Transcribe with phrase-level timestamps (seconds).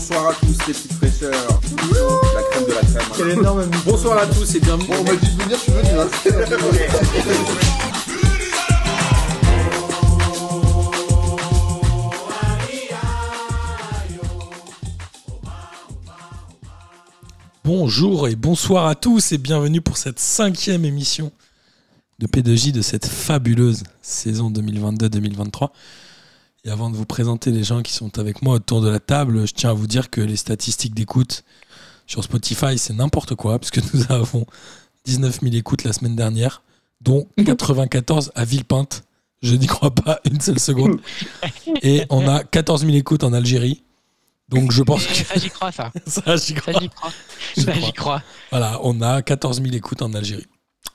[0.00, 1.60] bonsoir à tous les petites fraîcheurs.
[2.34, 3.02] La crème de la crème.
[3.18, 4.88] Quel énorme Bonsoir à tous et bienvenue.
[4.88, 5.88] Bon, on m'a dit de venir, je suis venu.
[5.90, 6.08] Hein.
[17.62, 21.30] Bonjour et bonsoir à tous et bienvenue pour cette cinquième émission
[22.18, 25.68] de P2J de cette fabuleuse saison 2022-2023.
[26.64, 29.46] Et avant de vous présenter les gens qui sont avec moi autour de la table,
[29.46, 31.44] je tiens à vous dire que les statistiques d'écoute
[32.06, 34.44] sur Spotify, c'est n'importe quoi, puisque nous avons
[35.04, 36.62] 19 000 écoutes la semaine dernière,
[37.00, 39.04] dont 94 à Villepinte.
[39.42, 41.00] Je n'y crois pas une seule seconde.
[41.82, 43.82] Et on a 14 000 écoutes en Algérie.
[44.50, 45.92] Donc je pense que Ça, j'y crois, ça.
[46.06, 46.72] ça, j'y Ça, crois.
[46.80, 47.12] j'y crois.
[47.56, 48.22] Ça, j'y crois.
[48.50, 50.46] Voilà, on a 14 000 écoutes en Algérie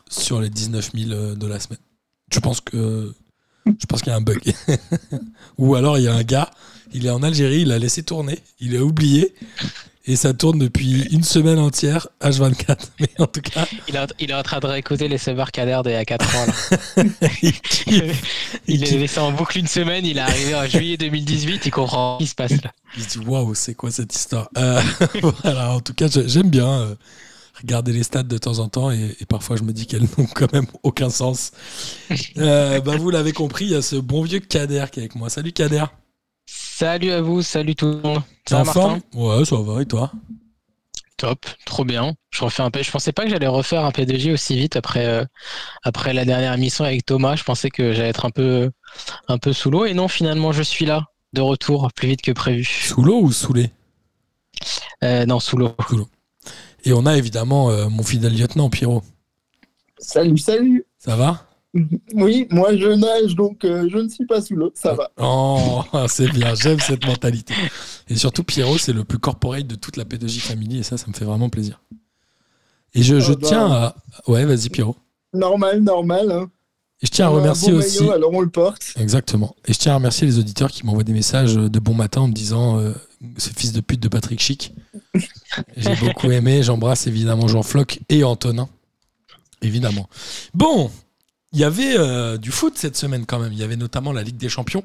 [0.10, 1.80] sur les 19 000 euh, de la semaine.
[2.32, 3.16] Je pense que
[3.66, 4.42] je pense qu'il y a un bug.
[5.58, 6.50] Ou alors il y a un gars,
[6.94, 9.34] il est en Algérie, il a laissé tourner, il a oublié
[10.08, 12.78] et ça tourne depuis une semaine entière H24.
[13.00, 15.94] Mais en tout cas, Il est, il est en train de réécouter les Kader d'il
[15.94, 16.46] y a 4 ans.
[16.46, 17.04] Là.
[17.42, 17.54] il,
[17.88, 18.14] Il,
[18.68, 22.20] il- est laissé en boucle une semaine, il est arrivé en juillet 2018, il comprend
[22.20, 22.72] ce qui se passe là.
[22.98, 24.48] il se dit waouh, c'est quoi cette histoire?
[24.58, 24.80] Euh,
[25.44, 26.96] Voilà, en tout cas, j'aime bien euh,
[27.66, 30.28] regarder les stats de temps en temps et, et parfois je me dis qu'elles n'ont
[30.34, 31.52] quand même aucun sens.
[32.38, 35.16] Euh, bah, vous l'avez compris, il y a ce bon vieux Kader qui est avec
[35.16, 35.30] moi.
[35.30, 35.86] Salut Kader.
[36.48, 38.22] Salut à vous, salut tout le monde.
[38.46, 39.02] T'es Ça va, en forme Martin?
[39.14, 40.12] Ouais, ça va, et toi?
[41.18, 42.14] Top, trop bien.
[42.30, 42.84] Je refais un peu.
[42.84, 45.26] Je pensais pas que j'allais refaire un P2J aussi vite après, euh,
[45.84, 47.38] après la dernière émission avec Thomas.
[47.38, 48.70] Je pensais que j'allais être un peu,
[49.30, 49.86] un peu sous l'eau.
[49.86, 52.66] Et non, finalement, je suis là, de retour, plus vite que prévu.
[52.66, 53.72] Sous l'eau ou saoulé
[55.04, 55.76] Euh, non, sous l'eau.
[56.86, 59.02] Et on a évidemment euh, mon fidèle lieutenant Pierrot.
[59.98, 60.86] Salut, salut.
[61.00, 61.48] Ça va?
[62.14, 65.12] Oui, moi je nage, donc euh, je ne suis pas sous l'eau, ça va.
[65.22, 67.54] Oh, c'est bien, j'aime cette mentalité.
[68.08, 71.08] Et surtout, Pierrot, c'est le plus corporate de toute la P2J Family, et ça, ça
[71.08, 71.82] me fait vraiment plaisir.
[72.94, 73.48] Et je, je Ah bah.
[73.48, 73.96] tiens à.
[74.28, 74.96] Ouais, vas-y, Pierrot.
[75.34, 76.32] Normal, normal.
[76.32, 76.50] Hein.
[77.02, 78.00] Et je tiens à remercier aussi.
[78.00, 78.94] maillot, alors on le porte.
[78.98, 79.54] Exactement.
[79.68, 82.28] Et je tiens à remercier les auditeurs qui m'envoient des messages de bon matin en
[82.30, 82.94] me disant euh,
[83.38, 84.74] ce fils de pute de Patrick Chic.
[85.78, 86.64] J'ai beaucoup aimé.
[86.64, 88.70] J'embrasse évidemment Jean Floch et Antonin.
[89.62, 90.10] Évidemment.
[90.54, 90.92] Bon,
[91.54, 93.54] il y avait euh, du foot cette semaine quand même.
[93.54, 94.84] Il y avait notamment la Ligue des Champions.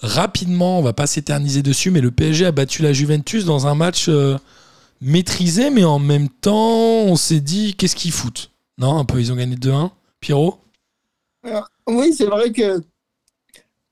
[0.00, 3.74] Rapidement, on va pas s'éterniser dessus, mais le PSG a battu la Juventus dans un
[3.74, 4.36] match euh,
[5.00, 8.50] maîtrisé, mais en même temps, on s'est dit qu'est-ce qu'ils foutent?
[8.78, 9.90] Non, un peu, ils ont gagné 2-1.
[10.20, 10.58] Pierrot?
[11.88, 12.82] Oui, c'est vrai que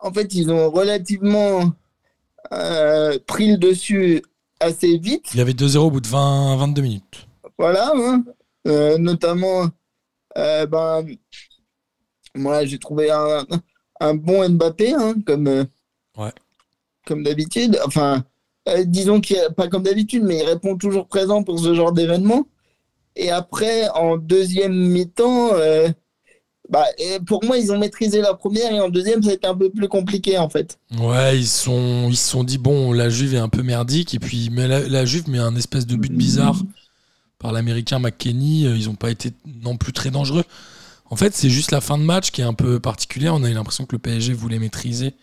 [0.01, 1.73] en fait, ils ont relativement
[2.53, 4.23] euh, pris le dessus
[4.61, 5.27] assez vite.
[5.35, 7.27] Il y avait 2-0 au bout de 20, 22 minutes.
[7.59, 8.25] Voilà, hein.
[8.67, 9.67] Euh, notamment,
[10.37, 11.05] euh, ben,
[12.35, 13.47] moi j'ai trouvé un,
[14.01, 15.67] un bon Mbappé, hein, comme,
[16.17, 16.33] Ouais.
[17.07, 17.79] comme d'habitude.
[17.87, 18.25] Enfin,
[18.85, 22.47] disons qu'il pas comme d'habitude, mais il répond toujours présent pour ce genre d'événement.
[23.17, 25.51] Et après, en deuxième mi-temps,
[26.71, 26.85] bah,
[27.27, 29.71] pour moi, ils ont maîtrisé la première et en deuxième, ça a été un peu
[29.71, 30.79] plus compliqué en fait.
[30.99, 31.71] Ouais, ils se
[32.15, 35.29] sont dit bon, la Juve est un peu merdique et puis mais la, la Juve
[35.29, 36.57] met un espèce de but bizarre
[37.39, 38.67] par l'américain McKenny.
[38.67, 39.33] euh, Ils n'ont pas été
[39.63, 40.45] non plus très dangereux.
[41.07, 43.35] En fait, c'est juste la fin de match qui est un peu particulière.
[43.35, 45.15] On a eu l'impression que le PSG voulait maîtriser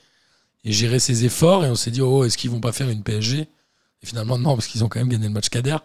[0.65, 3.03] et gérer ses efforts et on s'est dit oh, est-ce qu'ils vont pas faire une
[3.03, 5.77] PSG Et finalement non, parce qu'ils ont quand même gagné le match Kader.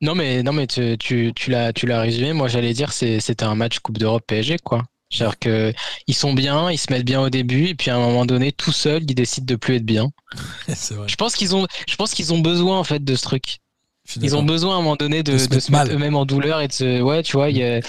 [0.00, 2.32] Non mais non mais tu, tu, tu l'as tu l'as résumé.
[2.32, 4.84] Moi j'allais dire c'est c'était un match Coupe d'Europe PSG quoi.
[5.10, 5.72] C'est-à-dire que
[6.08, 8.52] ils sont bien, ils se mettent bien au début et puis à un moment donné
[8.52, 10.10] tout seul ils décident de plus être bien.
[10.68, 11.08] vrai.
[11.08, 13.58] Je pense qu'ils ont je pense qu'ils ont besoin en fait de ce truc.
[14.22, 15.96] Ils ont besoin à un moment donné de, De se de mettre se mettre mal.
[15.96, 17.80] eux-mêmes en douleur et de se ouais tu vois a-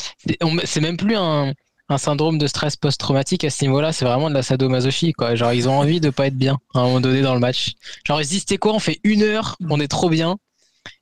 [0.66, 1.54] c'est même plus un
[1.90, 5.36] un syndrome de stress post-traumatique à ce niveau-là, c'est vraiment de la sadomasochisme quoi.
[5.36, 7.74] Genre ils ont envie de pas être bien à un moment donné dans le match.
[8.06, 10.38] Genre ils se disent quoi, on fait une heure, on est trop bien.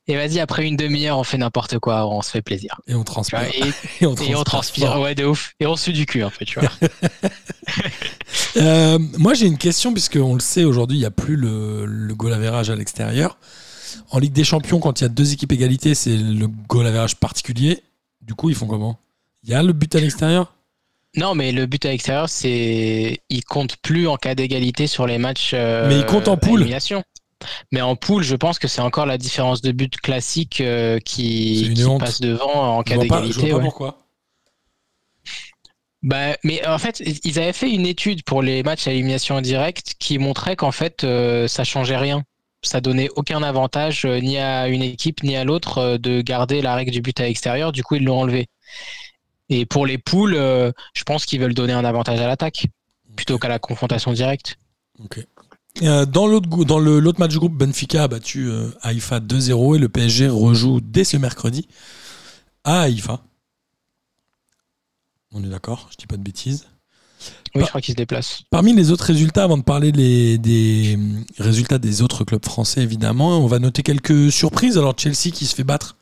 [0.08, 2.80] Et vas-y après une demi-heure on fait n'importe quoi, on se fait plaisir.
[2.86, 3.42] Et on transpire.
[3.42, 3.60] et,
[4.00, 5.52] Et on et on transpire, ouais, de ouf.
[5.60, 6.70] Et on sue du cul, en fait, tu vois.
[8.56, 12.14] Euh, moi, j'ai une question, puisqu'on le sait, aujourd'hui, il n'y a plus le, le
[12.14, 13.36] goal average à l'extérieur.
[14.10, 17.16] En Ligue des Champions, quand il y a deux équipes égalité, c'est le goal average
[17.16, 17.82] particulier.
[18.22, 18.98] Du coup, ils font comment?
[19.44, 20.54] Il y a le but à l'extérieur?
[21.16, 23.20] Non, mais le but à l'extérieur, c'est.
[23.28, 25.52] Il compte plus en cas d'égalité sur les matchs.
[25.54, 26.66] euh, Mais il compte en à poule.
[27.72, 31.72] Mais en poule, je pense que c'est encore la différence de but classique euh, qui,
[31.74, 33.52] qui passe devant en cas d'égalité.
[33.52, 33.62] ouais.
[33.62, 34.06] pourquoi.
[36.02, 39.94] Bah, mais en fait, ils avaient fait une étude pour les matchs à élimination directe
[39.98, 42.22] qui montrait qu'en fait, euh, ça changeait rien.
[42.62, 46.62] Ça donnait aucun avantage euh, ni à une équipe ni à l'autre euh, de garder
[46.62, 47.72] la règle du but à l'extérieur.
[47.72, 48.46] Du coup, ils l'ont enlevé.
[49.48, 52.66] Et pour les poules, euh, je pense qu'ils veulent donner un avantage à l'attaque
[53.14, 54.56] plutôt qu'à la confrontation directe.
[55.02, 55.24] Ok.
[55.82, 60.28] Euh, dans l'autre match du groupe, Benfica a battu euh, Haïfa 2-0 et le PSG
[60.28, 61.68] rejoue dès ce mercredi
[62.64, 63.20] à Haïfa.
[65.32, 66.66] On est d'accord, je dis pas de bêtises.
[67.54, 68.42] Oui, je crois qu'il se déplace.
[68.50, 72.82] Parmi les autres résultats, avant de parler les- des hum, résultats des autres clubs français,
[72.82, 74.78] évidemment, on va noter quelques surprises.
[74.78, 75.96] Alors Chelsea qui se fait battre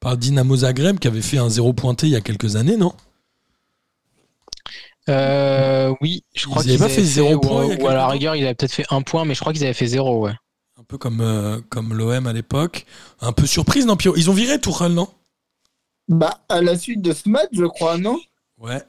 [0.00, 2.92] par Dynamo Zagreb, qui avait fait un zéro pointé il y a quelques années, non?
[5.08, 8.08] Euh, oui, je crois avaient qu'ils pas avaient fait zéro point il Ou, à la
[8.08, 10.34] rigueur, ils avaient peut-être fait un point, mais je crois qu'ils avaient fait zéro, ouais.
[10.78, 12.86] Un peu comme, euh, comme l'OM à l'époque.
[13.20, 14.14] Un peu surprise, non Pio?
[14.16, 15.08] Ils ont viré Tourelle, non?
[16.08, 18.18] Bah, à la suite de ce match, je crois, non?
[18.58, 18.82] Ouais.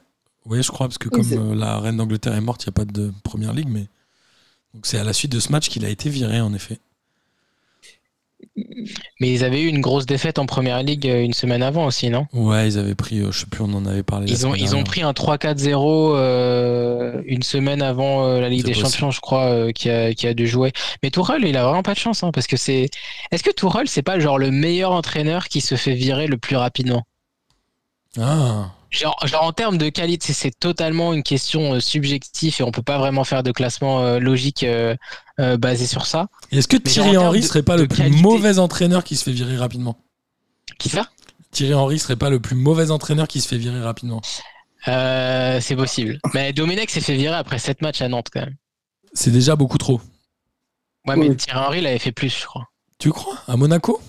[0.45, 2.73] Oui, je crois, parce que Oui, comme euh, la reine d'Angleterre est morte, il n'y
[2.73, 3.87] a pas de première ligue, mais.
[4.73, 6.79] Donc c'est à la suite de ce match qu'il a été viré, en effet.
[9.19, 12.09] Mais ils avaient eu une grosse défaite en première ligue euh, une semaine avant aussi,
[12.09, 12.25] non?
[12.33, 14.25] Ouais, ils avaient pris, euh, je sais plus, on en avait parlé.
[14.29, 18.71] Ils ont, ils ont pris un 3-4-0 euh, une semaine avant euh, la Ligue des
[18.71, 18.89] possible.
[18.89, 20.71] Champions, je crois, euh, qui, a, qui a dû jouer.
[21.03, 22.89] Mais Tourelle, il a vraiment pas de chance, hein, parce que c'est.
[23.31, 26.55] Est-ce que Tourelle, c'est pas genre le meilleur entraîneur qui se fait virer le plus
[26.55, 27.03] rapidement?
[28.19, 32.71] Ah, Genre, genre en termes de qualité, c'est totalement une question euh, subjective et on
[32.71, 34.95] peut pas vraiment faire de classement euh, logique euh,
[35.39, 36.27] euh, basé sur ça.
[36.51, 39.23] Est-ce que Thierry Henry de- serait pas de le plus qualité- mauvais entraîneur qui se
[39.25, 39.97] fait virer rapidement?
[40.79, 41.09] Qui ça?
[41.51, 44.21] Thierry Henry serait pas le plus mauvais entraîneur qui se fait virer rapidement?
[44.87, 46.19] Euh, C'est possible.
[46.33, 48.55] Mais Domenech s'est fait virer après 7 matchs à Nantes quand même.
[49.13, 49.99] C'est déjà beaucoup trop.
[51.05, 51.35] Ouais, mais.
[51.35, 52.65] Thierry Henry l'avait fait plus, je crois.
[52.99, 53.37] Tu crois?
[53.47, 53.99] À Monaco?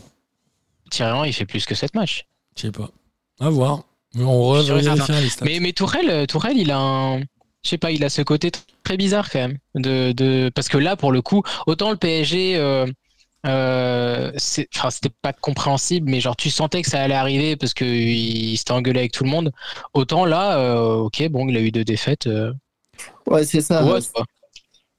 [0.90, 2.26] Thierry Henry, il fait plus que 7 matchs.
[2.56, 2.90] Je sais pas.
[3.40, 3.82] À voir.
[4.14, 4.52] Mais on
[5.20, 5.44] les stats.
[5.44, 7.20] Mais, mais Tourelle, euh, Tourelle, il a un.
[7.20, 9.58] Je sais pas, il a ce côté tr- très bizarre quand même.
[9.74, 10.50] De, de...
[10.54, 12.86] Parce que là, pour le coup, autant le PSG, euh,
[13.46, 18.72] euh, c'était pas compréhensible, mais genre tu sentais que ça allait arriver parce qu'il s'était
[18.72, 19.52] engueulé avec tout le monde.
[19.94, 22.26] Autant là, euh, ok, bon, il a eu deux défaites.
[22.26, 22.52] euh,
[23.26, 23.84] Ouais, c'est ça.
[23.84, 24.24] ouais, pas-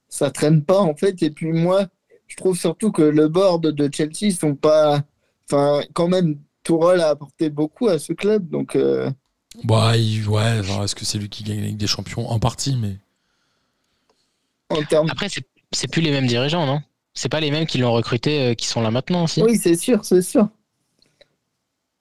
[0.08, 1.22] ça traîne pas en fait.
[1.24, 1.88] Et puis moi,
[2.28, 5.02] je trouve surtout que le board de Chelsea sont pas.
[5.52, 6.38] Enfin, quand même,
[6.70, 8.48] Tourelle a apporté beaucoup à ce club.
[8.48, 9.10] Donc, euh,
[9.64, 12.40] Bah, il- ouais, genre, est-ce que c'est lui qui gagne la Ligue des Champions En
[12.40, 12.98] partie, mais.
[14.70, 15.10] en termes.
[15.10, 16.82] Après, c'est c'est plus les mêmes dirigeants, non?
[17.16, 19.42] C'est pas les mêmes qui l'ont recruté euh, qui sont là maintenant aussi?
[19.42, 20.48] Oui, c'est sûr, c'est sûr.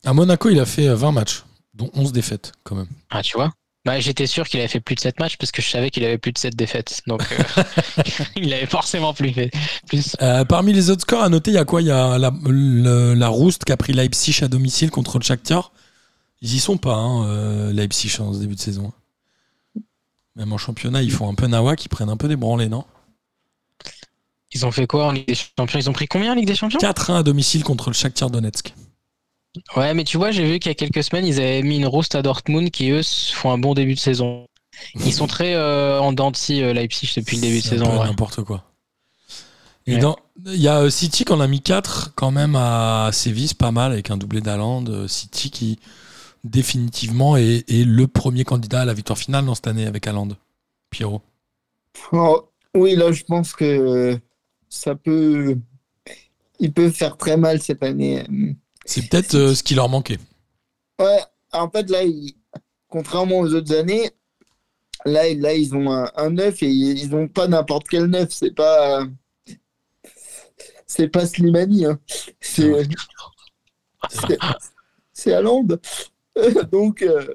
[0.05, 1.45] À Monaco, il a fait euh, 20 matchs,
[1.75, 2.89] dont 11 défaites, quand même.
[3.11, 3.53] Ah, tu vois?
[3.89, 6.05] Bah, J'étais sûr qu'il avait fait plus de 7 matchs parce que je savais qu'il
[6.05, 7.01] avait plus de 7 défaites.
[7.07, 7.63] Donc, euh,
[8.37, 9.51] il avait forcément plus fait.
[9.87, 10.15] Plus.
[10.21, 11.81] Euh, parmi les autres scores à noter, il y a quoi?
[11.81, 15.25] Il y a la, le- la Rouste qui a pris Leipzig à domicile contre le
[15.25, 15.73] Shakhtar.
[16.43, 18.93] Ils y sont pas, hein, euh, Leipzig, en ce début de saison.
[20.37, 22.85] Même en championnat, ils font un peu nawak, ils prennent un peu des branlés, non?
[24.53, 25.79] Ils ont fait quoi en Ligue des Champions?
[25.79, 26.79] Ils ont pris combien en Ligue des Champions?
[26.79, 28.75] 4-1 à domicile contre le Shakhtar Donetsk.
[29.77, 31.87] Ouais, mais tu vois, j'ai vu qu'il y a quelques semaines, ils avaient mis une
[31.87, 33.03] roast à Dortmund qui, eux,
[33.33, 34.47] font un bon début de saison.
[35.05, 37.99] Ils sont très euh, en dents de scie, euh, Leipzig, depuis le début de saison.
[38.01, 38.07] ouais.
[38.07, 38.65] n'importe quoi.
[39.87, 40.01] Et Ouais.
[40.01, 40.17] dans-
[40.47, 43.73] il y a euh, City qui en a mis 4 quand même à Séville, pas
[43.73, 44.85] mal, avec un doublé d'Aland.
[45.09, 45.79] City qui
[46.45, 50.29] définitivement est, est le premier candidat à la victoire finale dans cette année avec Aland.
[50.91, 51.23] Pierrot.
[52.13, 54.19] Oh, oui, là, je pense que
[54.69, 55.57] ça peut.
[56.61, 58.25] Il peut faire très mal cette année.
[58.89, 60.19] C'est peut-être euh, ce qui leur manquait.
[60.99, 61.21] Ouais,
[61.53, 62.35] en fait, là, ils-
[62.89, 64.11] contrairement aux autres années,
[65.05, 68.29] là, là ils ont un, un 9 et ils n'ont pas n'importe quel 9.
[68.31, 69.05] C'est pas.
[70.87, 71.85] C'est pas Slimani.
[71.85, 71.99] hein.
[72.41, 72.89] C'est.
[75.13, 75.67] c'est- Haaland.
[76.73, 77.27] Donc, euh,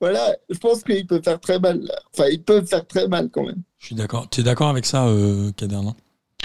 [0.00, 1.80] voilà, je pense qu'il peut faire très mal.
[1.82, 1.94] là.
[2.12, 3.62] Enfin, ils peuvent faire très mal quand même.
[3.78, 4.28] Je suis d'accord.
[4.30, 5.94] Tu es d'accord avec ça, euh, Kader, non?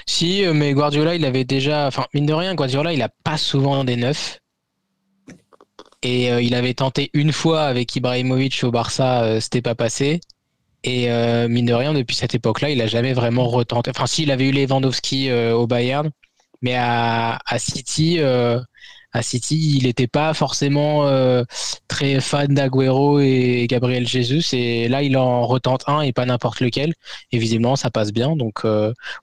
[0.05, 1.87] Si, euh, mais Guardiola, il avait déjà.
[1.87, 4.39] Enfin, mine de rien, Guardiola, il a pas souvent des neufs.
[6.03, 10.19] Et euh, il avait tenté une fois avec Ibrahimovic au Barça, euh, c'était pas passé.
[10.83, 13.89] Et euh, mine de rien, depuis cette époque-là, il a jamais vraiment retenté.
[13.89, 16.11] Enfin, si, il avait eu Lewandowski euh, au Bayern,
[16.61, 21.05] mais à, City, à City, il n'était pas forcément
[21.89, 24.53] très fan d'Aguero et Gabriel Jesus.
[24.53, 26.93] Et là, il en retente un et pas n'importe lequel.
[27.33, 28.37] Et visiblement, ça passe bien.
[28.37, 28.61] Donc,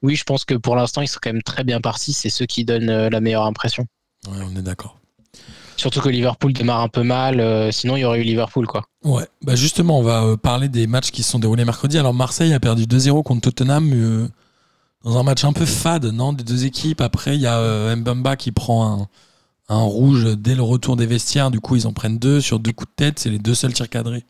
[0.03, 2.13] oui, je pense que pour l'instant, ils sont quand même très bien partis.
[2.13, 3.87] C'est ceux qui donnent la meilleure impression.
[4.29, 5.00] Ouais, on est d'accord.
[5.81, 7.41] Surtout que Liverpool démarre un peu mal.
[7.41, 8.85] euh, sinon, il y aurait eu Liverpool, quoi.
[9.03, 11.97] Ouais, bah justement, on va euh, parler des matchs qui se sont déroulés mercredi.
[11.97, 14.29] Alors, Marseille a perdu 2-0 contre Tottenham euh,
[15.05, 17.01] dans un match un peu fade, non Des deux équipes.
[17.01, 19.01] Après, il y a euh, Mbamba qui prend
[19.71, 21.51] un, un rouge dès le retour des vestiaires.
[21.51, 23.19] Du coup, ils en prennent deux sur deux coups de tête.
[23.19, 24.25] C'est les deux seuls tirs cadrés.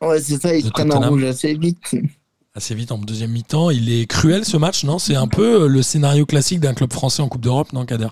[0.00, 1.10] Ouais, c'est ça, ils prennent un Tottenham.
[1.14, 1.96] rouge assez vite.
[2.54, 3.70] Assez vite en deuxième mi-temps.
[3.70, 5.00] Il est cruel ce match, non?
[5.00, 8.08] C'est un peu le scénario classique d'un club français en Coupe d'Europe, non, Kader?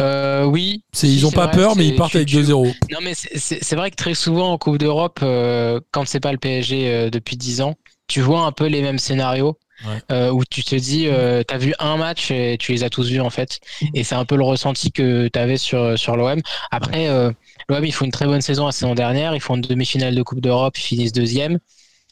[0.00, 0.82] Euh, oui.
[0.92, 2.66] Si, Ils ont c'est pas vrai, peur, mais ils partent tu- avec tu- 2-0.
[2.90, 6.20] Non, mais c'est- c'est c'est vrai que très souvent en Coupe d'Europe, euh, quand c'est
[6.20, 7.74] pas le PSG euh, depuis 10 ans,
[8.08, 9.58] tu vois un peu les mêmes scénarios.
[9.84, 10.00] Ouais.
[10.12, 13.08] euh, où tu te dis, euh, t'as vu un match et tu les as tous
[13.08, 13.58] vus en fait.
[13.94, 16.40] Et c'est un peu le ressenti que t'avais sur, sur l'OM.
[16.70, 17.32] Après, euh,
[17.68, 19.34] l'OM, ils font une très bonne saison la saison dernière.
[19.34, 21.58] Ils font une demi-finale de Coupe d'Europe, ils finissent deuxième.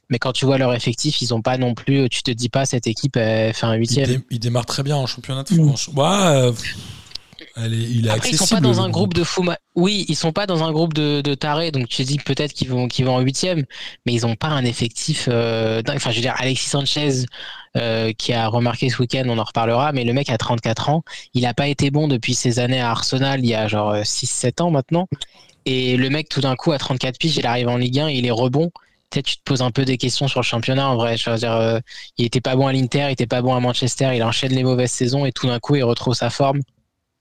[0.09, 2.09] Mais quand tu vois leur effectif, ils ont pas non plus.
[2.09, 4.07] Tu te dis pas, cette équipe elle fait un huitième.
[4.09, 5.87] dé- il démarre très bien en championnat de France.
[5.95, 6.75] Ouais, euh, pff,
[7.57, 9.43] elle est- il est Après, ils sont pas dans un groupe de fous.
[9.43, 12.53] ma- Oui, ils sont pas dans un groupe de, de tarés, donc tu dis peut-être
[12.53, 13.65] qu'ils vont, qu'ils vont en huitième,
[14.07, 15.29] mais ils ont pas un effectif.
[15.31, 15.97] euh, dingue.
[15.97, 17.25] Enfin, je veux dire, Alexis Sanchez,
[17.77, 21.03] euh, qui a remarqué ce week-end, on en reparlera, mais le mec a 34 ans,
[21.35, 24.61] il a pas été bon depuis ses années à Arsenal, il y a genre 6-7
[24.61, 25.07] ans maintenant.
[25.67, 28.27] Et le mec, tout d'un coup, à 34 piges, il arrive en Ligue 1, il
[28.27, 28.71] est rebond.
[29.11, 31.17] Peut-être tu te poses un peu des questions sur le championnat en vrai.
[31.17, 31.81] Je veux dire, euh,
[32.17, 34.63] il était pas bon à l'Inter, il était pas bon à Manchester, il enchaîne les
[34.63, 36.61] mauvaises saisons et tout d'un coup, il retrouve sa forme.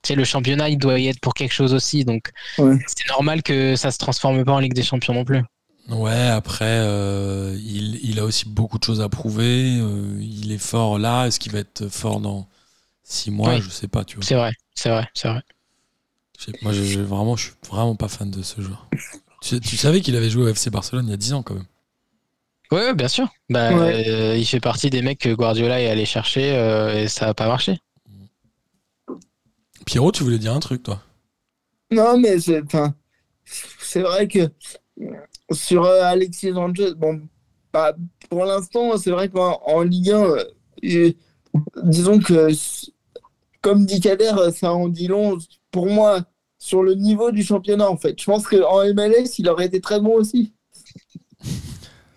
[0.04, 2.04] Sais, le championnat, il doit y être pour quelque chose aussi.
[2.04, 2.76] Donc, Ouais.
[2.86, 5.42] c'est normal que ça se transforme pas en Ligue des Champions non plus.
[5.88, 9.78] Ouais, après, euh, il, il a aussi beaucoup de choses à prouver.
[9.80, 11.26] euh, il est fort là.
[11.26, 12.48] Est-ce qu'il va être fort dans
[13.02, 13.62] six mois Oui.
[13.62, 14.24] Je sais pas, tu vois.
[14.24, 15.42] C'est vrai, c'est vrai, c'est vrai.
[16.62, 18.88] Moi, je, je- vraiment, je suis vraiment pas fan de ce joueur.
[19.42, 21.54] Tu, tu savais qu'il avait joué au FC Barcelone il y a 10 ans quand
[21.54, 21.66] même.
[22.72, 23.28] Ouais, ouais, bien sûr.
[23.48, 24.08] Bah, Ouais.
[24.08, 27.34] euh, il fait partie des mecs que Guardiola est allé chercher euh, et ça a
[27.34, 27.78] pas marché.
[29.86, 31.00] Pierrot, tu voulais dire un truc, toi?
[31.90, 32.62] Non, mais c'est
[33.80, 34.48] c'est vrai que
[35.52, 37.22] sur euh, Alexis Sanchez, bon,
[37.72, 37.94] bah,
[38.28, 40.24] pour l'instant, c'est vrai qu'en en Ligue 1,
[40.84, 41.12] euh,
[41.82, 42.48] disons que,
[43.60, 45.38] comme dit Kader, ça en dit long
[45.72, 46.22] pour moi
[46.58, 48.20] sur le niveau du championnat, en fait.
[48.20, 50.52] Je pense qu'en MLS, il aurait été très bon aussi.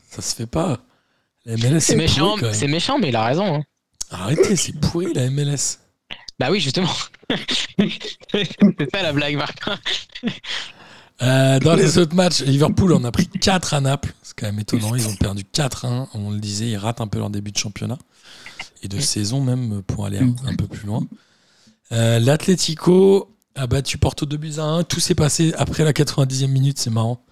[0.10, 0.80] Ça se fait pas.
[1.46, 3.56] La MLS, C'est c'est méchant, c'est méchant, mais il a raison.
[3.56, 3.64] hein.
[4.12, 5.80] Arrêtez, c'est pourri la MLS.
[6.40, 6.90] Bah oui, justement.
[8.32, 9.78] C'est ça la blague, Martin.
[11.22, 14.14] Euh, dans les autres matchs, Liverpool en a pris 4 à Naples.
[14.24, 14.96] C'est quand même étonnant.
[14.96, 16.08] Ils ont perdu 4-1.
[16.14, 17.98] On le disait, ils ratent un peu leur début de championnat.
[18.82, 21.06] Et de saison même pour aller un, un peu plus loin.
[21.92, 24.84] Euh, L'Atlético a battu Porto 2 buts à 1.
[24.84, 26.80] Tout s'est passé après la 90e minute.
[26.80, 27.24] C'est marrant.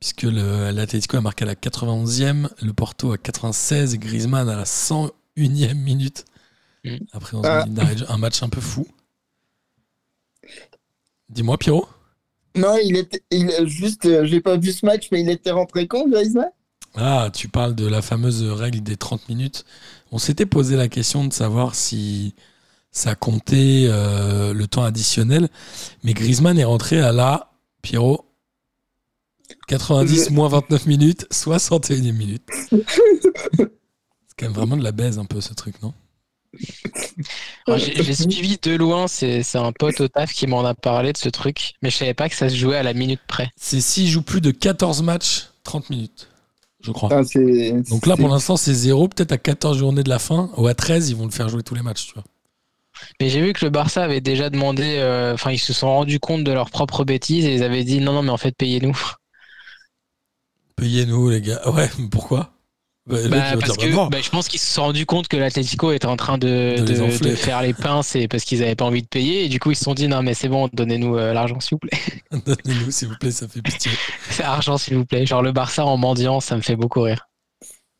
[0.00, 4.54] Puisque le- l'Atlético a marqué à la 91e, le Porto à 96 et Griezmann à
[4.56, 6.24] la 101e minute.
[6.84, 6.96] Mm.
[7.12, 7.60] Après, dans Ah.
[7.62, 8.06] une ligne d'arrêt de jeu.
[8.08, 8.86] un match un peu fou.
[11.28, 11.88] Dis-moi, Pierrot.
[12.56, 15.86] Non, il était, il, juste, euh, j'ai pas vu ce match, mais il était rentré
[15.86, 16.48] quand, Griezmann?
[16.96, 19.64] Ah, tu parles de la fameuse règle des 30 minutes.
[20.10, 22.34] On s'était posé la question de savoir si
[22.90, 25.48] ça comptait euh, le temps additionnel.
[26.02, 28.24] Mais Griezmann est rentré à la, Pierrot,
[29.68, 32.42] 90 Je- moins 29 minutes, 61e minute.
[32.70, 32.80] C'est
[34.38, 35.92] quand même vraiment de la baise un peu ce truc, non?
[37.76, 41.28] J'ai suivi de loin, c'est un pote au taf qui m'en a parlé de ce
[41.28, 43.50] truc, mais je savais pas que ça se jouait à la minute près.
[43.56, 46.28] C'est s'il joue plus de 14 matchs, 30 minutes,
[46.80, 47.10] je crois.
[47.12, 47.22] Ah,
[47.90, 49.08] Donc là, pour l'instant, c'est zéro.
[49.08, 51.62] Peut-être à 14 journées de la fin, ou à 13, ils vont le faire jouer
[51.62, 52.24] tous les matchs, tu vois.
[53.20, 56.18] Mais j'ai vu que le Barça avait déjà demandé, euh, enfin ils se sont rendus
[56.18, 58.98] compte de leurs propres bêtises et ils avaient dit non non mais en fait payez-nous.
[60.76, 61.68] Payez-nous, les gars.
[61.70, 62.57] Ouais, mais pourquoi?
[63.08, 66.06] Bah, Bah, parce que bah, je pense qu'ils se sont rendus compte que l'Atlético était
[66.06, 69.44] en train de, De faire les pinces et parce qu'ils avaient pas envie de payer
[69.44, 71.76] et du coup ils se sont dit non mais c'est bon donnez-nous euh, l'argent s'il
[71.76, 71.98] vous plaît.
[72.46, 73.90] Donnez-nous, s'il vous plaît, ça fait pitié.
[74.30, 75.24] C'est argent s'il vous plaît.
[75.24, 77.26] Genre le Barça en mendiant ça me fait beaucoup rire.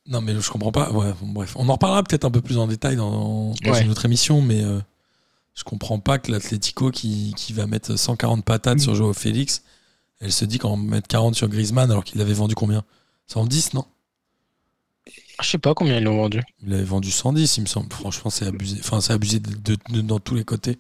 [0.06, 0.90] Non, mais je comprends pas.
[0.92, 3.82] Ouais, bon, bref, on en reparlera peut-être un peu plus en détail dans, dans Ouais.
[3.82, 4.78] une autre émission, mais euh,
[5.54, 9.62] je comprends pas que l'Atlético qui, qui va mettre 140 patates sur Joao Félix,
[10.20, 12.84] elle se dit qu'on va mettre 40 sur Griezmann alors qu'il avait vendu combien?
[13.26, 13.84] 110, non?
[15.42, 16.42] Je sais pas combien ils l'ont vendu.
[16.66, 17.92] Il avait vendu 110, il me semble.
[17.92, 18.76] Franchement, c'est abusé.
[18.80, 20.78] Enfin, c'est abusé de, de- de- dans tous les côtés.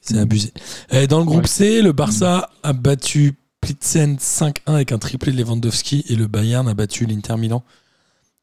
[0.00, 0.52] C'est abusé.
[0.90, 1.46] Et dans le groupe Ouais.
[1.48, 6.66] C, le Barça a battu Plitzen 5-1 avec un triplé de Lewandowski et le Bayern
[6.68, 7.62] a battu l'Inter Milan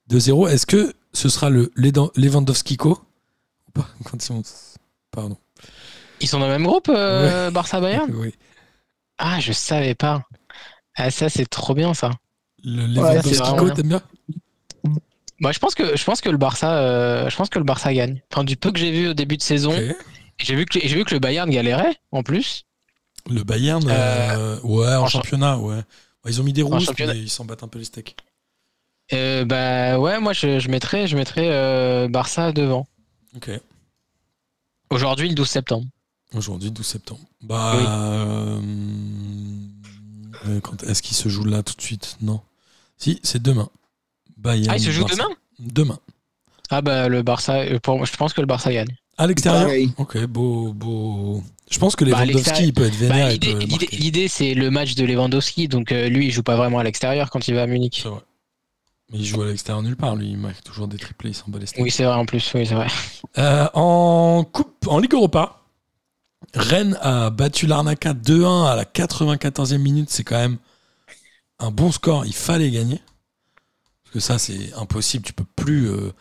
[0.10, 0.50] 2-0.
[0.50, 3.00] Est-ce que ce sera le Lewandowski-Co
[5.12, 5.38] Pardon.
[6.22, 8.34] Ils sont dans le même groupe euh, Barça Bayern Oui.
[9.18, 10.24] Ah je savais pas.
[10.96, 12.12] Ah ça c'est trop bien ça.
[12.64, 14.02] Le Lewandowski-Co, t'aimes bien?
[15.44, 17.94] Moi je pense que je pense que le Barça euh, je pense que le Barça
[17.94, 18.22] gagne.
[18.32, 19.74] Enfin du peu que j'ai vu au début de saison,
[20.40, 22.66] j'ai vu que j'ai vu que le Bayern galérait en plus.
[23.30, 25.76] Le Bayern, euh, ouais, en en cha- championnat, ouais.
[25.76, 25.84] Ouais,
[26.32, 27.14] Ils ont mis des championnat.
[27.14, 28.16] mais ils s'en battent un peu les steaks.
[29.12, 32.88] Euh, bah ouais moi je, je mettrais je mettrais euh, Barça devant.
[33.36, 33.52] Ok.
[34.90, 35.88] Aujourd'hui le 12 septembre.
[36.34, 37.22] Aujourd'hui, 12 septembre.
[37.42, 37.74] Bah.
[37.78, 37.84] Oui.
[37.88, 38.60] euh,
[40.48, 42.18] euh, Est-ce qu'il se joue là tout de suite?
[42.22, 42.42] Non.
[42.98, 43.70] Si, c'est demain.
[44.44, 45.16] Bayern, Ah il se joue Barça.
[45.16, 46.00] demain Demain.
[46.70, 48.96] Ah bah le Barça euh, pour moi je pense que le Barça gagne.
[49.18, 49.92] À l'extérieur Pareil.
[49.98, 51.44] Ok, beau, beau.
[51.72, 53.96] Je pense que Bah, Lewandowski, peut être vénère Bah, l'idée- l'idée marquer.
[53.98, 57.30] l'idée, c'est le match de Lewandowski donc euh, lui il joue pas vraiment à l'extérieur
[57.30, 58.00] quand il va à Munich.
[58.04, 58.22] C'est vrai.
[59.12, 60.30] Mais il joue à l'extérieur nulle part, lui.
[60.32, 61.84] Il marque toujours des triplés, il s'en bat les steaks.
[61.84, 62.88] Oui, c'est vrai en plus, oui, c'est vrai.
[63.38, 65.60] Euh, en coupe, en Ligue Europa,
[66.56, 70.10] Rennes a battu l'Arnaca 2-1 à la 94e minute.
[70.10, 70.58] C'est quand même
[71.60, 72.26] un bon score.
[72.26, 73.00] Il fallait gagner.
[74.14, 75.26] Parce que ça, c'est impossible.
[75.26, 76.12] Tu peux plus, euh,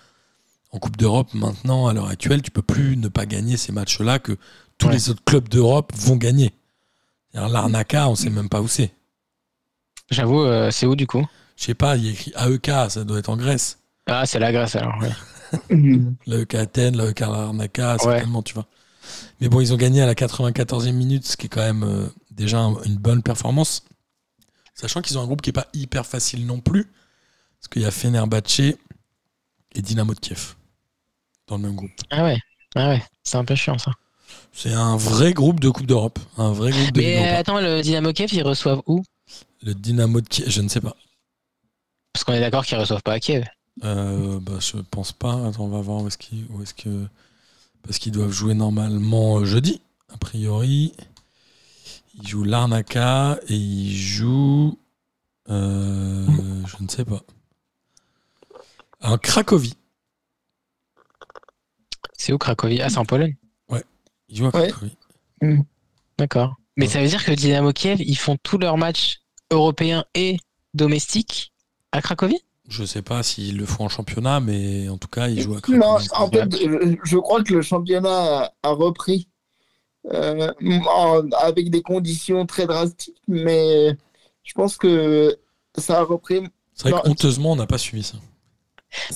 [0.70, 4.18] en Coupe d'Europe, maintenant, à l'heure actuelle, tu peux plus ne pas gagner ces matchs-là
[4.18, 4.38] que
[4.78, 4.94] tous Ouais.
[4.94, 6.54] les autres clubs d'Europe vont gagner.
[7.34, 8.92] L'Arnaca, on sait même pas où c'est.
[10.10, 11.26] J'avoue, euh, c'est où du coup?
[11.56, 13.78] Je sais pas, il y a écrit AEK, ça doit être en Grèce.
[14.06, 14.94] Ah, c'est la Grèce alors.
[15.00, 15.12] ouais.
[16.26, 17.98] L'AEK Athènes, l'AEK Larnaca, Ouais.
[17.98, 18.66] certainement, tu vois.
[19.40, 22.06] Mais bon, ils ont gagné à la 94e minute, ce qui est quand même euh,
[22.30, 23.84] déjà un- une bonne performance.
[24.74, 26.86] Sachant qu'ils ont un groupe qui est pas hyper facile non plus.
[27.62, 30.56] Parce qu'il y a Fenerbahce et Dynamo de Kiev
[31.46, 31.92] dans le même groupe.
[32.10, 32.38] Ah ouais,
[32.74, 33.92] ah ouais, c'est un peu chiant ça.
[34.52, 36.18] C'est un vrai groupe de Coupe d'Europe.
[36.36, 39.02] Un vrai groupe de Mais euh, attends, le Dynamo Kiev, ils reçoivent où?
[39.62, 40.96] Le Dynamo de Kiev, je ne sais pas.
[42.12, 43.44] Parce qu'on est d'accord qu'ils reçoivent pas à Kiev.
[43.84, 45.46] Euh, bah, je pense pas.
[45.46, 47.06] Attends, on va voir où est-ce qu'ils est-ce que
[47.82, 49.80] parce qu'ils doivent jouer normalement euh, jeudi.
[50.12, 50.92] A priori,
[52.14, 54.76] ils jouent l'Arnaca et ils jouent
[55.50, 56.26] euh,
[56.66, 57.22] je ne sais pas.
[59.02, 59.74] Un Cracovie.
[62.16, 62.80] C'est où Cracovie?
[62.80, 63.36] Ah, c'est en Pologne.
[64.28, 64.68] Ils jouent à Ouais.
[64.68, 64.96] Cracovie.
[66.18, 66.54] D'accord.
[66.76, 66.90] Mais Ouais.
[66.90, 70.38] ça veut dire que Dynamo Kiev, ils font tous leurs matchs européens et
[70.72, 71.52] domestiques
[71.90, 72.40] à Cracovie?
[72.68, 75.60] Je sais pas s'ils le font en championnat, mais en tout cas, ils jouent à
[75.60, 75.78] Cracovie.
[75.78, 76.56] Non, en fait,
[77.04, 79.28] je, crois que le championnat a, a repris
[80.10, 80.50] euh,
[80.88, 83.94] en- avec des conditions très drastiques, mais
[84.44, 85.36] je pense que
[85.76, 86.42] ça a repris.
[86.74, 87.02] C'est vrai non.
[87.02, 88.16] que honteusement, on n'a pas suivi ça.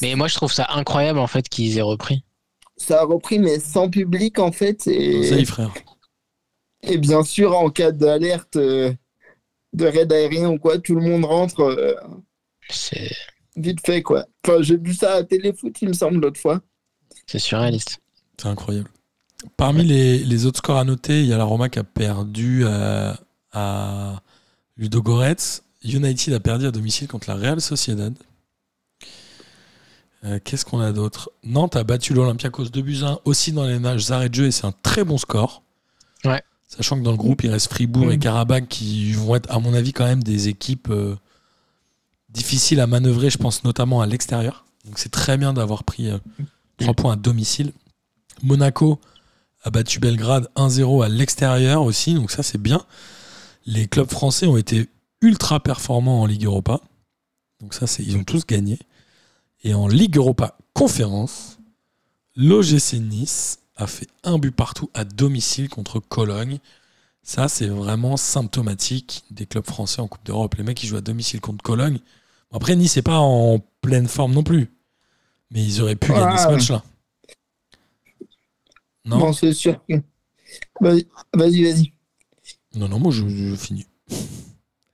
[0.02, 2.24] Mais moi, je trouve ça incroyable en fait qu'ils aient repris.
[2.76, 4.86] Ça a repris, mais sans public en fait.
[4.86, 5.72] Et, Ça y est, frère.
[6.82, 8.92] et bien sûr, en cas d'alerte euh,
[9.72, 11.94] de raid aérien ou quoi, tout le monde rentre euh,
[12.68, 13.10] C'est
[13.56, 14.26] vite fait quoi.
[14.46, 16.60] Enfin, j'ai vu ça à Téléfoot, il me semble, l'autre fois.
[17.26, 17.98] c'est surréaliste.
[18.38, 18.90] C'est incroyable.
[19.56, 22.62] Parmi les, les autres scores à noter, il y a la Roma qui a perdu
[22.64, 23.12] euh,
[23.52, 24.20] à
[24.76, 25.62] Ludogorets.
[25.84, 28.12] United a perdu à domicile contre la Real Sociedad.
[30.26, 31.30] Euh, Qu'est-ce qu'on a d'autre?
[31.44, 34.50] Nantes a battu l'Olympiakos 2 buts 1 aussi dans les nages arrêts de jeu et
[34.50, 35.62] c'est un très bon score.
[36.24, 36.42] Ouais.
[36.68, 38.20] Sachant que dans le groupe, il reste Fribourg et Mm.
[38.20, 41.14] Karabakh qui vont être, à mon avis, quand même des équipes euh,
[42.28, 44.64] difficiles à manœuvrer, je pense notamment à l'extérieur.
[44.84, 46.08] Donc c'est très bien d'avoir pris
[46.78, 47.72] 3 points à domicile.
[48.42, 49.00] Monaco
[49.62, 52.84] a battu Belgrade 1-0 à l'extérieur aussi, donc ça c'est bien.
[53.64, 54.88] Les clubs français ont été
[55.22, 56.80] ultra performants en Ligue Europa.
[57.60, 58.78] Donc ça c'est ils ont tous gagné.
[59.66, 61.58] Et en Ligue Europa Conférence,
[62.36, 66.58] l'OGC Nice a fait un but partout à domicile contre Cologne.
[67.24, 70.54] Ça c'est vraiment symptomatique des clubs français en Coupe d'Europe.
[70.54, 71.98] Les mecs qui jouent à domicile contre Cologne.
[72.52, 74.70] Bon, Après Nice n'est pas en pleine forme non plus.
[75.50, 76.18] Mais ils auraient pu Ouais.
[76.18, 76.84] gagner ce match-là.
[79.04, 79.18] Non?
[79.18, 79.80] Bon, c'est sûr.
[80.80, 81.62] Vas-y, vas-y.
[81.64, 81.92] vas-y.
[82.76, 83.86] Non, non, moi je, je finis.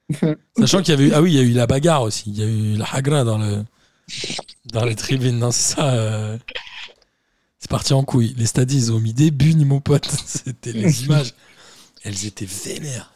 [0.58, 1.12] Sachant qu'il y avait eu.
[1.12, 2.30] Ah oui, il y a eu la bagarre aussi.
[2.30, 3.64] Il y a eu la hagra dans le
[4.66, 5.38] dans les tribunes.
[5.38, 5.94] Non, c'est ça.
[5.94, 6.38] euh,
[7.58, 8.34] C'est parti en couille.
[8.36, 10.06] Les stadiers, ils ont mis des buts, ni mon pote.
[10.26, 11.34] C'était les images.
[12.04, 13.12] Elles étaient vénères.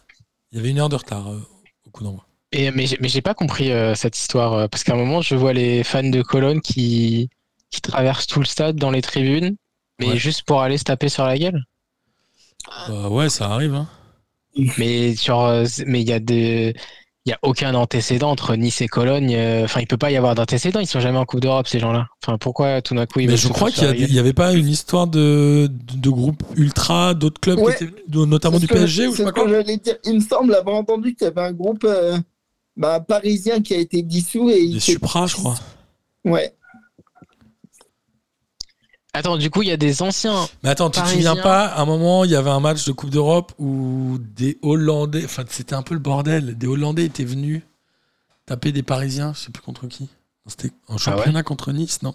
[0.53, 1.41] Il y avait une heure de retard euh,
[1.87, 2.27] au coup d'envoi.
[2.53, 5.21] Et, mais j'ai- mais j'ai pas compris euh, cette histoire euh, parce qu'à un moment,
[5.21, 7.29] je vois les fans de Cologne qui,
[7.71, 9.57] qui traversent tout le stade dans les tribunes,
[9.99, 10.17] mais Ouais.
[10.17, 11.63] juste pour aller se taper sur la gueule.
[12.89, 13.75] Bah ouais, ça arrive.
[13.75, 13.89] hein.
[14.79, 16.75] Mais sur, euh, mais il y a des,
[17.27, 19.35] il y a aucun antécédent entre Nice et Cologne.
[19.35, 20.79] euh, Enfin, il peut pas y avoir d'antécédent.
[20.81, 22.07] Ils sont jamais en Coupe d'Europe ces gens-là.
[22.25, 23.99] Enfin, pourquoi tout d'un coup ils Mais je crois qu'il y, a sur la des-
[24.05, 27.75] il gueule y avait pas une histoire de, de, de groupe ultra, d'autres clubs, Ouais.
[27.77, 29.63] qui étaient notamment du PSG ou je sais pas quoi.
[29.63, 29.97] dire.
[30.05, 32.17] Il me semble avoir entendu qu'il y avait un groupe euh,
[32.77, 35.57] bah, parisien qui a été dissous et Des Supra, je crois.
[36.25, 36.53] Ouais.
[39.17, 40.47] Attends, du coup, il y a des anciens.
[40.63, 42.93] Mais attends, tu te souviens pas, à un moment, il y avait un match de
[42.93, 47.63] Coupe d'Europe où des Hollandais, enfin c'était un peu le bordel, des Hollandais étaient venus
[48.47, 50.09] taper des Parisiens, je sais plus contre qui.
[50.47, 52.15] C'était en championnat contre Nice, non?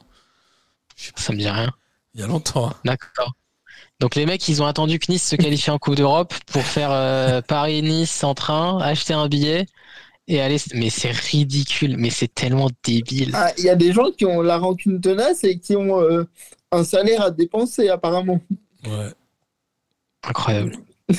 [1.15, 1.71] Ça me dit rien.
[2.13, 2.67] Il y a longtemps.
[2.69, 2.75] hein.
[2.85, 3.33] D'accord.
[3.99, 6.91] Donc les mecs, ils ont attendu que Nice se qualifie en Coupe d'Europe pour faire
[6.91, 9.65] euh, Paris-Nice en train, acheter un billet
[10.27, 10.57] et aller.
[10.73, 13.31] Mais c'est ridicule, mais c'est tellement débile.
[13.33, 16.23] Ah, Il y a des gens qui ont la rancune tenace et qui ont euh,
[16.71, 18.41] un salaire à dépenser apparemment.
[18.85, 19.11] Ouais.
[20.23, 20.75] Incroyable.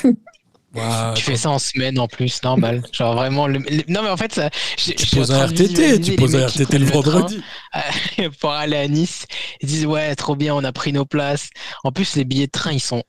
[1.15, 2.81] Tu fais ça en semaine en plus, normal.
[2.91, 3.45] Genre vraiment.
[3.45, 4.49] le- le- Non mais en fait, ça.
[4.75, 7.43] tu poses un RTT, tu poses un RTT le vendredi.
[8.41, 9.27] pour aller à Nice.
[9.61, 11.51] Ils disent ouais, trop bien, on a pris nos places.
[11.83, 13.03] En plus, les billets de train, ils sont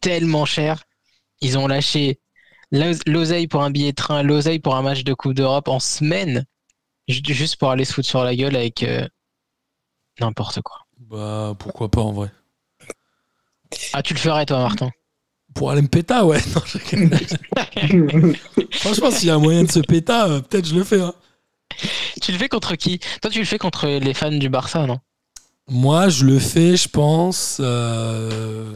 [0.00, 0.84] tellement chers.
[1.42, 2.20] Ils ont lâché
[2.72, 5.80] l'os- l'oseille pour un billet de train, l'oseille pour un match de Coupe d'Europe en
[5.80, 6.46] semaine.
[7.06, 9.06] Ju- Juste pour aller se foutre sur la gueule avec euh,
[10.20, 10.83] n'importe quoi.
[10.98, 12.30] Bah, pourquoi pas en vrai.
[13.92, 14.90] Ah, tu le ferais, toi, Martin
[15.54, 16.40] Pour aller me péta, ouais.
[16.54, 18.36] Non, je-
[18.78, 21.00] Franchement, s'il y a moyen de se péta, euh, peut-être je le fais.
[21.00, 21.14] hein.
[22.22, 23.00] Tu le fais contre qui?
[23.20, 24.98] Toi, tu le fais contre les fans du Barça, non?
[25.68, 27.58] Moi, je le fais, je pense.
[27.60, 28.72] euh,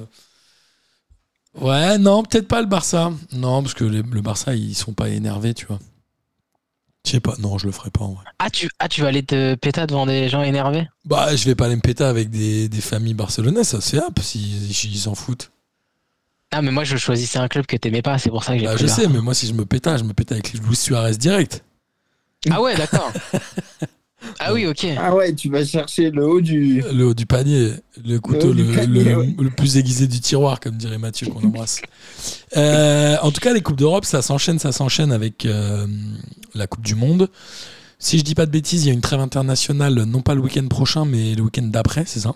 [1.55, 3.13] Ouais, non, peut-être pas le Barça.
[3.33, 5.79] Non, parce que les- le Barça, ils sont pas énervés, tu vois.
[7.07, 8.25] Je sais pas, non, je le ferai pas en vrai.
[8.39, 10.87] ah tu, ah, tu vas aller te péter devant des gens énervés?
[11.05, 14.19] Bah, je vais pas aller me péter avec des, des familles barcelonaises, ça c'est hop,
[14.21, 15.51] s'ils s'ils s'en foutent.
[16.51, 18.67] Ah, mais moi, je choisissais un club que t'aimais pas, c'est pour ça que j'ai
[18.67, 21.17] Bah, je sais, mais moi, si je me pétais, je me pétais avec Luis Suarez
[21.17, 21.63] direct.
[22.51, 23.13] Ah ouais, d'accord.
[24.41, 24.87] ah oui, ok.
[24.99, 26.81] Ah ouais, tu vas chercher le haut du.
[26.93, 27.73] Le haut du panier,
[28.05, 29.35] le couteau le, panier, le- ouais.
[29.39, 31.81] le plus aiguisé du tiroir, comme dirait Mathieu, qu'on embrasse.
[32.57, 35.87] Euh, en tout cas, les Coupes d'Europe, ça s'enchaîne, ça s'enchaîne avec euh,
[36.55, 37.29] la Coupe du Monde.
[38.01, 40.41] Si je dis pas de bêtises, il y a une trêve internationale, non pas le
[40.41, 42.33] week-end prochain, mais le week-end d'après, c'est ça?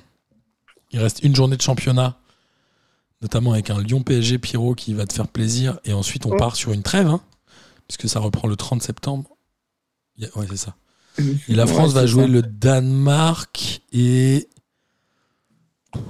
[0.93, 2.17] Il reste une journée de championnat,
[3.23, 6.37] notamment avec un Lyon-PSG Pierrot qui va te faire plaisir, et ensuite on Oh.
[6.37, 7.21] part sur une trêve, hein,
[7.89, 9.31] puisque ça reprend le 30 septembre.
[10.37, 10.75] Ouais, c'est ça.
[11.19, 12.29] Et la Ouais, France va jouer ça.
[12.29, 14.49] le Danemark et.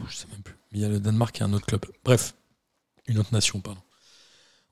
[0.09, 0.55] Je sais même plus.
[0.73, 1.85] Mais il y a le Danemark et un autre club.
[2.05, 2.35] Bref,
[3.07, 3.81] une autre nation, pardon.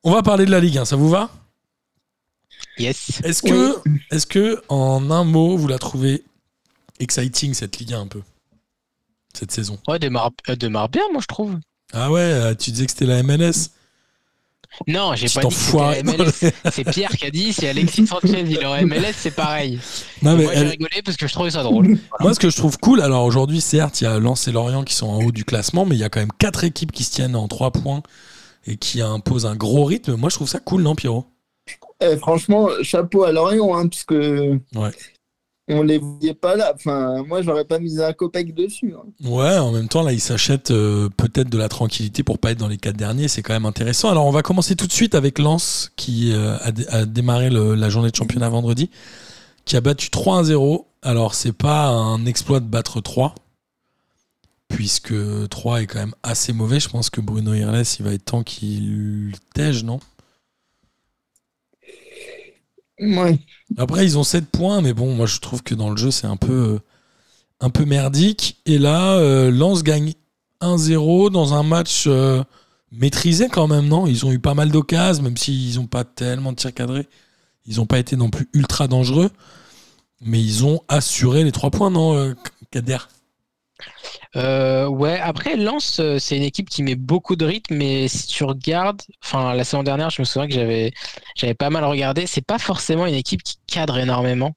[0.05, 1.31] On va parler de la Ligue 1, ça vous va?
[2.79, 3.21] Yes.
[3.25, 6.25] Est-ce que, est que, en un mot, vous la trouvez
[7.01, 8.23] exciting cette Ligue 1 un peu?
[9.35, 9.79] Cette saison?
[9.89, 11.59] Ouais, démarre, euh, démarre bien, moi, je trouve.
[11.93, 13.71] Ah ouais, euh, tu disais que c'était la MLS
[14.87, 16.53] Non, j'ai pas dit que MLS.
[16.73, 19.79] C'est Pierre qui a dit si Alexis Sanchez il aurait MLS, c'est pareil.
[20.23, 21.99] Non, Et mais moi, j'ai rigolé parce que je trouvais ça drôle.
[22.21, 24.85] Moi, ce que je trouve cool, alors aujourd'hui, certes, il y a Lens et Lorient
[24.85, 27.05] qui sont en haut du classement, mais il y a quand même quatre équipes qui
[27.05, 28.03] se tiennent en trois points
[28.67, 30.15] et qui imposent un gros rythme.
[30.17, 31.27] Moi, je trouve ça cool, non, Pierrot?
[32.01, 34.15] Eh, franchement, chapeau à Lorient, hein, puisque
[35.71, 36.73] on les voyait pas là.
[36.75, 38.95] Enfin, moi, j'aurais pas mis un copec dessus.
[38.97, 39.05] hein.
[39.29, 42.59] Ouais, en même temps, là, ils s'achètent euh, peut-être de la tranquillité pour pas être
[42.59, 43.29] dans les quatre derniers.
[43.29, 44.11] C'est quand même intéressant.
[44.11, 47.51] Alors, on va commencer tout de suite avec Lens, qui euh, a, dé- a démarré
[47.51, 48.91] la journée de championnat vendredi,
[49.65, 50.85] qui a battu 3-1-0.
[51.03, 53.35] Alors, c'est pas un exploit de battre 3,
[54.69, 55.15] puisque
[55.49, 56.79] 3 est quand même assez mauvais.
[56.81, 59.99] Je pense que Bruno Irles, il va être temps qu'il tège, non?
[63.77, 66.27] Après, ils ont 7 points, mais bon, moi je trouve que dans le jeu, c'est
[66.27, 66.79] un peu, euh,
[67.61, 68.61] un peu merdique.
[68.67, 70.15] Et là, euh, Lens gagne
[70.61, 72.43] 1-0 dans un match euh,
[72.93, 74.07] maîtrisé quand même, non?
[74.07, 77.09] Ils ont eu pas mal d'occasions, même s'ils n'ont pas tellement de tirs cadrés.
[77.67, 79.31] Ils n'ont pas été non plus ultra dangereux,
[80.23, 82.35] mais ils ont assuré les 3 points, non, euh,
[82.71, 82.99] Kader?
[84.37, 88.27] Euh, ouais, après, Lens, euh, c'est une équipe qui met beaucoup de rythme, mais si
[88.27, 90.93] tu regardes, enfin, la saison dernière, je me souviens que j'avais,
[91.37, 94.53] j'avais pas mal regardé, c'est pas forcément une équipe qui cadre énormément.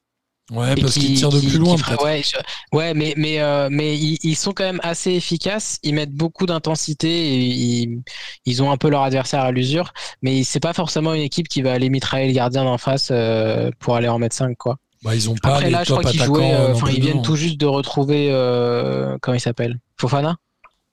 [0.52, 2.04] Ouais, parce qui- qu'ils tirent de qui- plus qui loin, peut-être.
[2.04, 5.80] ouais, je- ouais, mais, mais, euh, mais ils, ils sont quand même assez efficaces.
[5.84, 8.02] Ils mettent beaucoup d'intensité et ils,
[8.46, 9.94] ils ont un peu leur adversaire à l'usure.
[10.22, 13.72] Mais c'est pas forcément une équipe qui va aller mitrailler le gardien d'en face euh,
[13.80, 14.78] pour aller en mettre 5, quoi.
[15.04, 16.54] Bah, ils ont pas Après, les là, je crois qu'ils jouaient.
[16.54, 18.30] euh, non Enfin, ils viennent tout juste de retrouver.
[18.32, 19.80] euh, comment il s'appelle?
[20.00, 20.38] Fofana?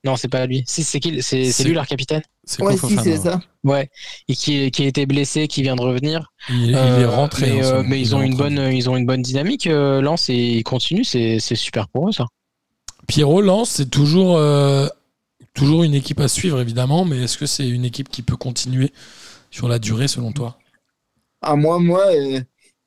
[0.03, 0.65] Non, c'est pas lui.
[0.67, 1.23] Si, c'est qui?
[1.23, 2.23] C'est lui leur capitaine?
[2.45, 3.41] C'est Ouais, quoi, si, Fofana c'est ça.
[3.65, 3.91] Ouais.
[4.29, 6.33] Et qui, qui a été blessé, qui vient de revenir.
[6.49, 7.51] Il, il est Euh, rentré.
[7.53, 9.67] Mais, hein, euh, mais il ils ont une bonne, ils ont une bonne dynamique.
[9.67, 11.05] Euh, Lens et ils continuent.
[11.05, 12.27] C'est c'est super pour eux ça.
[13.07, 14.87] Pierrot Lens, c'est toujours, euh,
[15.55, 18.93] toujours une équipe à suivre, évidemment, mais est-ce que c'est une équipe qui peut continuer
[19.51, 20.57] sur la durée, selon toi?
[21.43, 22.41] Ah, moi, moi, euh,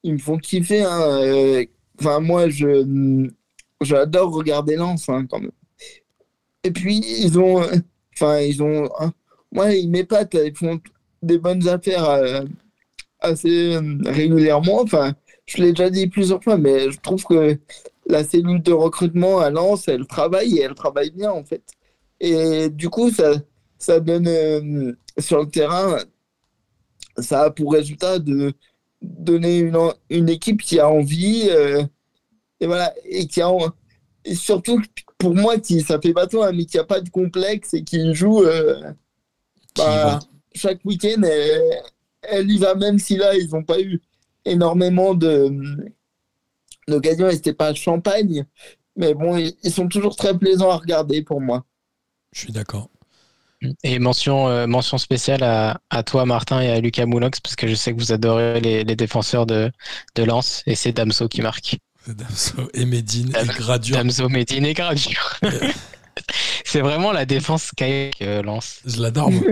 [0.03, 0.83] ils me font kiffer.
[0.83, 1.65] hein, euh,
[1.99, 3.29] Enfin, moi, je
[3.81, 5.51] j'adore regarder Lens, hein, quand même.
[6.63, 7.61] Et puis, ils ont.
[8.15, 8.89] Enfin, ils ont.
[8.99, 9.13] hein,
[9.51, 10.35] moi, ils m'épatent.
[10.35, 10.79] Ils font
[11.21, 12.41] des bonnes affaires euh,
[13.21, 14.81] assez euh, régulièrement.
[14.81, 15.15] Enfin,
[15.47, 17.57] je l'ai déjà dit plusieurs fois, mais je trouve que
[18.07, 21.63] la cellule de recrutement à Lens, elle travaille et elle travaille bien, en fait.
[22.21, 23.33] Et du coup, ça,
[23.79, 25.97] ça donne sur le terrain,
[27.17, 28.53] ça a pour résultat de
[29.03, 29.77] donner une,
[30.09, 31.83] une équipe qui a envie euh,
[32.59, 33.71] et voilà et qui a en-
[34.25, 34.81] et surtout
[35.17, 38.13] pour moi qui ça fait bateau hein, mais qui a pas de complexe et qui
[38.15, 38.91] joue euh,
[39.77, 40.19] bah,
[40.55, 41.61] chaque week-end elle,
[42.23, 44.01] elle y va même si là ils n'ont pas eu
[44.45, 45.49] énormément de
[46.87, 48.45] d'occasions et c'était pas champagne
[48.95, 51.65] mais bon ils, ils sont toujours très plaisants à regarder pour moi
[52.31, 52.89] Je suis d'accord.
[53.83, 57.67] Et mention, euh, mention spéciale à, à toi, Martin, et à Lucas Moulox, parce que
[57.67, 59.71] je sais que vous adorez les, les défenseurs de,
[60.15, 61.77] de Lens, et c'est Damso qui marque.
[62.07, 63.95] Damso et Medine et Gradure.
[63.95, 65.39] Damso, Medine et Gradure.
[66.65, 68.81] c'est vraiment la défense kayak euh, Lens.
[68.85, 69.43] Je l'adore, moi.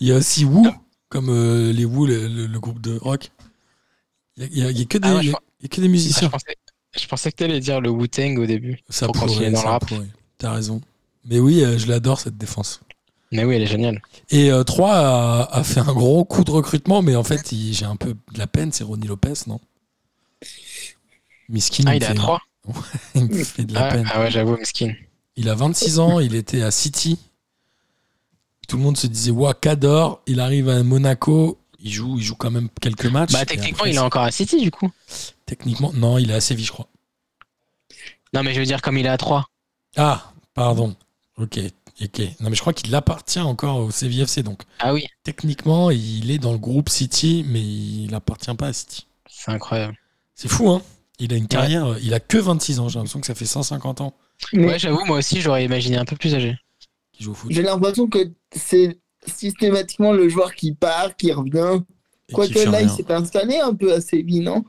[0.00, 0.68] Il y a aussi Wu,
[1.08, 3.30] comme euh, les Wu, le, le- le groupe de rock.
[4.36, 5.62] Il y a, il y a- que des, Ah ouais, je il y a- il
[5.64, 6.28] y a que des Ah, je, musiciens.
[6.30, 6.56] pensais,
[6.98, 8.78] Je pensais que t'allais dire le Wu-Tang au début.
[8.88, 9.84] Ça Pour continuer le rap.
[9.86, 10.06] pourrait.
[10.38, 10.80] T'as raison.
[11.26, 12.80] Mais oui, euh, je l'adore cette défense.
[13.32, 14.02] Mais oui, elle est géniale.
[14.30, 17.84] Et euh, 3 a, a fait un gros coup de recrutement, mais en fait, j'ai
[17.84, 18.72] un peu de la peine.
[18.72, 19.60] C'est Ronnie Lopez, non?
[21.48, 22.40] Miskin, Ah, il est à fait- 3
[23.14, 24.08] il me fait de la ah, peine.
[24.12, 24.92] ah ouais, j'avoue, Miskin.
[25.36, 27.18] Il a 26 ans, il était à City.
[28.68, 32.36] Tout le monde se disait, ouah, Cador, il arrive à Monaco, il joue, il joue
[32.36, 33.32] quand même quelques matchs.
[33.32, 34.90] Bah, techniquement, après, il est encore à City, du coup.
[35.46, 36.88] Techniquement, non, il est à Séville, je crois.
[38.34, 39.46] Non, mais je veux dire, comme il est à 3.
[39.96, 40.94] Ah, pardon.
[41.38, 41.58] Ok,
[42.02, 42.20] ok.
[42.40, 46.38] Non, mais je crois qu'il appartient encore au CVFC, donc Ah oui, techniquement, il est
[46.38, 49.06] dans le groupe City, mais il appartient pas à City.
[49.28, 49.96] c'est incroyable.
[50.34, 50.82] C'est fou, hein
[51.18, 54.00] Il a une carrière, il a que 26 ans, j'ai l'impression que ça fait 150
[54.00, 54.14] ans
[54.52, 56.56] Mais Ouais, j'avoue, moi aussi, j'aurais imaginé un peu plus âgé.
[57.12, 57.50] qu'il joue au foot.
[57.52, 61.82] j'ai l'impression que c'est systématiquement le joueur qui part, qui revient.
[62.32, 64.64] Quoique là, il s'est installé un peu à Séville, non?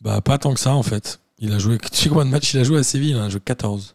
[0.00, 1.20] Bah, pas tant que ça, en fait.
[1.38, 3.10] Il a joué, tu sais combien de matchs il a joué à Séville?
[3.10, 3.94] Il en a joué 14.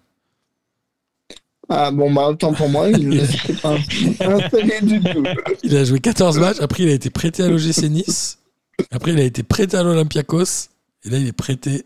[1.69, 3.75] Ah bon, bah autant pour moi, il ne s'était pas
[4.19, 5.23] installé du tout.
[5.63, 8.37] Il a joué 14 matchs, après il a été prêté à l'OGC Nice,
[8.91, 10.69] après il a été prêté à l'Olympiakos,
[11.03, 11.85] et là il est prêté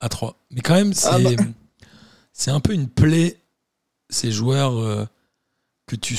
[0.00, 0.36] à 3.
[0.50, 1.30] Mais quand même, c'est Ah bah.
[2.32, 3.38] c'est un peu une plaie,
[4.10, 5.06] ces joueurs euh,
[5.86, 6.14] que tu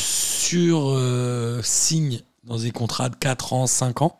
[0.97, 4.17] sur-signes dans des contrats de 4 ans, 5 ans.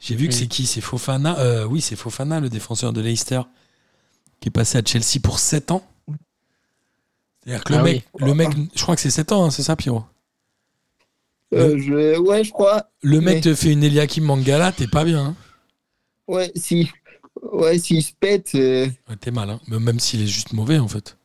[0.00, 0.38] J'ai vu que Oui.
[0.38, 0.66] c'est qui?
[0.66, 3.40] C'est Fofana euh, Oui, c'est Fofana, le défenseur de Leicester,
[4.40, 5.82] qui est passé à Chelsea pour 7 ans.
[7.44, 9.62] C'est-à-dire que le, Ah mec, le mec, je crois que c'est 7 ans, hein, c'est
[9.62, 10.04] ça, Pierrot
[11.52, 12.18] Euh, je...
[12.18, 12.88] Ouais, je crois.
[13.02, 15.26] Le mec Mais- te fait une Eliakim Mangala, t'es pas bien.
[15.26, 15.36] Hein
[16.26, 16.90] Ouais, si.
[17.52, 19.60] Ouais, s'il se pète, euh, Ouais, t'es mal, hein.
[19.68, 21.16] Mais même s'il est juste mauvais, en fait.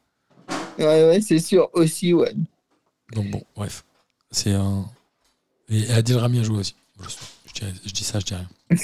[0.77, 2.34] ouais, ouais, c'est sûr aussi, ouais.
[3.13, 3.86] Donc bon, bref.
[4.32, 4.86] C'est un.
[5.69, 6.75] Et Adil Rami a joué aussi.
[7.01, 7.08] Je,
[7.47, 8.49] je dirais- je dis ça, je dis rien.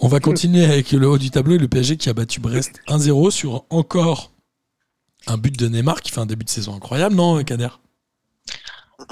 [0.00, 2.80] On va continuer avec le haut du tableau et le PSG qui a battu Brest
[2.88, 4.32] 1-0 sur encore
[5.26, 7.68] un but de Neymar qui fait un début de saison incroyable, non, Kader?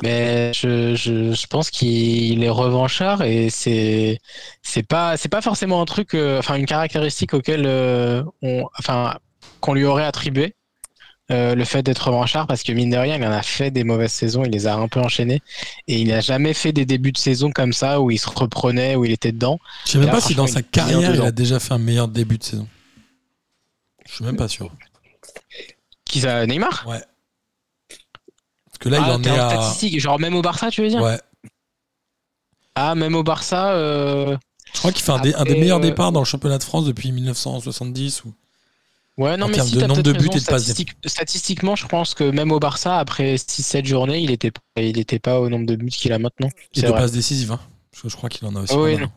[0.02, 4.20] Mais je, je, je pense qu'il est revanchard et c'est
[4.62, 9.18] c'est pas c'est pas forcément un truc euh, enfin une caractéristique auquel euh, on enfin
[9.60, 10.54] qu'on lui aurait attribué
[11.30, 13.84] euh, le fait d'être revanchard parce que mine de rien il en a fait des
[13.84, 15.42] mauvaises saisons il les a un peu enchaînées
[15.88, 18.94] et il n'a jamais fait des débuts de saison comme ça où il se reprenait
[18.94, 21.32] où il était dedans Je sais même Là, pas si dans sa carrière il a
[21.32, 22.68] déjà fait un meilleur début de saison.
[24.08, 24.70] Je suis même pas sûr.
[26.12, 27.02] Qui ça Neymar Ouais.
[27.88, 29.50] Parce que là, il ah, en est en à.
[29.50, 31.18] statistique genre même au Barça tu veux dire Ouais.
[32.74, 34.36] ah même au Barça euh,
[34.72, 36.58] Je crois qu'il fait un, des, un des Après, meilleurs euh, départs dans le championnat
[36.58, 38.24] de France depuis 1970.
[38.24, 38.34] Ou...
[39.18, 41.86] Ouais, non, En mais si de nombre de buts et de passes statistique- statistiquement, je
[41.86, 45.66] pense que même au Barça, après 6-7 journées, il était, il était pas au nombre
[45.66, 46.48] de buts qu'il a maintenant.
[46.74, 47.52] Et de passes décisives.
[47.52, 47.60] Hein.
[47.94, 48.72] Je, je crois qu'il en a aussi.
[48.72, 49.10] Oh, pas oui, non.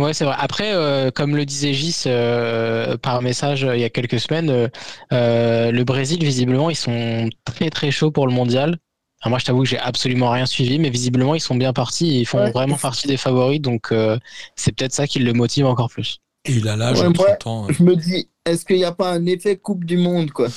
[0.00, 0.04] Hein.
[0.06, 0.34] Ouais, c'est vrai.
[0.38, 4.70] Après, euh, comme le disait Gis euh, par message euh, il y a quelques semaines,
[5.10, 8.78] le Brésil, visiblement, ils sont très très chauds pour le mondial.
[9.22, 12.08] Alors moi, je t'avoue que j'ai absolument rien suivi, mais visiblement, ils sont bien partis
[12.16, 12.52] et ils font Ouais.
[12.52, 13.60] vraiment partie des favoris.
[13.60, 14.18] Donc, euh,
[14.56, 16.20] c'est peut-être ça qui le motive encore plus.
[16.46, 17.64] Et il a l'âge Ouais, de moi- 30 ans.
[17.68, 17.74] hein.
[17.78, 20.48] Je me dis, est-ce qu'il n'y a pas un effet Coupe du Monde, quoi?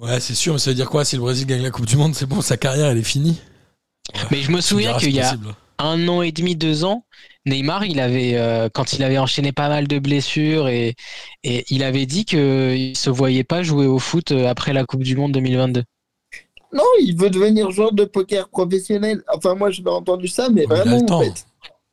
[0.00, 1.96] Ouais, c'est sûr, mais ça veut dire quoi Si le Brésil gagne la Coupe du
[1.96, 3.38] Monde, c'est bon, sa carrière, elle est finie.
[4.32, 5.36] Mais je me souviens qu'il y a
[5.78, 7.04] un an et demi, deux ans,
[7.46, 10.94] Neymar, il avait, euh, quand il avait enchaîné pas mal de blessures et,
[11.42, 15.02] et il avait dit qu'il se voyait pas jouer au foot euh, après la Coupe
[15.02, 15.84] du Monde 2022.
[16.72, 19.22] Non, il veut devenir joueur de poker professionnel.
[19.32, 21.20] Enfin, moi, j'avais entendu ça, mais Ouais, il a vraiment, le en temps.
[21.20, 21.46] fait.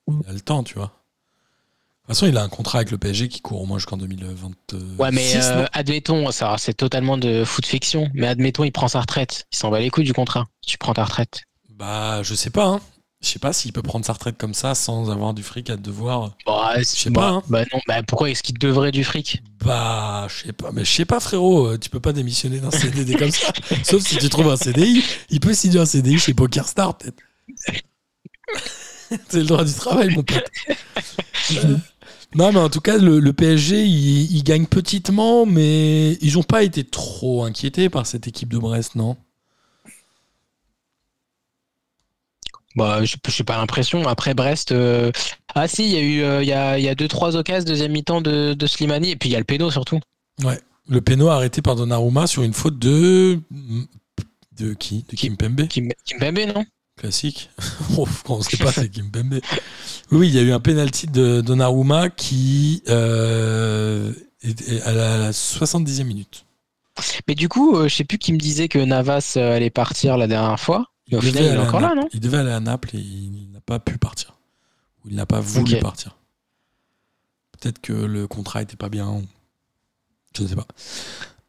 [0.08, 0.86] Il a le temps, tu vois.
[0.86, 3.96] De toute façon, il a un contrat avec le PSG qui court au moins jusqu'en
[3.98, 4.78] 2026.
[4.98, 9.02] Ouais, mais euh, admettons, ça, c'est totalement de foot fiction, mais admettons, il prend sa
[9.02, 9.46] retraite.
[9.54, 10.48] Il s'en va les couilles du contrat.
[10.66, 11.42] Tu prends ta retraite.
[11.70, 12.66] Bah, je sais pas.
[12.66, 12.82] Hein.
[13.24, 15.78] Je sais pas s'il peut prendre sa retraite comme ça sans avoir du fric à
[15.78, 16.36] devoir.
[16.46, 17.44] Bah, Je sais pas, hein.
[17.50, 19.44] Bah non, bah pourquoi est-ce qu'il devrait du fric?
[19.64, 20.72] Bah, je sais pas.
[20.72, 21.68] Mais je sais pas, frérot.
[21.68, 23.54] euh, Tu peux pas démissionner d'un CDD comme ça.
[23.84, 25.04] Sauf si tu trouves un CDI.
[25.30, 27.22] Il peut signer un CDI chez PokerStar, peut-être.
[29.30, 30.50] C'est le droit du travail, mon pote.
[31.64, 31.78] Euh,
[32.34, 36.44] Non, mais en tout cas, le, le PSG, il, il gagne petitement, mais ils ont
[36.44, 39.18] pas été trop inquiétés par cette équipe de Brest, non?
[42.76, 44.08] Bah, je j'ai pas l'impression.
[44.08, 45.12] Après Brest, euh,
[45.56, 47.36] ah si, il y a eu, euh, il y a, il y a deux trois
[47.36, 50.00] occasions deuxième mi-temps de, de Slimani et puis il y a le péno surtout.
[50.88, 53.40] Le péno arrêté par Donnarumma sur une faute de.
[54.58, 55.06] De qui?
[55.10, 55.68] De Kimpembe?
[55.68, 56.66] Kim, Kimpembe, non?
[56.98, 57.50] Classique.
[57.98, 59.40] Oh, on sait pas, c'est Kimpembe.
[60.12, 62.84] Oui, il y a eu un penalty de Donnarumma qui.
[62.90, 64.12] Euh,
[64.44, 66.46] est- à la 70e minute.
[67.28, 70.28] Mais du coup, euh, je sais plus qui me disait que Navas allait partir la
[70.28, 70.91] dernière fois.
[71.12, 72.00] Il est aller à encore là, Naples.
[72.02, 74.38] non Il devait aller à Naples et il n'a pas pu partir.
[75.04, 76.18] Ou il n'a pas voulu partir.
[77.60, 79.22] Peut-être que le contrat était pas bien.
[80.36, 80.68] Je ne sais pas.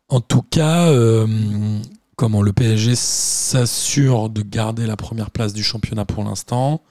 [0.08, 1.78] En tout cas, euh,
[2.16, 6.82] comment le PSG s'assure de garder la première place du championnat pour l'instant?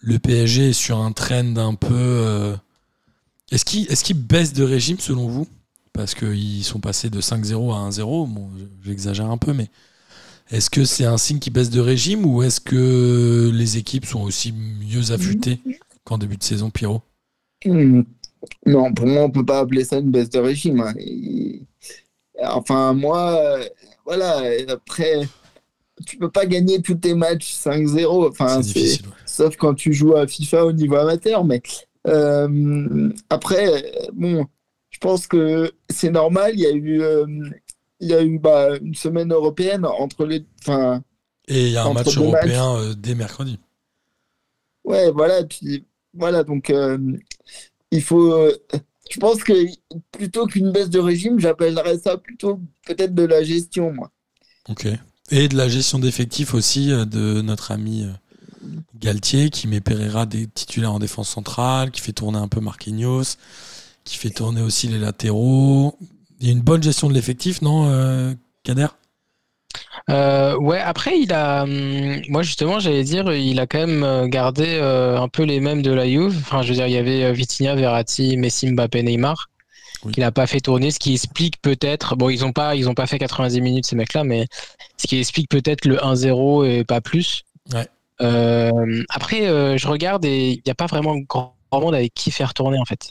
[0.00, 1.94] Le PSG est sur un trend un peu.
[1.94, 2.56] euh,
[3.50, 5.46] Est-ce qu'il est baisse de régime selon vous?
[5.92, 8.28] Parce qu'ils sont passés de 5-0 à 1-0.
[8.32, 8.48] Bon,
[8.84, 9.68] j'exagère un peu, mais
[10.50, 14.22] est-ce que c'est un signe qui baisse de régime ou est-ce que les équipes sont
[14.22, 15.60] aussi mieux affûtées
[16.04, 17.02] qu'en début de saison, Pierrot?
[17.64, 18.02] Hmm.
[18.66, 20.80] Non, pour moi, on peut pas appeler ça une baisse de régime.
[20.80, 20.94] hein.
[20.98, 21.62] Et-
[22.40, 23.64] Enfin, moi, euh,
[24.06, 25.22] voilà, après,
[26.06, 28.28] tu peux pas gagner tous tes matchs 5-0.
[28.28, 29.06] Enfin, C'est difficile.
[29.06, 29.12] ouais.
[29.26, 31.44] sauf quand tu joues à FIFA au niveau amateur.
[31.44, 31.60] Mais
[32.06, 34.46] euh, après, euh, bon,
[34.90, 36.52] je pense que c'est normal.
[36.54, 37.26] Il y a eu, euh,
[38.00, 40.44] il y a eu bah, une semaine européenne entre les.
[40.60, 41.02] Enfin,
[41.48, 43.58] Et il y a un match européen euh, dès mercredi.
[44.84, 45.44] ouais, voilà.
[45.44, 45.84] Puis
[46.14, 46.98] voilà, donc euh,
[47.90, 48.32] il faut.
[48.32, 48.56] euh,
[49.10, 49.52] je pense que
[50.12, 54.10] plutôt qu'une baisse de régime, j'appellerais ça plutôt peut-être de la gestion, moi.
[54.68, 54.86] Ok.
[55.30, 58.06] Et de la gestion d'effectifs aussi de notre ami
[58.94, 63.36] Galtier qui met Pereira des titulaires en défense centrale, qui fait tourner un peu Marquinhos,
[64.04, 65.98] qui fait tourner aussi les latéraux.
[66.40, 68.86] Il y a une bonne gestion de l'effectif, non, euh, Kader?
[70.10, 71.62] Euh, ouais, après, il a.
[71.64, 75.60] hum, Moi, justement, j'allais dire, il a quand même euh, gardé euh, un peu les
[75.60, 76.36] mêmes de la Juve.
[76.40, 79.48] Enfin, je veux dire, il y avait Vitinha, Verratti, Messi, Mbappé, Neymar.
[80.04, 80.12] Oui.
[80.12, 82.14] qu'il n'a pas fait tourner, ce qui explique peut-être.
[82.14, 84.46] Bon, ils n'ont pas, ils ont pas fait 90 minutes, ces mecs-là, mais
[84.96, 87.42] ce qui explique peut-être le 1-0 et pas plus.
[87.72, 87.88] Ouais.
[89.08, 92.78] Après, je regarde et il n'y a pas vraiment grand monde avec qui faire tourner,
[92.78, 93.10] en fait.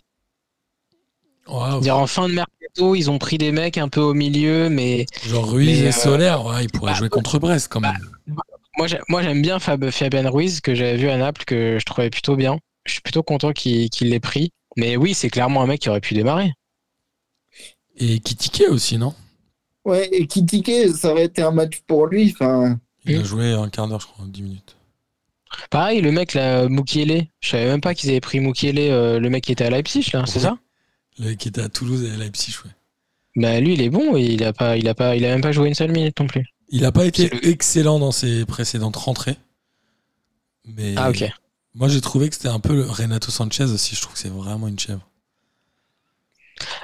[1.82, 5.06] Dire en fin de mercato, ils ont pris des mecs un peu au milieu, mais
[5.26, 7.94] Genre Ruiz Mais, et euh, Solaire, ouais, ils pourraient bah, jouer contre Brest quand même.
[8.78, 11.86] moi j'ai- moi, j'aime bien Fab, Fabien Ruiz que j'avais vu à Naples que je
[11.86, 12.58] trouvais plutôt bien.
[12.86, 14.52] Je suis plutôt content qu'il l'ait pris.
[14.76, 16.54] Mais oui, c'est clairement un mec qui aurait pu démarrer.
[17.98, 19.14] Et Kitike aussi, non?
[19.86, 22.32] Ouais, et Kitike, ça aurait été un match pour lui.
[22.34, 23.24] Enfin, Il a Mm.
[23.26, 24.76] joué un quart d'heure, je crois, 10 minutes.
[25.70, 29.30] Pareil, le mec là, Mukiele, je savais même pas qu'ils avaient pris Mukiele, euh, le
[29.30, 30.58] mec qui était à Leipzig là, c'est ça?
[31.20, 32.72] Le qui était à Toulouse et à Leipzig, ouais.
[33.36, 35.42] Bah lui, il est bon et il a pas, il a pas, il a même
[35.42, 36.46] pas joué une seule minute non plus.
[36.70, 39.38] Il n'a pas été excellent dans ses précédentes rentrées.
[40.66, 41.24] Mais Ah ok.
[41.76, 43.96] moi, j'ai trouvé que c'était un peu le Renato Sanchez aussi.
[43.96, 45.08] Je trouve que c'est vraiment une chèvre.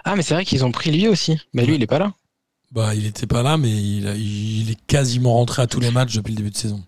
[0.05, 1.39] Ah mais c'est vrai qu'ils ont pris lui aussi.
[1.53, 1.77] Mais lui, Ouais.
[1.77, 2.13] il est pas là.
[2.71, 5.91] Bah, il était pas là, mais il, a- il est quasiment rentré à tous les
[5.91, 6.83] matchs depuis le début de saison.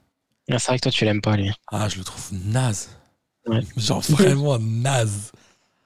[0.49, 1.51] Ah, c'est vrai que toi, tu l'aimes pas lui.
[1.71, 2.89] Ah, je le trouve naze.
[3.47, 3.61] Ouais.
[3.77, 5.31] Genre vraiment naze.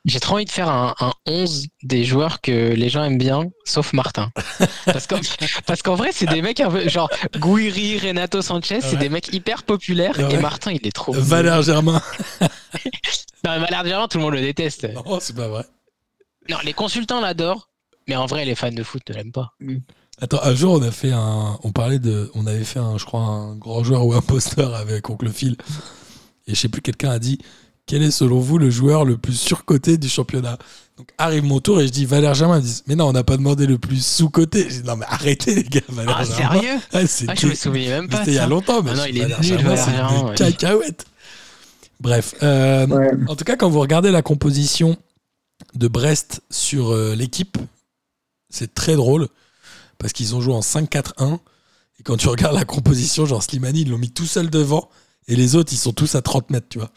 [0.06, 3.44] J'ai trop envie de faire un, un 11 des joueurs que les gens aiment bien,
[3.66, 4.32] sauf Martin.
[4.86, 5.20] Parce qu'en
[5.66, 9.32] parce qu'en vrai, c'est des mecs un peu genre Guiri, Renato Sanchez, c'est des mecs
[9.34, 10.34] hyper populaires Ouais.
[10.34, 11.12] et Martin, il est trop.
[11.14, 12.02] Valère Germain.
[13.46, 14.88] Non, Valère Germain, tout le monde le déteste.
[15.06, 15.64] Oh, c'est pas vrai.
[16.50, 17.70] Non, les consultants l'adorent,
[18.08, 19.54] mais en vrai, les fans de foot ne l'aiment pas.
[20.20, 21.58] Attends, un jour, on a fait un.
[21.64, 22.30] On parlait de.
[22.36, 25.56] On avait fait, un, je crois, un grand joueur ou imposteur avec Oncle Phil.
[26.48, 27.40] Et je sais plus, quelqu'un a dit
[27.90, 30.60] Quel est selon vous le joueur le plus surcoté du championnat
[30.96, 32.60] Donc arrive mon tour et je dis Valère Germain.
[32.60, 34.68] Ils disent Mais non, on n'a pas demandé le plus sous-coté.
[34.70, 35.82] J'ai dit Non, mais arrêtez, les gars.
[35.90, 36.62] Valère Ah, Germain.
[36.62, 38.18] sérieux Ah, Ah, je me souviens même Mais pas.
[38.20, 39.86] C'était il y a longtemps, mais Ah non, je- il est Valère nul, Germain, Valère
[39.86, 40.36] c'est Germain, une ouais.
[40.36, 41.06] cacahuète.
[42.00, 43.12] Bref, euh, ouais.
[43.28, 44.96] en tout cas, quand vous regardez la composition
[45.74, 47.58] de Brest sur euh, l'équipe,
[48.52, 49.28] c'est très drôle
[49.98, 51.40] parce qu'ils ont joué en 5-4-1.
[52.00, 54.90] Et quand tu regardes la composition, genre Slimani, ils l'ont mis tout seul devant
[55.28, 56.92] et les autres, ils sont tous à 30 mètres, tu vois.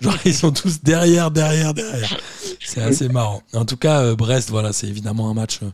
[0.00, 2.16] Genre, ils sont tous derrière, derrière, derrière.
[2.64, 3.42] C'est assez marrant.
[3.54, 5.70] En tout cas, euh, Brest, voilà, c'est évidemment un match euh,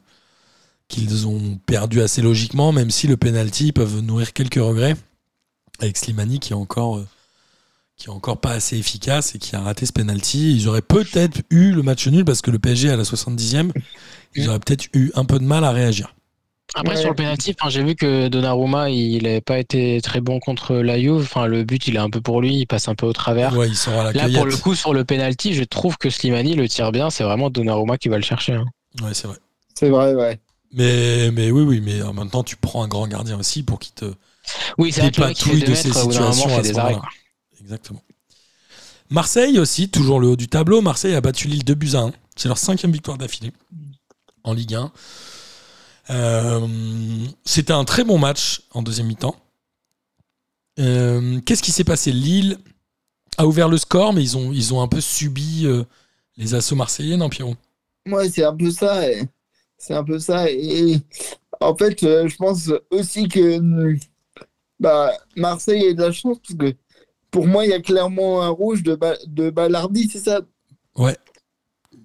[0.89, 4.97] qu'ils ont perdu assez logiquement, même si le penalty peuvent nourrir quelques regrets
[5.81, 6.99] avec Slimani qui est encore.
[6.99, 7.07] euh,
[7.97, 10.57] qui est encore pas assez efficace et qui a raté ce penalty.
[10.57, 13.71] Ils auraient peut-être eu le match nul parce que le PSG à la 70e,
[14.35, 16.13] ils auraient peut-être eu un peu de mal à réagir.
[16.75, 17.01] Après, Ouais.
[17.01, 20.77] sur le penalty, enfin, j'ai vu que Donnarumma, il n'avait pas été très bon contre
[20.77, 21.23] la Juve.
[21.23, 23.55] Enfin, le but, il est un peu pour lui, il passe un peu au travers.
[23.57, 24.37] Ouais, il sort à la Là, cueillette.
[24.37, 27.11] pour le coup, sur le penalty, je trouve que Slimani le tire bien.
[27.11, 28.55] C'est vraiment Donnarumma qui va le chercher.
[28.55, 28.65] hein.
[29.03, 29.37] Ouais, c'est vrai.
[29.75, 30.41] C'est vrai, ouais.
[30.73, 33.79] Mais, mais oui, oui, mais en même temps, tu prends un grand gardien aussi pour
[33.79, 34.07] qu'il te.
[34.79, 36.91] Oui, c'est Dépatouille deux de ces moment, situations à fait ce des arrêts.
[36.93, 37.09] moment-là.
[37.11, 37.61] quoi.
[37.61, 38.03] Exactement.
[39.11, 40.81] Marseille aussi, toujours le haut du tableau.
[40.81, 42.13] Marseille a battu Lille 2 buts à 1.
[42.37, 43.53] C'est leur cinquième victoire d'affilée
[44.45, 44.91] en Ligue 1.
[46.11, 46.67] Euh,
[47.45, 49.37] C'était un très bon match en deuxième mi-temps.
[50.79, 52.13] Euh, Qu'est-ce qui s'est passé?
[52.13, 52.59] Lille
[53.39, 55.85] a ouvert le score, mais ils ont, ils ont un peu subi euh,
[56.37, 57.57] les assauts marseillais, non, Pierrot?
[58.07, 59.09] Moi, c'est un peu ça.
[59.11, 59.23] et-
[59.79, 60.49] C'est un peu ça.
[60.51, 60.97] Et
[61.61, 63.59] en fait, je pense aussi que
[64.79, 66.77] bah, Marseille a de la chance parce que
[67.31, 70.41] pour moi, il y a clairement un rouge de, Ba- de Ballardi, c'est ça?
[70.97, 71.17] Ouais.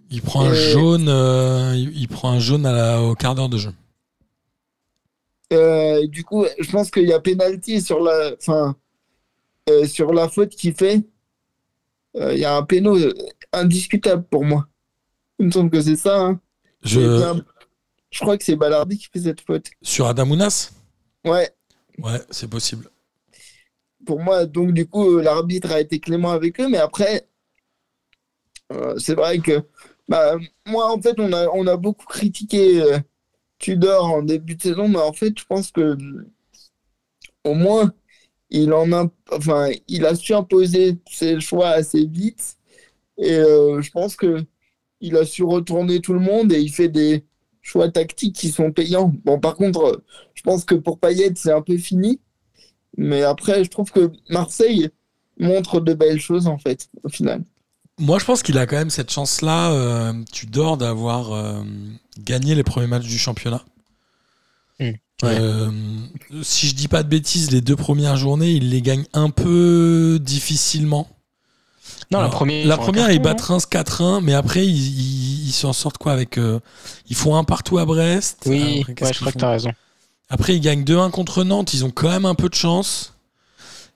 [0.09, 3.49] Il prend un jaune, euh, il, il prend un jaune à la- au quart d'heure
[3.49, 3.73] de jeu.
[5.53, 8.75] Euh, du coup, je pense qu'il y a pénalty sur la, enfin,
[9.69, 11.01] euh, sur la faute qu'il fait.
[12.15, 12.97] Euh, Il y a un péno
[13.53, 14.67] indiscutable pour moi.
[15.39, 16.19] Il me semble que c'est ça.
[16.19, 16.41] hein.
[16.83, 17.45] Je, bien-
[18.11, 19.67] Je crois que c'est Ballardi qui fait cette faute.
[19.81, 20.71] sur Adamounas
[21.25, 21.49] Ouais,
[21.99, 22.89] Ouais, c'est possible.
[24.05, 27.27] pour moi, donc du coup, l'arbitre a été clément avec eux, mais après,
[28.97, 29.63] c'est vrai que
[30.07, 30.35] bah,
[30.65, 32.81] moi, en fait, on a, on a beaucoup critiqué
[33.59, 35.97] Tudor en début de saison, mais en fait, je pense que
[37.43, 37.93] au moins,
[38.49, 42.57] il en a, enfin, il a su imposer ses choix assez vite,
[43.17, 44.45] et euh, je pense que
[45.01, 47.25] il a su retourner tout le monde et il fait des
[47.61, 49.13] choix tactiques qui sont payants.
[49.25, 50.03] Bon, par contre,
[50.35, 52.21] je pense que pour Payet, c'est un peu fini.
[52.97, 54.89] Mais après, je trouve que Marseille
[55.39, 57.43] montre de belles choses, en fait, au final.
[57.99, 61.63] Moi, je pense qu'il a quand même cette chance-là, euh, Tudor, d'avoir euh,
[62.19, 63.63] gagné les premiers matchs du championnat.
[64.79, 64.91] Hmm.
[65.23, 65.71] Euh,
[66.43, 70.19] si je dis pas de bêtises, les deux premières journées, il les gagne un peu
[70.21, 71.07] difficilement.
[72.11, 72.67] Non, la première.
[72.67, 76.39] La première, ils battent Reims 4-1, mais après, ils, s'en sortent quoi avec.
[77.09, 78.43] ils font un partout à Brest.
[78.45, 79.71] Oui, Après, ouais, je crois que t'as raison.
[80.29, 81.73] Après, ils gagnent 2-1 contre Nantes.
[81.73, 83.13] Ils ont quand même un peu de chance.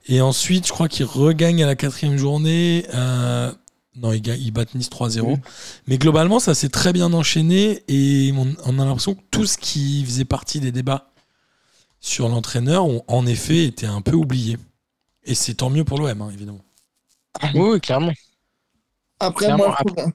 [0.06, 2.86] Et ensuite, je crois qu'ils regagnent à la quatrième journée.
[2.94, 3.52] Euh,
[3.94, 5.32] non, ils, ils battent Nice 3-0.
[5.32, 5.40] Mhm.
[5.86, 7.82] Mais globalement, ça s'est très bien enchaîné.
[7.88, 11.10] Et on, on a l'impression que tout ce qui faisait partie des débats
[12.00, 14.58] sur l'entraîneur ont en effet été un peu oubliés.
[15.24, 16.64] Et c'est tant mieux pour l'OM, hein, évidemment.
[17.54, 18.12] Oui, oui, clairement.
[19.20, 20.12] Après, Clairement, moi, je trouve,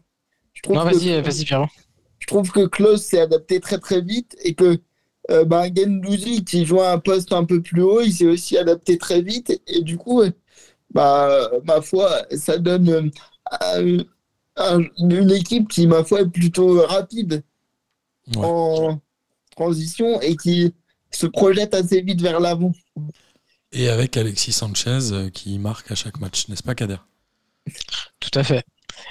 [0.54, 1.46] je trouve Non, que, vas-y, vas-y,
[2.20, 4.80] je trouve que Klaus s'est adapté très, très vite et que
[5.32, 8.58] euh, bah, Gendouzi, qui joue à un poste un peu plus haut, il s'est aussi
[8.58, 9.50] adapté très vite.
[9.50, 10.24] Et, et du coup,
[10.94, 13.12] bah, ma foi, ça donne
[13.76, 14.04] euh,
[14.56, 17.44] un- un- une équipe qui, ma foi, est plutôt rapide
[18.36, 18.44] Ouais.
[18.46, 19.00] en
[19.56, 20.74] transition et qui
[21.12, 22.74] se projette assez vite vers l'avant.
[23.72, 26.98] Et avec Alexis Sanchez euh, qui marque à chaque match, n'est-ce pas, Kader?
[28.20, 28.64] Tout à fait.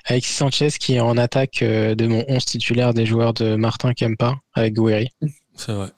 [0.05, 3.93] Alexis Sanchez qui est en attaque euh, de mon 11 titulaire des joueurs de Martin
[3.95, 5.09] Kempa avec Gouiri.
[5.57, 5.89] C'est vrai.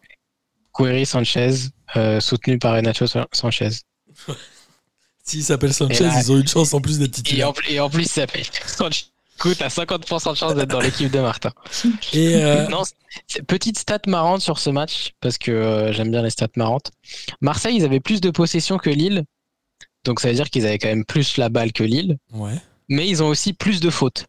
[0.74, 1.54] Gouiri Sanchez,
[1.96, 3.70] euh, soutenu par Renato Sanchez.
[5.28, 7.90] S'il s'appelle Sanchez, là- ils ont une chance en plus d'être Et en, et en
[7.90, 9.06] plus, ça s'appelle Sanchez.
[9.36, 11.52] Écoute, t'as 50% de chance d'être dans l'équipe de Martin.
[12.12, 12.82] Et euh, Non,
[13.46, 16.90] petite stat marrante sur ce match, parce que euh, j'aime bien les stats marrantes.
[17.40, 19.24] Marseille, ils avaient plus de possession que Lille.
[20.04, 22.18] Donc ça veut dire qu'ils avaient quand même plus la balle que Lille.
[22.32, 22.54] ouais.
[22.88, 24.24] Mais ils ont aussi plus de fautes.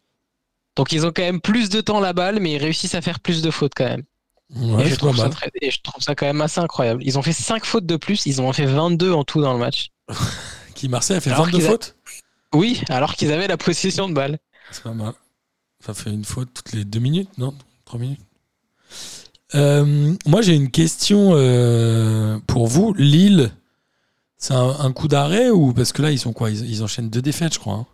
[0.76, 3.18] Donc ils ont quand même plus de temps la balle, mais ils réussissent à faire
[3.18, 4.02] plus de fautes quand même.
[4.54, 5.30] Ouais, et, je trouve ça mal.
[5.32, 7.02] très- et je trouve ça quand même assez incroyable.
[7.04, 9.54] Ils ont fait 5 fautes de plus, ils en ont fait 22 en tout dans
[9.54, 9.88] le match.
[10.80, 11.96] Qui Marseille a fait Alors 22 qu'ils a- fautes
[12.54, 14.38] Oui, alors qu'ils avaient la possession de balle.
[14.70, 15.12] C'est pas mal.
[15.84, 17.54] Ça fait une faute toutes les deux minutes, non
[17.84, 18.20] Trois minutes.
[19.54, 22.94] Euh, moi, j'ai une question euh, pour vous.
[22.94, 23.52] Lille,
[24.38, 26.50] c'est un, un coup d'arrêt ou parce que là, ils sont quoi?
[26.50, 27.74] Ils, ils enchaînent deux défaites, je crois.
[27.74, 27.86] hein.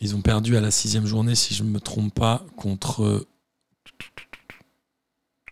[0.00, 3.26] Ils ont perdu à la sixième journée, si je ne me trompe pas, contre.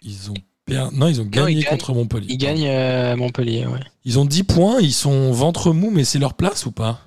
[0.02, 0.34] Ils ont
[0.68, 1.70] Non, ils ont gagné ils gagnent.
[1.70, 2.26] contre Montpellier.
[2.30, 3.80] Ils gagnent euh, à Montpellier, ouais.
[4.04, 7.00] Ils ont 10 points, ils sont ventre mou, mais c'est leur place ou pas?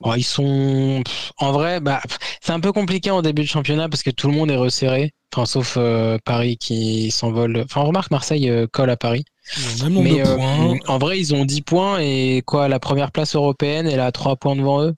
[0.00, 1.02] Bon, ils sont.
[1.38, 2.02] En vrai, bah,
[2.40, 5.12] c'est un peu compliqué en début de championnat parce que tout le monde est resserré.
[5.32, 7.62] Enfin, sauf euh, Paris qui s'envole.
[7.64, 9.24] Enfin, on remarque Marseille euh, colle à Paris.
[9.56, 10.78] Mais de points.
[10.86, 14.36] en vrai, ils ont 10 points et quoi, la première place européenne, elle a 3
[14.36, 14.94] points devant eux?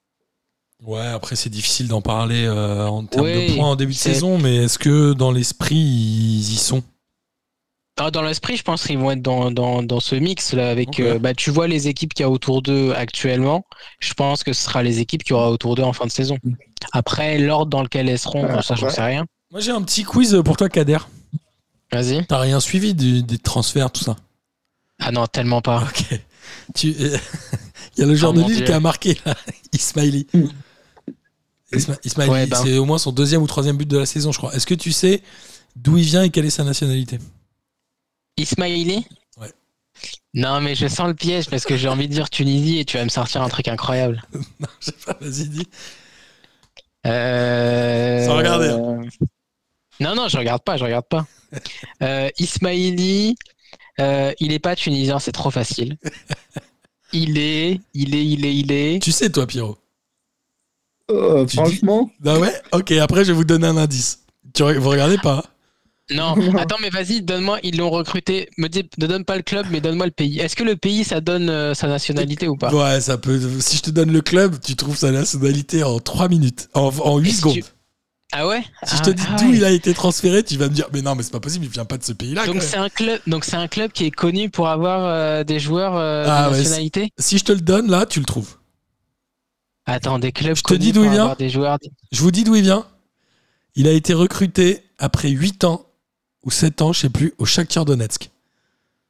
[0.85, 3.99] Ouais, après c'est difficile d'en parler euh, en termes Oui, de points en début de
[3.99, 6.83] saison, mais est-ce que dans l'esprit ils y sont?
[7.97, 10.99] Ah, dans l'esprit, je pense qu'ils vont être dans, dans, dans ce mix là avec.
[10.99, 13.65] Euh, bah, tu vois les équipes qu'il y a autour d'eux actuellement.
[14.01, 16.11] Je pense que ce sera les équipes qu'il y aura autour d'eux en fin de
[16.11, 16.37] saison.
[16.93, 18.93] Après, l'ordre dans lequel elles seront, Ah, ça, j'en ouais.
[18.93, 19.25] sais rien.
[19.53, 20.99] Moi j'ai un petit quiz pour toi, Kader.
[21.93, 22.27] Vas-y.
[22.27, 24.17] T'as rien suivi du- des transferts, tout ça?
[24.99, 25.85] Ah non, tellement pas.
[25.85, 26.21] Ok.
[26.75, 26.95] Tu...
[26.99, 27.17] euh,
[27.97, 28.65] Il y a le joueur Oh de Dieu.
[28.65, 29.37] qui a marqué, là,
[29.73, 30.27] Ismaili.
[31.73, 32.57] Isma- Ismaili, Ouais, ben.
[32.63, 34.55] c'est au moins son deuxième ou troisième but de la saison, je crois.
[34.55, 35.23] Est-ce que tu sais
[35.77, 37.19] d'où il vient et quelle est sa nationalité?
[38.37, 39.07] Ismaili?
[39.41, 39.53] Ouais.
[40.35, 42.97] Non, mais je sens le piège parce que j'ai envie de dire Tunisie et tu
[42.99, 44.23] vas me sortir un truc incroyable.
[44.61, 45.69] Non, je sais pas, vas-y, dis.
[47.07, 48.27] Euh...
[48.27, 49.01] Sans regarder, hein.
[50.01, 51.27] Non, non, je regarde pas, je regarde pas.
[52.03, 53.37] Euh, Ismaili,
[54.01, 55.97] euh, il est pas tunisien, c'est trop facile.
[57.13, 59.01] Il est, il est, il est, il est.
[59.01, 59.79] Tu sais, toi, Pierrot?
[61.11, 64.21] Euh, Tu dis- franchement, Ah ouais Ok, après je vais vous donner un indice.
[64.55, 65.45] Tu, vous regardez pas
[66.11, 68.51] Non, attends, mais vas-y, donne-moi, ils l'ont recruté.
[68.59, 70.39] Me dis, ne donne pas le club, mais donne-moi le pays.
[70.39, 72.71] Est-ce que le pays, ça donne euh, sa nationalité ou pas?
[72.75, 73.41] Ouais, ça peut.
[73.61, 77.17] Si je te donne le club, tu trouves sa nationalité en 3 minutes, en, en
[77.19, 77.55] 8 Et si secondes.
[77.55, 77.65] tu-
[78.33, 78.63] Ah ouais?
[78.83, 79.57] Si je Ah- te dis ah d'où ouais.
[79.57, 81.71] il a été transféré, tu vas me dire, mais non, mais c'est pas possible, il
[81.71, 82.45] vient pas de ce pays-là.
[82.47, 85.59] Donc c'est un club, donc c'est un club qui est connu pour avoir euh, des
[85.59, 87.13] joueurs euh, Ah de ouais, nationalité?
[87.19, 88.57] Si je te le donne, là, tu le trouves.
[89.87, 91.79] Attends, des clubs Je te dis d'où il vient des joueurs.
[92.13, 92.87] Je vous dis d'où il vient.
[93.77, 95.85] Il a été recruté après 8 ans
[96.45, 98.31] ou 7 ans, je sais plus, au Shakhtar Donetsk.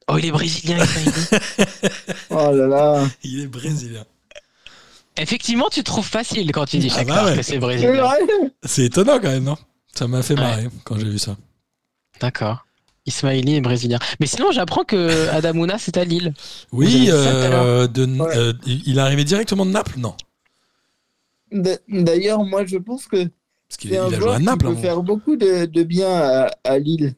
[0.08, 0.78] Oh, il est brésilien.
[0.82, 1.12] Ismaili.
[2.30, 3.06] Oh là là.
[3.22, 4.04] Il est brésilien.
[5.16, 7.36] Effectivement, tu trouves facile quand tu dis Ah Shakhtar bah ouais.
[7.36, 8.10] que c'est brésilien.
[8.64, 9.56] C'est étonnant quand même, non?
[9.94, 10.40] Ça m'a fait Ouais.
[10.40, 11.36] marrer quand j'ai vu ça.
[12.20, 12.66] D'accord.
[13.06, 13.98] Ismaili est brésilien.
[14.18, 16.32] Mais sinon, j'apprends que Adamouna, c'est à Lille.
[16.72, 18.36] Oui, euh, de- Ouais.
[18.36, 20.16] euh, il il est arrivé directement de Naples Non?
[21.88, 23.16] D'ailleurs, moi, je pense que
[23.68, 24.66] Parce qu'il c'est un il a joué joueur à qui Naples.
[24.66, 24.76] peut hein.
[24.80, 27.14] faire beaucoup de, de bien à, à Lille.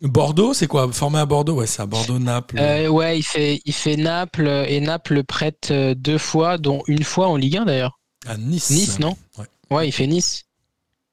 [0.00, 0.90] Bordeaux, c'est quoi?
[0.92, 1.54] Formé à Bordeaux?
[1.54, 2.58] Ouais, c'est à Bordeaux-Naples.
[2.58, 6.82] Euh, ouais, il fait, il fait Naples et Naples le prête euh, deux fois, dont
[6.88, 7.98] une fois en Ligue 1 d'ailleurs.
[8.26, 8.70] à Nice.
[8.70, 9.16] Nice, non?
[9.38, 9.46] Ouais.
[9.70, 10.44] Ouais, il fait Nice.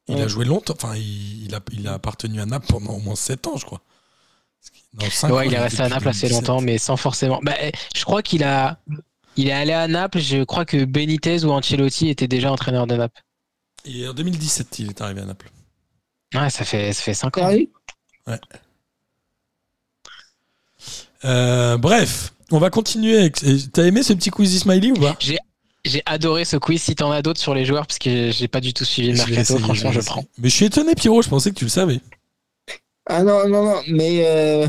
[0.09, 0.23] Il Ouais.
[0.23, 0.73] a joué longtemps.
[0.73, 3.65] Enfin, il, il a, il a appartenu à Naples pendant au moins 7 ans, je
[3.65, 3.79] crois.
[4.99, 6.47] Non, cinq ans, Ouais, il est resté à depuis Naples assez 2017.
[6.47, 7.39] longtemps, mais sans forcément.
[7.43, 8.79] Bah, eh, je crois qu'il a,
[9.37, 10.19] il est allé à Naples.
[10.19, 13.21] Je crois que Benitez ou Ancelotti étaient déjà entraîneurs de Naples.
[13.85, 15.49] Et en 2017, il est arrivé à Naples.
[16.33, 17.41] Ouais, ça fait, ça fait cinq ans.
[17.41, 17.69] Paris
[21.23, 23.17] Euh, bref, on va continuer.
[23.17, 23.37] Avec...
[23.73, 25.17] T'as aimé ce petit quiz Ismaili ou pas?
[25.83, 26.81] J'ai adoré ce quiz.
[26.81, 29.17] Si t'en as d'autres sur les joueurs, parce que j'ai pas du tout suivi le
[29.17, 30.23] mercato, franchement, je prends.
[30.37, 31.21] Mais je suis étonné, Pierrot.
[31.21, 31.99] Je pensais que tu le savais.
[33.07, 34.67] Ah non, non, non, mais euh,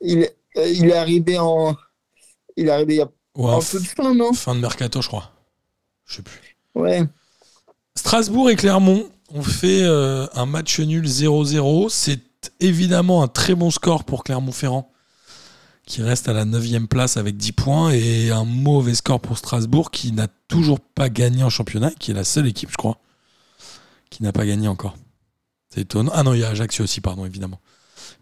[0.00, 1.76] il, euh, il est arrivé en.
[2.56, 5.08] Il est arrivé il y a Ouais, en toute fin, non fin de mercato, je
[5.08, 5.30] crois.
[6.06, 6.56] Je sais plus.
[6.74, 7.04] Ouais.
[7.94, 11.88] Strasbourg et Clermont ont fait euh, un match nul 0-0.
[11.90, 12.20] C'est
[12.60, 14.90] évidemment un très bon score pour Clermont-Ferrand,
[15.86, 19.90] qui reste à la 9 place avec 10 points, et un mauvais score pour Strasbourg,
[19.90, 22.98] qui n'a toujours pas gagné en championnat, qui est la seule équipe, je crois,
[24.10, 24.96] qui n'a pas gagné encore.
[25.74, 26.12] C'est étonnant.
[26.14, 27.60] Ah non, il y a Ajaccio aussi, pardon, évidemment.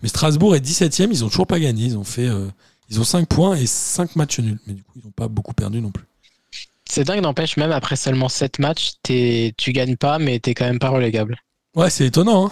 [0.02, 1.84] Mais Strasbourg est 17ème, ils ont toujours pas gagné.
[1.86, 2.26] Ils ont fait.
[2.26, 2.48] euh,
[2.94, 4.58] ils ont 5 points et 5 matchs nuls.
[4.66, 6.04] Mais du coup, ils n'ont pas beaucoup perdu non plus.
[6.88, 10.64] C'est dingue, n'empêche, même après seulement 7 matchs, t'es- tu gagnes pas, mais t'es quand
[10.66, 11.36] même pas relégable.
[11.74, 12.46] Ouais, c'est étonnant.
[12.46, 12.50] Hein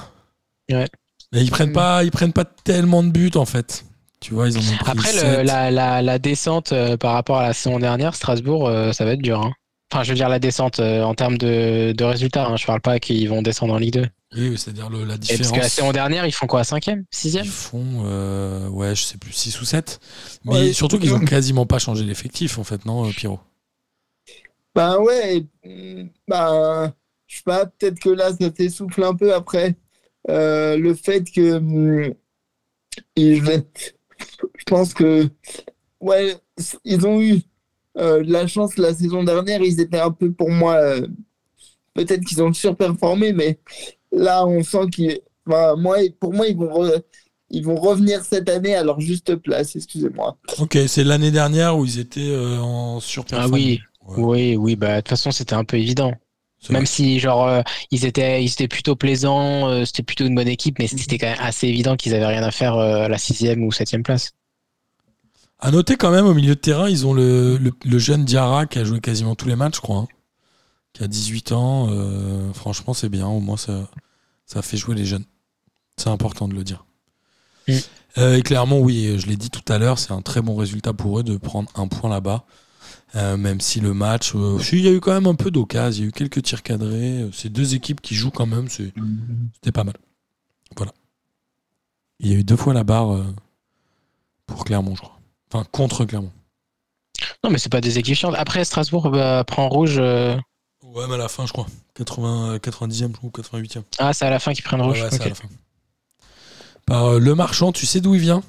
[0.70, 0.88] Ouais.
[1.32, 3.84] Mais ils prennent pas, ils prennent pas tellement de buts en fait.
[4.20, 7.38] Tu vois, ils en ont pris Après, le- la, la, la descente euh, par rapport
[7.38, 9.40] à la saison dernière, Strasbourg, euh, ça va être dur.
[9.40, 9.52] hein.
[9.92, 12.46] Enfin, je veux dire, la descente euh, en termes de, de résultats.
[12.46, 12.56] hein.
[12.56, 14.06] Je parle pas qu'ils vont descendre en Ligue 2.
[14.34, 15.48] Oui, oui, c'est-à-dire le- la Et différence.
[15.48, 19.02] parce que la saison dernière, ils font quoi 5ème ils 6ème font, euh, ouais, je
[19.02, 20.00] sais plus, 6 ou 7.
[20.44, 23.40] Mais Ouais, surtout qu'ils ont quasiment pas changé l'effectif en fait, non, euh, Pierrot?
[24.74, 26.94] Ben ouais, et, ben,
[27.26, 29.76] je sais pas, peut-être que là, ça s'essouffle un peu après
[30.30, 31.56] euh, le fait que.
[31.56, 32.14] hum,
[33.16, 33.42] ils-
[34.56, 35.28] je pense que.
[36.00, 36.36] Ouais,
[36.84, 37.42] ils ont eu
[37.98, 40.74] euh, de la chance la saison dernière, ils étaient un peu pour moi.
[40.76, 41.06] euh,
[41.94, 43.58] peut-être qu'ils ont surperformé, mais
[44.12, 45.20] là, on sent qu'ils.
[45.48, 47.02] enfin, moi, pour moi, ils vont, re-
[47.50, 50.36] ils vont revenir cette année à leur juste place, excusez-moi.
[50.58, 52.98] Ok, c'est l'année dernière où ils étaient euh, en
[53.32, 54.76] Ah oui, Ouais, oui, oui.
[54.76, 56.12] Bah, de toute façon, c'était un peu évident.
[56.70, 60.46] Même si, genre, euh, ils, étaient, ils étaient plutôt plaisants, euh, c'était plutôt une bonne
[60.46, 63.18] équipe, mais c'était quand même assez évident qu'ils avaient rien à faire euh, à la
[63.18, 64.30] 6ème ou 7ème place.
[65.58, 68.66] À noter quand même au milieu de terrain, ils ont le, le- le jeune Diarra
[68.66, 70.08] qui a joué quasiment tous les matchs, je crois, hein,
[70.92, 71.88] qui a 18 ans.
[71.90, 73.26] euh, franchement, c'est bien.
[73.26, 73.88] Au moins, ça,
[74.46, 75.24] ça fait jouer les jeunes.
[75.96, 76.84] C'est important de le dire.
[77.68, 77.72] Mm.
[78.18, 80.92] Euh, et clairement, oui, je l'ai dit tout à l'heure, c'est un très bon résultat
[80.92, 82.44] pour eux de prendre un point là-bas.
[83.14, 84.32] Euh, même si le match,
[84.72, 86.62] il y a eu quand même un peu d'occasion, il y a eu quelques tirs
[86.62, 87.28] cadrés.
[87.32, 89.94] C'est deux équipes qui jouent quand même, c'était pas mal.
[90.76, 90.92] Voilà.
[92.20, 93.22] Il y a eu deux fois la barre
[94.46, 95.18] pour Clermont, je crois.
[95.50, 96.32] Enfin, contre Clermont.
[97.44, 98.34] Non, mais c'est pas des équipes chiantes.
[98.36, 99.96] Après, Strasbourg bah, prend rouge.
[99.98, 100.36] euh,
[100.94, 101.66] Ouais, mais à la fin, je crois.
[101.94, 103.82] 80, 90e ou 88e.
[103.98, 105.02] Ah, c'est à la fin qu'ils prennent Ouais, rouge.
[105.02, 105.26] ouais, c'est ok.
[105.26, 105.48] à la fin.
[106.86, 108.42] Par euh, Le Marchand, tu sais d'où il vient?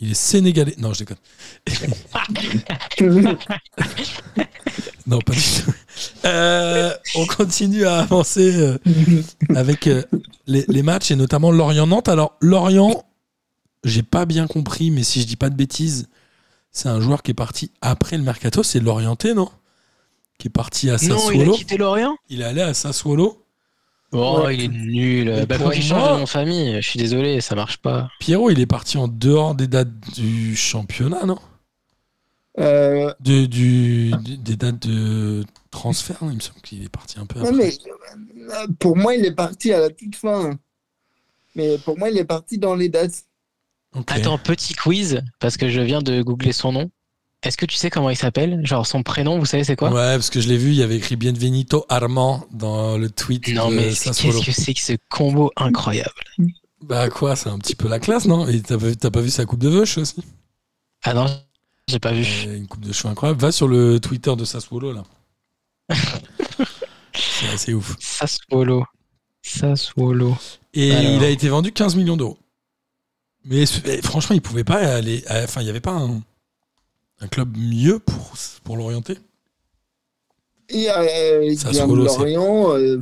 [0.00, 0.74] Il est sénégalais.
[0.78, 1.16] Non, je déconne.
[5.06, 5.72] Non, pas du tout.
[6.24, 8.78] Euh, on continue à avancer euh,
[9.54, 9.86] avec
[10.46, 12.08] les, les matchs et notamment Lorient-Nantes.
[12.08, 13.04] Alors, Lorient,
[13.84, 16.08] j'ai pas bien compris, mais si je dis pas de bêtises,
[16.70, 18.62] c'est un joueur qui est parti après le mercato.
[18.62, 19.50] C'est l'Orienté, non?
[20.42, 21.52] Qui est parti à Non, il a Sassuolo.
[21.52, 23.44] quitté Lorient Il est allé à Sassuolo.
[24.10, 24.56] Oh, Ouais.
[24.56, 25.46] il est nul.
[25.48, 26.74] Bah, faut qu'il change moi- de nom de famille.
[26.82, 28.08] Je suis désolé, ça marche pas.
[28.18, 31.38] Pierrot, il est parti en dehors des dates du championnat, non
[32.58, 37.38] Euh, de, du, Des dates de transfert, Il me semble qu'il est parti un peu
[37.38, 37.70] non, mais
[38.50, 40.58] euh, pour moi, il est parti à la toute fin.
[41.54, 43.22] Mais pour moi, il est parti dans les dates.
[43.94, 44.10] Ok.
[44.10, 46.90] Attends, petit quiz, parce que je viens de googler son nom.
[47.42, 48.64] Est-ce que tu sais comment il s'appelle?
[48.64, 49.90] Genre son prénom, vous savez c'est quoi?
[49.90, 53.48] Ouais, parce que je l'ai vu, il y avait écrit Bienvenido Armand dans le tweet
[53.48, 56.10] Non de mais qu'est-ce que c'est que ce combo incroyable?
[56.82, 58.46] Bah quoi, c'est un petit peu la classe, non?
[58.46, 58.78] Et t'as
[59.10, 60.22] pas, vu sa coupe de veuche aussi?
[61.02, 61.26] Ah non,
[61.88, 62.24] j'ai pas vu.
[62.46, 63.40] Euh, Une coupe de cheveux incroyable.
[63.40, 65.02] Va sur le Twitter de Sassuolo là.
[67.12, 67.96] c'est assez ouf.
[67.98, 68.84] Sassuolo.
[69.42, 70.36] Sassuolo.
[70.74, 71.12] Et Alors.
[71.12, 72.38] il a été vendu 15 millions d'euros.
[73.44, 75.24] Mais eh, franchement, il pouvait pas aller.
[75.28, 76.22] Enfin, il y avait pas un,
[77.22, 78.32] un club mieux pour,
[78.64, 79.16] pour l'orienter.
[80.68, 82.74] Et euh, il Solo, c'est- Lorient.
[82.76, 82.96] euh,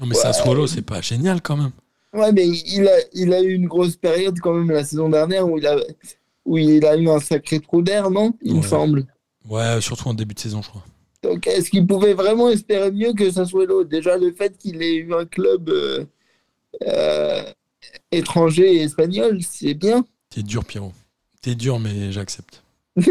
[0.00, 0.22] Non, mais Ouais.
[0.22, 1.72] Sassuolo, c'est pas génial quand même.
[2.12, 5.48] Ouais, mais il a, il a eu une grosse période quand même la saison dernière
[5.48, 5.76] où il a,
[6.44, 9.06] où il a eu un sacré trou d'air, non Il me semble.
[9.48, 10.84] Ouais, surtout en début de saison, je crois.
[11.22, 13.84] Donc, est-ce qu'il pouvait vraiment espérer mieux que Sassuolo?
[13.84, 16.04] Déjà, le fait qu'il ait eu un club euh,
[16.86, 17.42] euh,
[18.12, 20.04] étranger et espagnol, c'est bien.
[20.30, 20.92] T'es dur, Pierrot.
[21.42, 22.62] T'es dur, mais j'accepte.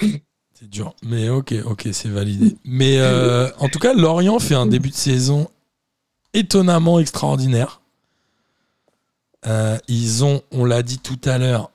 [0.00, 0.94] T'es dur.
[1.02, 2.56] Mais ok, ok, c'est validé.
[2.64, 5.48] Mais euh, en tout cas, Lorient fait un début de saison
[6.32, 7.80] étonnamment extraordinaire.
[9.46, 11.70] Euh, ils ont, on l'a dit tout à l'heure,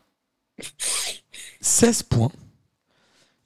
[1.61, 2.31] 16 points.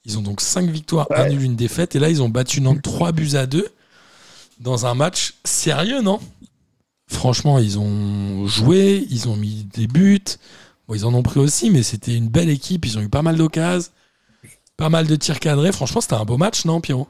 [0.04, 1.18] Ils ont donc 5 victoires, Ouais.
[1.18, 1.96] 1 nul, une défaite.
[1.96, 3.68] Et là, ils ont battu Nantes 3 buts à 2
[4.60, 6.20] dans un match sérieux, non?
[7.08, 10.20] Franchement, ils ont joué, ils ont mis des buts.
[10.88, 12.84] Bon, ils en ont pris aussi, mais c'était une belle équipe.
[12.86, 13.90] Ils ont eu pas mal d'occasions,
[14.76, 15.72] pas mal de tirs cadrés.
[15.72, 17.08] Franchement, c'était un beau match, non, Pierrot?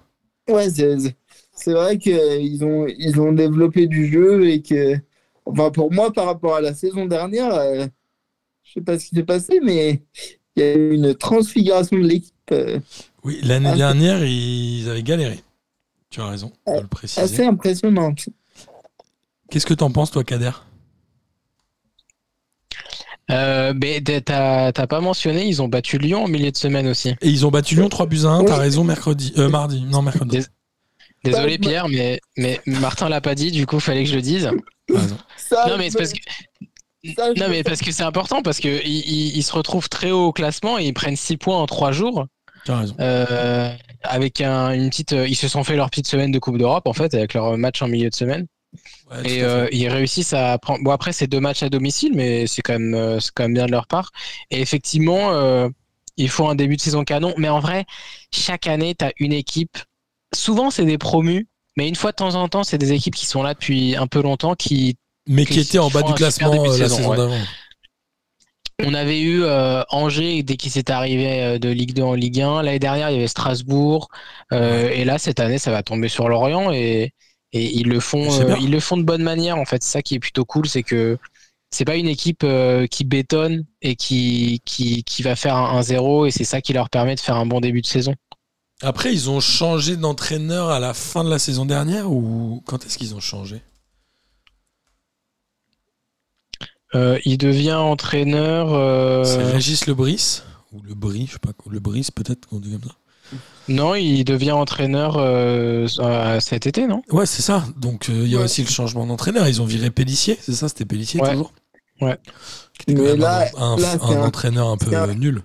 [0.48, 4.96] Ouais, c'est vrai qu'ils ont, ils ont développé du jeu et que,
[5.44, 7.86] enfin, pour moi, par rapport à la saison dernière, euh,
[8.62, 10.02] je sais pas ce qui s'est passé, mais
[10.54, 12.78] il y a eu une transfiguration de l'équipe euh,
[13.24, 15.40] Oui, l'année dernière, ils avaient galéré.
[16.10, 17.20] Tu as raison de le préciser.
[17.20, 18.28] assez impressionnante.
[19.50, 20.52] Qu'est-ce que t'en penses, toi, Kader?
[23.30, 27.10] Euh, mais t'as t'as pas mentionné, ils ont battu Lyon en milieu de semaine aussi.
[27.20, 29.32] Et ils ont battu Lyon 3 buts à 1, t'as raison, mercredi.
[29.36, 29.80] Euh, mardi.
[29.82, 30.38] Non, mercredi.
[30.38, 30.46] Dés-
[31.24, 34.48] Désolé Pierre, mais, mais Martin l'a pas dit, du coup fallait que je le dise.
[34.88, 35.16] T'as raison.
[35.36, 36.18] Ça, Non mais c'est parce que
[37.40, 40.78] non mais parce que c'est important parce que ils, se retrouvent très haut au classement
[40.78, 42.26] et ils prennent 6 points en 3 jours
[42.64, 42.94] T'as raison.
[43.00, 43.72] euh,
[44.02, 46.92] avec un- une petite ils se sont fait leur petite semaine de Coupe d'Europe en
[46.92, 48.46] fait avec leur match en milieu de semaine
[49.10, 52.46] Ouais, et euh, ils réussissent à prendre bon après c'est deux matchs à domicile mais
[52.46, 54.10] c'est quand même euh, c'est quand même bien de leur part
[54.50, 55.68] et effectivement euh,
[56.16, 57.84] il faut un début de saison canon mais en vrai
[58.32, 59.78] chaque année tu as une équipe
[60.34, 61.46] souvent c'est des promus
[61.76, 64.06] mais une fois de temps en temps c'est des équipes qui sont là depuis un
[64.06, 64.96] peu longtemps qui
[65.28, 67.16] Mais qui qui était en bas du classement euh, la saison, saison ouais.
[67.16, 67.40] d'avant.
[68.84, 72.62] On avait eu euh, Angers dès qu'il s'est arrivé de Ligue 2 en Ligue 1.
[72.62, 74.08] L'année dernière, il y avait Strasbourg.
[74.52, 77.14] Euh, et là, cette année, ça va tomber sur Lorient et,
[77.56, 79.58] et ils le font, euh, ils le font de bonne manière.
[79.58, 81.18] En fait, c'est ça qui est plutôt cool, c'est que
[81.70, 86.28] c'est pas une équipe euh, qui bétonne et qui, qui, qui va faire un 1-0
[86.28, 88.14] et c'est ça qui leur permet de faire un bon début de saison.
[88.82, 92.98] Après, ils ont changé d'entraîneur à la fin de la saison dernière ou quand est-ce
[92.98, 93.62] qu'ils ont changé?
[96.94, 99.26] Euh, il devient entraîneur.
[99.26, 100.42] C'est Régis Lebris
[100.72, 102.96] ou Le Bris, je sais pas, Le Bris peut-être qu'on dit comme ça.
[103.68, 105.86] Non, il devient entraîneur euh,
[106.40, 107.02] cet été, non?
[107.10, 107.64] Ouais, c'est ça.
[107.76, 108.44] Donc euh, il y a Ouais.
[108.44, 109.48] aussi le changement d'entraîneur.
[109.48, 110.68] Ils ont viré Pellissier, c'est ça?
[110.68, 111.30] C'était Pellissier Ouais.
[111.32, 111.52] toujours?
[112.00, 112.16] Ouais.
[112.78, 114.94] Qui était quand Mais même là- un, un- là, un c'est un- entraîneur un peu
[114.94, 115.42] un- nul.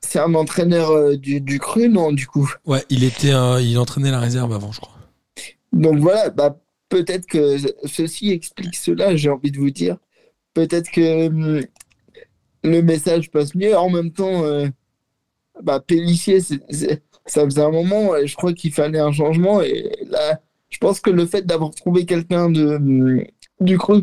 [0.00, 2.50] C'est un entraîneur euh, du, du cru, non, du coup?
[2.66, 4.94] Ouais, il était, il entraînait la réserve avant, je crois.
[5.72, 6.58] Donc voilà, bah,
[6.88, 7.56] peut-être que
[7.86, 9.96] ceci explique cela, j'ai envie de vous dire.
[10.54, 11.62] Peut-être que hum,
[12.64, 13.76] le message passe mieux.
[13.76, 14.44] En même temps,
[15.62, 19.62] bah, c'est- ça faisait un moment, ouais, je crois qu'il fallait un changement.
[19.62, 20.40] Et là,
[20.70, 23.24] je pense que le fait d'avoir trouvé quelqu'un de, hum,
[23.60, 24.02] du cru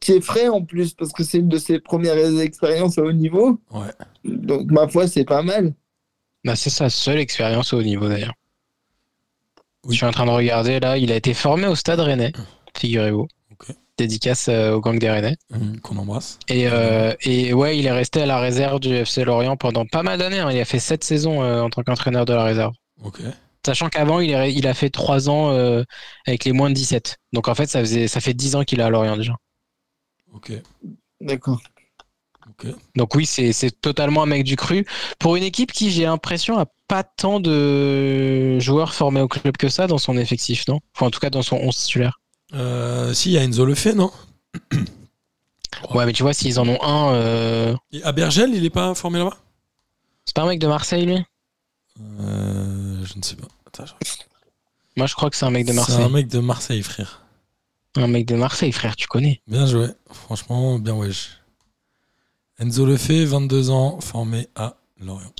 [0.00, 3.12] qui est frais en plus, parce que c'est une de ses premières expériences à haut
[3.12, 3.90] niveau, Ouais.
[4.24, 5.74] donc ma foi, c'est pas mal.
[6.44, 8.34] Bah, c'est sa seule expérience au haut niveau d'ailleurs.
[9.84, 9.92] Oui.
[9.92, 12.32] Je suis en train de regarder là, il a été formé au stade rennais,
[12.76, 13.26] figurez-vous.
[13.98, 15.36] Dédicace euh, au gang des rennais.
[15.52, 16.38] Hum, Qu'on embrasse.
[16.48, 20.02] Et, euh, et ouais, il est resté à la réserve du FC Lorient pendant pas
[20.02, 20.38] mal d'années.
[20.38, 20.50] hein.
[20.50, 22.72] Il a fait sept saisons euh, en tant qu'entraîneur de la réserve.
[23.02, 23.20] Ok.
[23.66, 24.34] Sachant qu'avant, il,
[24.66, 25.82] a fait 3 ans euh,
[26.26, 27.16] avec les moins de 17.
[27.32, 29.34] Donc en fait, ça, faisait, ça fait 10 ans qu'il est à Lorient déjà.
[30.32, 30.52] Ok.
[31.20, 31.60] D'accord.
[32.48, 32.66] Ok.
[32.94, 34.86] Donc oui, c'est c'est totalement un mec du cru.
[35.18, 39.68] Pour une équipe qui, j'ai l'impression, a pas tant de joueurs formés au club que
[39.68, 40.80] ça dans son effectif, non?
[40.94, 42.20] Enfin, en tout cas, dans son 11 titulaire.
[42.54, 44.12] Euh, si, il y a Enzo Lefebvre, non
[45.94, 48.94] Ouais, mais tu vois, s'ils en ont un, euh, Et À Bergel, il est pas
[48.94, 49.36] formé là-bas
[50.24, 51.24] c'est pas un mec de Marseille, lui?
[52.20, 53.46] Euh, Je ne sais pas.
[53.66, 53.94] Attends, je-
[54.94, 56.02] Moi, je crois que c'est un mec de C'est Marseille.
[56.04, 57.22] un mec de Marseille, frère.
[57.96, 59.40] Un mec de Marseille, frère, tu connais.
[59.46, 59.86] Bien joué.
[60.12, 61.30] Franchement, bien wesh.
[62.58, 65.32] Enzo Lefebvre, 22 ans, formé à Lorient.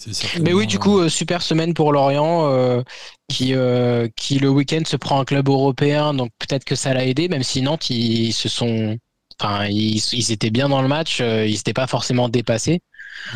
[0.00, 2.82] Certainement, Mais oui, du coup, euh, super semaine pour Lorient, euh,
[3.28, 7.04] qui, euh, qui le week-end se prend un club européen, donc peut-être que ça l'a
[7.04, 8.96] aidé, même si Nantes, ils se sont.
[9.38, 12.80] Enfin, ils, ils étaient bien dans le match, ils n'étaient pas forcément dépassés.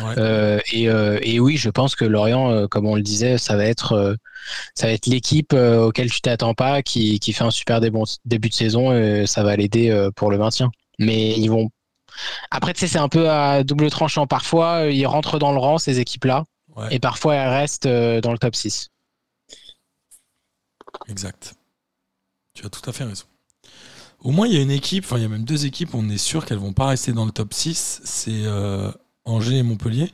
[0.03, 0.13] ouais.
[0.17, 4.15] Euh, et, et oui, je pense que Lorient, comme on le disait, ça va être,
[4.75, 7.91] ça va être l'équipe auquel tu t'attends pas, qui, qui fait un super dé-
[8.25, 10.71] début de saison, et ça va l'aider pour le maintien.
[10.99, 11.69] Mais ils vont.
[12.51, 14.27] Après, tu sais, c'est un peu à double tranchant.
[14.27, 16.43] Parfois, ils rentrent dans le rang, ces équipes-là,
[16.75, 16.87] Ouais.
[16.93, 18.89] et parfois, elles restent euh, dans le top 6.
[21.07, 21.53] Exact.
[22.53, 23.25] Tu as tout à fait raison.
[24.21, 26.09] Au moins, il y a une équipe, enfin, il y a même deux équipes, on
[26.09, 28.01] est sûr qu'elles vont pas rester dans le top 6.
[28.03, 28.91] C'est euh,
[29.25, 30.11] Angers et Montpellier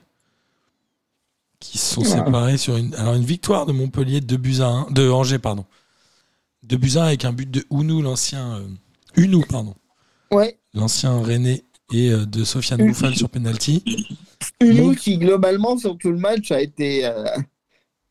[1.60, 2.08] qui se sont Ouais.
[2.08, 2.94] séparés sur une.
[2.96, 4.92] Alors, une victoire de Montpellier, 2 buts à 1.
[4.92, 5.66] De Angers, pardon.
[6.64, 8.56] 2 buts à 1 avec un but de Ounou, l'ancien.
[8.58, 8.68] euh,
[9.16, 9.76] Unou, pardon.
[10.32, 13.84] Ouais, L'ancien René et euh, de Sofiane Bouffal sur penalty.
[14.62, 17.26] Unou Mon- qui globalement sur tout le match a été euh,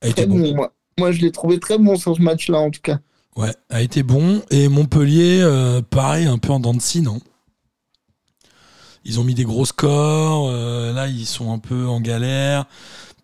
[0.03, 0.39] A été très bon.
[0.39, 0.55] bon.
[0.55, 2.99] Moi, moi je l'ai trouvé très bon sur ce match-là en tout cas.
[3.37, 4.43] Ouais, a été bon.
[4.51, 7.21] Et Montpellier, euh, pareil, un peu en dents de scie, non?
[9.05, 10.49] Ils ont mis des gros scores.
[10.51, 12.67] euh, là, ils sont un peu en galère.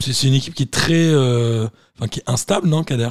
[0.01, 0.95] C'est une équipe qui est très.
[0.95, 1.67] euh,
[1.99, 3.09] Enfin, qui est instable, non, Kader?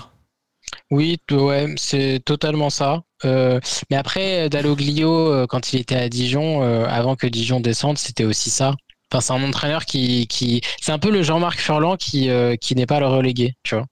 [0.91, 3.03] Oui, ouais, c'est totalement ça.
[3.23, 8.25] Euh, mais après, Dalloglio, quand il était à Dijon, euh, avant que Dijon descende, c'était
[8.25, 8.75] aussi ça.
[9.11, 10.61] Enfin, c'est un entraîneur qui, qui...
[10.81, 13.85] c'est un peu le Jean-Marc Furlan qui, euh, qui n'est pas le relégué, tu vois.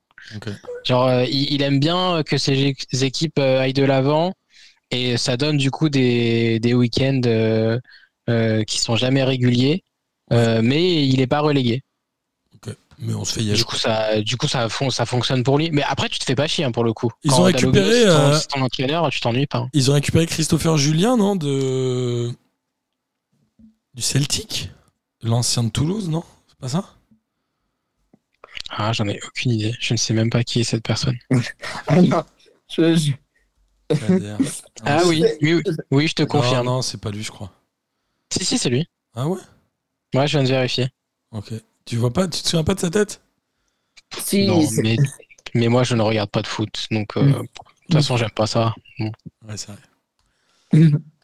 [0.86, 4.34] Genre, euh, il, aime bien que ses équipes euh, aillent de l'avant
[4.90, 7.80] et ça donne du coup des, des week-ends euh,
[8.30, 9.84] euh, qui sont jamais réguliers,
[10.32, 11.82] euh, mais il n'est pas relégué.
[13.00, 13.58] Mais on se fait y aller.
[13.58, 15.72] Du coup, ça, du coup ça, fon- ça fonctionne pour lui.
[15.72, 17.10] Mais après, tu te fais pas chier hein, pour le coup.
[17.24, 19.68] Ils Quand ont récupéré, ton- euh, entraîneur, tu t'ennuies pas.
[19.74, 22.32] Ils ont récupéré Christopher Julien, non De.
[23.94, 24.70] Du Celtic?
[25.24, 26.24] L'ancien de Toulouse, non?
[26.48, 26.86] C'est pas ça?
[28.70, 29.74] Ah, j'en ai aucune idée.
[29.80, 31.18] Je ne sais même pas qui est cette personne.
[31.88, 32.24] Ah non,
[32.70, 33.14] je- je-.
[34.86, 36.66] Ah Non, oui, oui, oui, oui, je te confirme.
[36.66, 37.52] non, c'est pas lui, je crois.
[38.32, 38.88] Si, si, c'est lui.
[39.16, 39.40] Ah ouais?
[40.16, 40.88] Ouais, je viens de vérifier.
[41.32, 41.54] Ok.
[41.86, 43.22] Tu vois pas, tu te souviens pas de sa tête?
[44.20, 44.98] Si, Non, mais,
[45.54, 46.88] mais moi, je ne regarde pas de foot.
[46.92, 47.32] Donc, euh, Mm.
[47.32, 47.48] de
[47.88, 48.74] toute façon, j'aime pas ça.
[49.48, 49.82] Ouais, c'est vrai.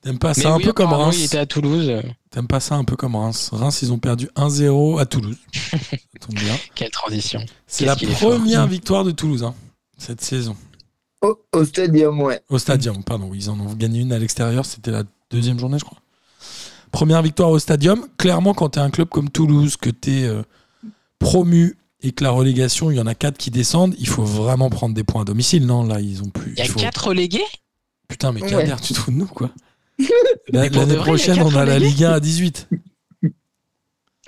[0.02, 1.92] T'aimes pas mais ça un oui, peu comme Reims Il était à Toulouse.
[2.32, 5.36] T'aimes pas ça un peu comme Reims Reims, ils ont perdu 1-0 à Toulouse.
[5.54, 5.78] ça
[6.22, 6.56] tombe bien.
[6.76, 7.44] Quelle transition.
[7.68, 9.54] C'est Qu'est-ce la première victoire de Toulouse hein,
[9.98, 10.56] cette saison.
[11.22, 12.40] au, au stadium, ouais.
[12.50, 13.32] Au Stadium, pardon.
[13.34, 14.66] Ils en ont gagné une à l'extérieur.
[14.66, 15.98] C'était la deuxième journée, je crois.
[16.92, 18.08] Première victoire au Stadium.
[18.18, 20.44] Clairement, quand t'es un club comme Toulouse, que t'es euh,
[21.20, 24.70] promu et que la relégation, il y en a quatre qui descendent, il faut vraiment
[24.70, 25.66] prendre des points à domicile.
[25.66, 26.54] Non, là, ils ont plus.
[26.54, 27.44] Il y a faut- quatre relégués?
[28.08, 28.50] Putain, mais Ouais.
[28.50, 29.52] Kader, tu te fous de nous, quoi.
[30.54, 32.70] L'année prochaine, on a la Ligue 1 à 18.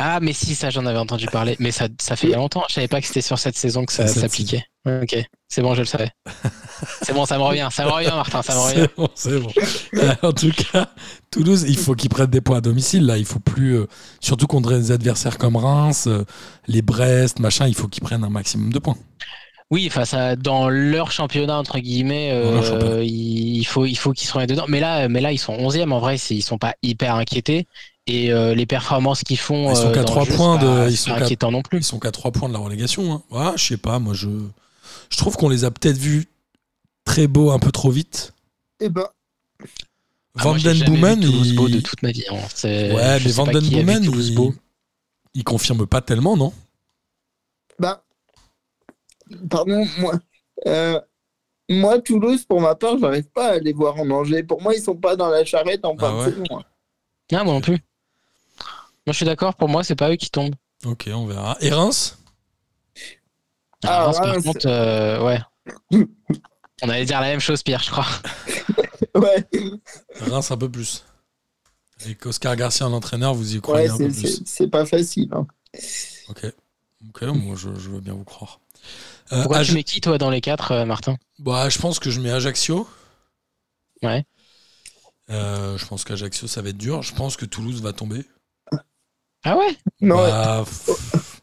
[0.04, 1.56] Ah, mais si, ça, j'en avais entendu parler.
[1.60, 2.64] Mais ça, ça fait longtemps.
[2.70, 4.64] Je savais pas que c'était sur cette saison que ça s'appliquait.
[4.88, 5.16] Ok,
[5.48, 6.10] c'est bon, je le savais.
[7.04, 7.70] c'est bon, ça me revient.
[7.72, 8.88] Ça me revient, Martin, ça me revient.
[8.88, 9.52] C'est bon, c'est bon.
[10.02, 10.90] Euh, en tout cas,
[11.30, 13.06] Toulouse, il faut qu'ils prennent des points à domicile.
[13.06, 13.88] Là, il faut plus, euh,
[14.22, 16.24] surtout contre des adversaires comme Reims, euh,
[16.68, 17.68] les Brest, machin.
[17.68, 18.98] Il faut qu'ils prennent un maximum de points.
[19.72, 23.04] Oui, face à dans leur championnat entre guillemets, euh, championnat.
[23.04, 24.66] il faut il faut qu'ils se remettent dedans.
[24.68, 27.68] Mais là, mais là ils sont 11e en vrai, c'est- ils sont pas hyper inquiétés
[28.06, 30.60] et euh, les performances qu'ils font, Ils sont euh, qu'à dans trois le jeu, points
[30.60, 31.78] c'est de- pas- ils sont pas qu'à- inquiétant non plus.
[31.80, 33.14] Ils sont qu'à 3 points de la relégation.
[33.14, 33.24] Hein.
[33.32, 34.28] Ah, je sais pas, moi, je,
[35.10, 36.28] je trouve qu'on les a peut-être vus
[37.06, 38.34] très beaux un peu trop vite.
[38.82, 39.06] Eh ben,
[40.38, 42.24] Ah, Van j'ai Den Boomen, il- de toute ma vie.
[42.30, 42.36] hein.
[42.36, 44.36] Ouais, je mais Van Den Boomen, il...
[44.36, 44.54] beau.
[45.34, 46.52] il confirme pas tellement, non?
[47.80, 48.04] Bah,
[49.50, 50.14] pardon, moi,
[50.68, 51.00] euh,
[51.70, 54.44] moi, Toulouse, pour ma part, j'arrive pas à les voir en danger.
[54.44, 56.60] Pour moi, ils sont pas dans la charrette en Ah ouais hein.
[57.34, 57.80] Ah, moi non plus.
[59.06, 59.56] Moi je suis d'accord.
[59.56, 60.56] Pour moi, c'est pas eux qui tombent.
[60.86, 61.58] Ok, on verra.
[61.62, 62.18] Et Reims?
[63.84, 64.44] Ah, Reims, par Reims.
[64.44, 65.40] contre, euh, ouais.
[66.84, 68.06] On allait dire la même chose, Pierre, je crois.
[69.16, 69.46] Ouais,
[70.22, 71.04] Reims un peu plus.
[72.04, 74.28] Avec Oscar Garcia en entraîneur, vous y croyez ouais un peu c'est- plus.
[74.38, 75.30] c'est c'est pas facile.
[75.34, 75.46] hein.
[76.30, 76.46] Ok.
[77.10, 78.60] Ok, moi je, je veux bien vous croire.
[79.32, 81.18] Euh, Pourquoi Aj- tu mets qui toi dans les quatre, euh, Martin?
[81.40, 82.88] Bah, je pense que je mets Ajaccio.
[84.04, 84.26] Ouais.
[85.30, 87.02] Euh, je pense qu'Ajaccio ça va être dur.
[87.04, 88.26] Je pense que Toulouse va tomber.
[89.44, 89.76] Ah ouais?
[90.02, 91.42] Non, Bah, pff,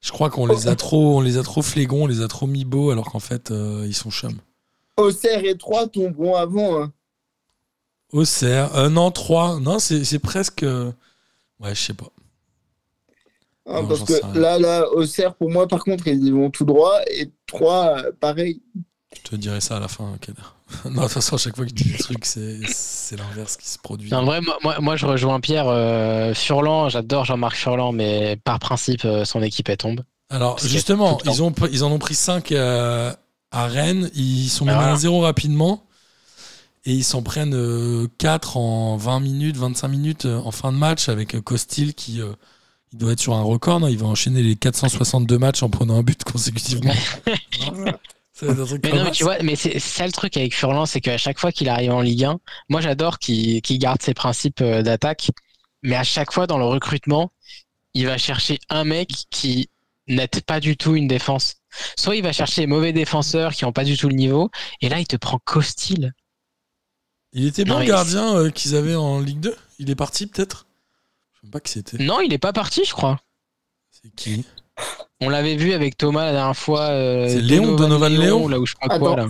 [0.00, 2.46] je crois qu'on les a trop, on les a trop flégons, on les a trop
[2.46, 4.40] mis beaux, alors qu'en fait euh, ils sont chums.
[4.96, 6.82] Auxerre et 3 tomberont avant.
[6.82, 6.92] hein.
[8.12, 10.90] Auxerre, euh, non 3, non c'est c'est presque, euh,
[11.60, 12.10] ouais je sais pas.
[13.70, 14.34] Hein, Non, parce que rien.
[14.34, 16.98] là, là, Auxerre, pour moi, par contre, ils y vont tout droit.
[17.10, 18.60] Et 3, pareil.
[19.16, 20.40] Je te dirai ça à la fin, Kader.
[20.84, 23.68] non, de toute façon, à chaque fois qu'il dit des trucs, c'est c'est l'inverse qui
[23.68, 24.12] se produit.
[24.14, 24.40] En vrai,
[24.80, 25.66] moi, je rejoins Pierre.
[25.68, 30.02] euh, Furlan, j'adore Jean-Marc Furlan, mais par principe, euh, son équipe, elle tombe.
[30.28, 33.16] Alors, Parce justement, le ils, ont, pr- ils en ont pris 5 à
[33.52, 34.10] Rennes.
[34.14, 34.92] Ils sont Ah, menés voilà.
[34.92, 35.86] à 0 rapidement.
[36.86, 41.08] Et ils s'en prennent 4 en 20 minutes, 25 minutes euh, en fin de match
[41.10, 42.32] avec euh, Costil qui euh,
[42.92, 43.80] il doit être sur un record.
[43.80, 46.94] non il va enchaîner les 462 matchs en prenant un but consécutivement.
[48.42, 51.38] Mais non, mais tu vois, mais c'est ça le truc avec Furlan, c'est qu'à chaque
[51.38, 55.30] fois qu'il arrive en Ligue 1, moi j'adore qu'il garde ses principes euh, d'attaque,
[55.82, 57.32] mais à chaque fois dans le recrutement,
[57.92, 59.68] il va chercher un mec qui
[60.08, 61.56] n'aide pas du tout une défense.
[61.98, 64.88] Soit il va chercher les mauvais défenseurs qui n'ont pas du tout le niveau, et
[64.88, 66.14] là il te prend Costil.
[67.32, 70.66] Il était bon gardien euh, qu'ils avaient en Ligue 2 Il est parti peut-être?
[71.48, 72.02] Pas qui c'était.
[72.02, 73.20] Non, il est pas parti, je crois.
[73.90, 74.44] C'est qui
[75.20, 76.88] On l'avait vu avec Thomas la dernière fois.
[76.90, 79.26] euh, C'est Léon, Donovan Léon là où je sais pas quoi Attends.
[79.26, 79.28] là.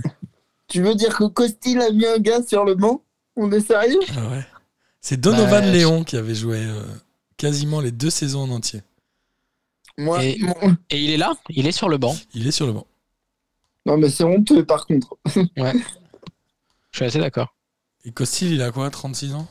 [0.68, 3.02] Tu veux dire que Costil a mis un gars sur le banc?
[3.36, 3.98] On est sérieux?
[4.16, 4.46] Ah ouais.
[5.00, 6.82] C'est Donovan Bah, Léon qui avait joué euh,
[7.36, 8.82] quasiment les deux saisons en entier.
[9.98, 12.16] Moi, Et- mon- Et il est là, il est sur le banc.
[12.34, 12.86] Il est sur le banc.
[13.86, 15.16] Non, mais c'est honteux par contre.
[16.92, 17.54] Je suis assez d'accord.
[18.04, 19.48] Et Costil, il a quoi 36 ans?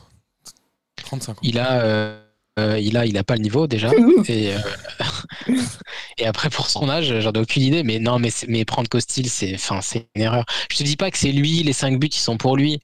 [1.04, 1.40] 35 ans.
[1.42, 2.22] Il a, euh,
[2.58, 3.90] euh, il a, il a pas le niveau déjà.
[4.28, 4.58] Et, euh,
[6.18, 7.82] et après pour son âge, j'en ai aucune idée.
[7.82, 10.44] Mais non, mais, c'est- mais prendre Costil, c'est, enfin, c'est une erreur.
[10.70, 12.80] Je te dis pas que c'est lui, les 5 buts, ils sont pour lui.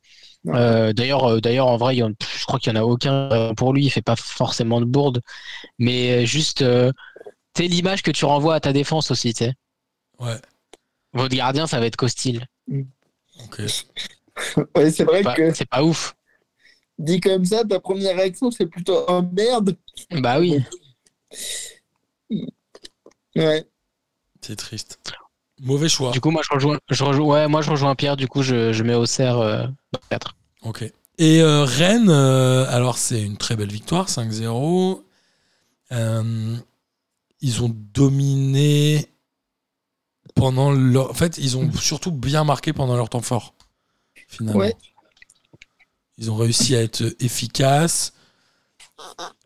[0.49, 3.53] Euh, d'ailleurs, d'ailleurs, en vrai, il y en- je crois qu'il y en a aucun
[3.57, 3.85] pour lui.
[3.87, 5.21] Il fait pas forcément de bourde,
[5.79, 6.93] mais juste, euh,
[7.57, 9.55] sais, l'image que tu renvoies à ta défense aussi, tu sais.
[10.21, 10.37] Ouais,
[11.15, 12.47] Votre gardien, ça va être Costil.
[13.45, 13.63] ok.
[14.77, 16.16] Ouais, c'est vrai Pas- que C'est pas ouf.
[16.99, 19.77] Dit comme ça, ta première réaction, c'est plutôt oh merde.
[20.11, 20.59] Bah oui.
[23.35, 23.67] Ouais.
[24.41, 24.99] C'est triste.
[25.61, 26.11] Mauvais choix.
[26.11, 28.17] Du coup, moi, je rejoins, je rejoins, ouais, moi, je rejoins Pierre.
[28.17, 29.67] Du coup, je, je mets Auxerre euh,
[30.11, 30.37] 4.
[30.63, 30.91] Ok.
[31.19, 35.03] Et euh, Rennes, euh, alors c'est une très belle victoire, 5-0.
[35.93, 36.57] Euh,
[37.41, 39.07] ils ont dominé
[40.35, 41.11] pendant leur.
[41.11, 43.55] En fait, ils ont surtout bien marqué pendant leur temps fort,
[44.29, 44.61] finalement.
[44.61, 44.75] Ouais.
[46.19, 48.13] Ils ont réussi à être efficaces.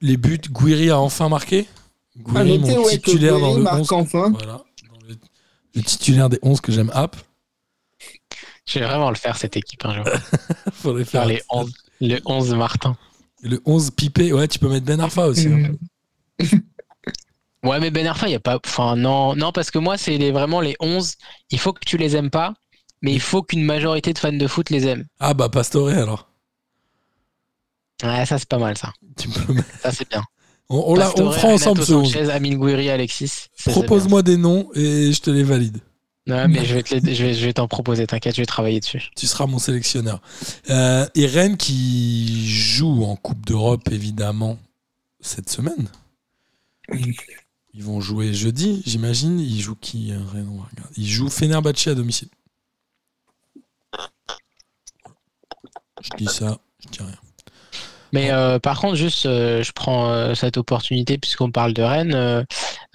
[0.00, 1.66] Les buts, Guiri a enfin marqué.
[2.16, 3.92] Guiri, noter, mon ouais, titulaire dans le marque 11.
[3.92, 4.30] enfin.
[4.30, 4.52] Voilà.
[4.88, 5.16] Dans le,
[5.74, 7.16] le titulaire des 11 que j'aime app.
[8.66, 10.04] Je vais vraiment le faire, cette équipe, un jour.
[10.72, 12.96] Faudrait Faire faire les 11, les 11 Martin.
[13.42, 14.32] le 11 pipé.
[14.32, 15.48] Ouais, tu peux mettre Ben Arfa aussi.
[15.48, 15.72] hein.
[17.62, 18.58] Ouais, mais Ben Arfa, il y a pas.
[18.64, 21.16] Enfin, non, non, parce que moi, c'est les, vraiment les 11.
[21.50, 22.54] Il faut que tu les aimes pas,
[23.02, 25.04] mais il faut qu'une majorité de fans de foot les aiment.
[25.18, 26.29] Ah bah Pastore alors.
[28.02, 28.92] Ouais, ça, c'est pas mal, ça.
[29.18, 30.22] Tu peux Ça, c'est bien.
[30.68, 32.12] On, on, la- on fera ensemble ce 11.
[32.12, 33.46] Sanchez, Amine Gouiri, Alexis.
[33.66, 35.78] Propose-moi des noms et je te les valide.
[36.28, 38.46] Ouais, mais je vais te les- je vais, je vais t'en proposer, t'inquiète, je vais
[38.46, 39.10] travailler dessus.
[39.16, 40.20] Tu seras mon sélectionneur.
[40.68, 44.58] Euh, et Rennes qui joue en Coupe d'Europe évidemment
[45.20, 45.88] cette semaine.
[47.74, 49.40] Ils vont jouer jeudi, j'imagine.
[49.40, 50.48] Ils jouent qui euh, Rennes.
[50.96, 52.28] Ils jouent Fenerbahçe à domicile.
[56.00, 57.16] Je dis ça, je dis rien.
[58.12, 62.14] Mais euh, par contre, juste, euh, je prends euh, cette opportunité puisqu'on parle de Rennes.
[62.14, 62.44] euh,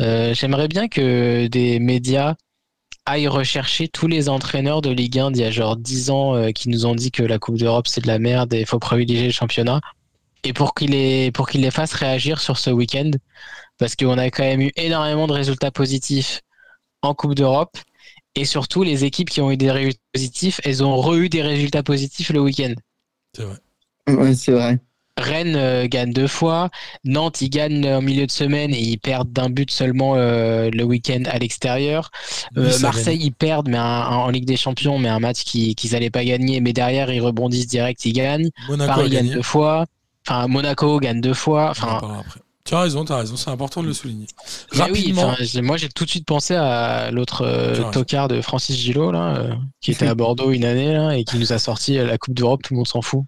[0.01, 2.35] euh, J'aimerais bien que des médias
[3.05, 6.51] aillent rechercher tous les entraîneurs de Ligue 1 d'il y a genre 10 ans euh,
[6.51, 8.79] qui nous ont dit que la Coupe d'Europe c'est de la merde et il faut
[8.79, 9.81] privilégier le championnat.
[10.43, 13.11] Et pour qu'ils les, pour qu'ils les fassent réagir sur ce week-end,
[13.77, 16.41] parce qu'on a quand même eu énormément de résultats positifs
[17.01, 17.77] en Coupe d'Europe.
[18.35, 21.83] Et surtout, les équipes qui ont eu des résultats positifs, elles ont re-eu des résultats
[21.83, 22.73] positifs le week-end.
[23.35, 23.57] C'est vrai.
[24.07, 24.79] Ouais, c'est vrai.
[25.17, 26.69] Rennes euh, gagne deux fois.
[27.05, 30.83] Nantes, ils gagnent en milieu de semaine et ils perdent d'un but seulement euh, le
[30.83, 32.11] week-end à l'extérieur.
[32.57, 35.91] Euh, Marseille, ils perdent mais un- en Ligue des Champions, mais un match qui- qu'ils
[35.93, 36.59] n'allaient pas gagner.
[36.59, 38.49] Mais derrière, ils rebondissent direct, ils gagnent.
[38.67, 39.85] Monaco Paris gagne deux fois.
[40.27, 41.69] Enfin, Monaco gagne deux fois.
[41.69, 42.01] Enfin.
[42.65, 44.25] Tu as raison, tu as raison, c'est important de le souligner.
[44.73, 48.75] oui, Rapidement, j'ai- moi j'ai tout de suite pensé à l'autre euh, tocard de Francis
[48.75, 51.97] Gillot, là, euh, qui était à Bordeaux une année là, et qui nous a sorti
[51.97, 53.21] la Coupe d'Europe, tout le monde s'en fout.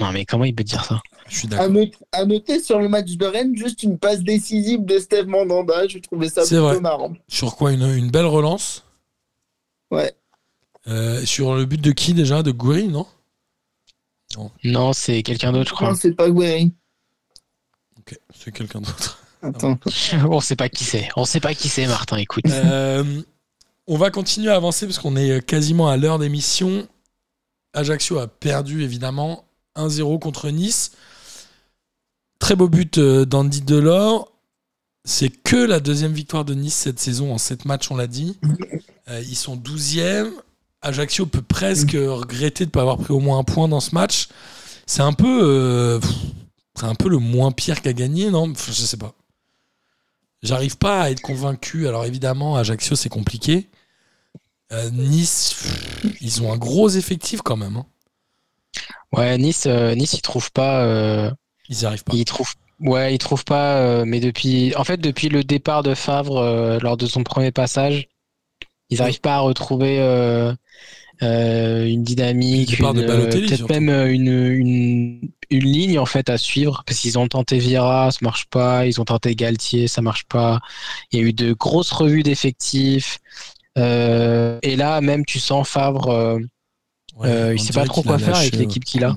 [0.00, 1.00] Non, mais comment il peut dire ça?
[1.28, 1.70] Je suis À, d'accord.
[1.70, 5.86] not- à noter sur le match de Rennes, juste une passe décisive de Steve Mandanda.
[5.86, 6.80] Je trouvais ça C'est plutôt vrai.
[6.80, 7.12] marrant.
[7.28, 8.84] Sur quoi une, une belle relance?
[9.90, 10.12] Ouais.
[10.88, 12.42] Euh, Sur le but de qui déjà?
[12.42, 13.06] De Goury, non?
[14.64, 15.90] Non, c'est quelqu'un d'autre, je crois.
[15.90, 16.72] Non, c'est pas Guéry.
[17.98, 19.20] Ok, c'est quelqu'un d'autre.
[19.42, 19.78] Attends.
[20.30, 21.08] On sait pas qui c'est.
[21.16, 22.16] On sait pas qui c'est, Martin.
[22.16, 22.44] Écoute.
[22.48, 23.22] Euh,
[23.86, 26.88] on va continuer à avancer parce qu'on est quasiment à l'heure d'émission.
[27.74, 29.44] Ajaccio a perdu évidemment
[29.76, 30.92] 1-0 contre Nice.
[32.38, 34.30] Très beau but euh, d'Andy Delors.
[35.04, 38.38] C'est que la deuxième victoire de Nice cette saison en 7 matchs, on l'a dit.
[39.08, 40.30] Euh, ils sont 12e.
[40.80, 43.94] Ajaccio peut presque regretter de ne pas avoir pris au moins un point dans ce
[43.94, 44.28] match.
[44.86, 46.00] C'est un peu, euh,
[47.06, 48.52] le moins pire qu'à gagner, non?
[48.54, 49.14] Je sais pas.
[50.42, 51.88] J'arrive pas à être convaincu.
[51.88, 53.68] Alors évidemment, Ajaccio, c'est compliqué.
[54.92, 55.54] Nice,
[56.20, 57.76] ils ont un gros effectif quand même.
[57.76, 57.86] hein.
[59.16, 60.84] Ouais, Nice, euh, Nice, ils trouvent pas.
[60.84, 61.30] euh,
[61.68, 62.12] Ils y arrivent pas.
[62.14, 62.54] ils trouvent.
[62.80, 63.76] Ouais, ils trouvent pas.
[63.78, 67.52] euh, mais depuis, en fait, depuis le départ de Favre euh, lors de son premier
[67.52, 68.08] passage,
[68.90, 70.52] ils n'arrivent pas à retrouver euh,
[71.22, 73.72] euh, une dynamique, Le départ une, de Balotelli, peut-être surtout.
[73.74, 78.10] même euh, une, une, une ligne en fait à suivre parce qu'ils ont tenté Vieira,
[78.10, 78.86] ça marche pas.
[78.86, 80.60] Ils ont tenté Galtier, ça marche pas.
[81.12, 83.20] Il y a eu de grosses revues d'effectifs.
[83.78, 86.38] Euh, et là, même tu sens Favre, euh,
[87.16, 89.16] Ouais, euh, il on sait pas trop a quoi faire avec l'équipe qu'il a.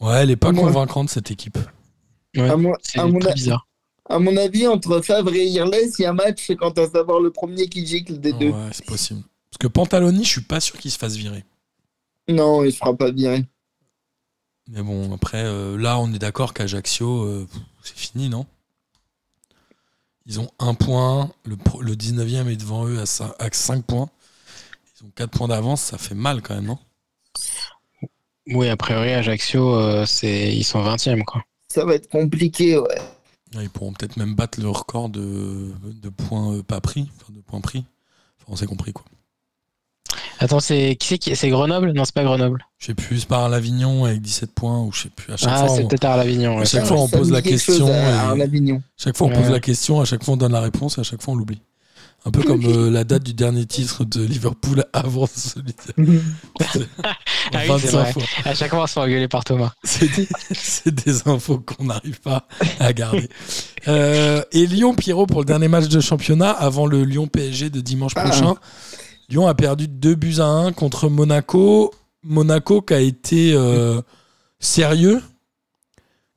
[0.00, 1.58] Ouais, elle est pas Moi- convaincante cette équipe.
[2.36, 3.66] Ouais, À mon, à mon- très bizarre.
[4.08, 6.88] à mon avis, entre Favre et Irles, il y a un match, c'est quand à
[6.88, 8.50] savoir le premier qui gicle des deux.
[8.50, 9.22] Ouais, c'est possible.
[9.50, 11.44] Parce que Pantaloni, je suis pas sûr qu'il se fasse virer.
[12.28, 13.44] Non, il se fera pas virer.
[14.70, 17.46] Mais bon, après, euh, là, on est d'accord qu'Ajaccio, euh,
[17.82, 18.46] c'est fini, non?
[20.24, 21.30] Ils ont un point.
[21.44, 24.08] Le 19e est devant eux à 5, points.
[25.02, 25.80] Ils ont 4 points d'avance.
[25.82, 26.78] Ça fait mal quand même, non?
[28.48, 31.42] Oui, a priori, Ajaccio, euh, c'est ils sont 20e quoi.
[31.68, 32.98] Ça va être compliqué, ouais.
[33.54, 37.08] Ils pourront peut-être même battre le record de, de points euh, pas pris.
[37.20, 37.84] Enfin, de points pris.
[38.40, 39.04] Enfin, on s'est compris, quoi.
[40.40, 41.92] Attends, c'est qui c'est qui c'est Grenoble?
[41.92, 42.66] Non, c'est pas Grenoble.
[42.78, 45.32] Je sais plus, c'est par l'Avignon avec 17 points ou je sais plus.
[45.32, 46.56] À chaque Ah, fois, c'est on, peut-être à l'Avignon.
[46.56, 46.62] ouais.
[46.62, 47.86] à chaque fois, on pose la question.
[47.86, 48.82] À, à et- l'Avignon.
[48.96, 51.04] Chaque fois, on pose la question, à chaque fois, on donne la réponse, et à
[51.04, 51.60] chaque fois, on l'oublie.
[52.24, 57.16] Un peu comme euh, la date du dernier titre de Liverpool avant celui de Ah
[57.54, 58.12] oui, c'est 25 vrai.
[58.12, 58.22] fois.
[58.44, 59.72] À chaque fois, on se fait engueuler par Thomas.
[59.84, 62.46] C'est des, infos qu'on n'arrive pas
[62.80, 63.28] à garder.
[63.88, 68.12] Euh, et Lyon, Pierrot, pour le dernier match de championnat, avant le Lyon-PSG de dimanche
[68.16, 68.28] Ah.
[68.28, 68.54] prochain,
[69.28, 71.92] Lyon a perdu 2 buts à 1 contre Monaco.
[72.22, 74.00] Monaco qui a été euh,
[74.60, 75.20] sérieux,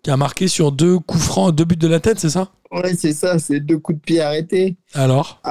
[0.01, 2.49] qui a marqué sur deux coups francs, deux buts de la tête, c'est ça?
[2.71, 4.77] Ouais, c'est ça, c'est deux coups de pied arrêtés.
[4.93, 5.41] Alors?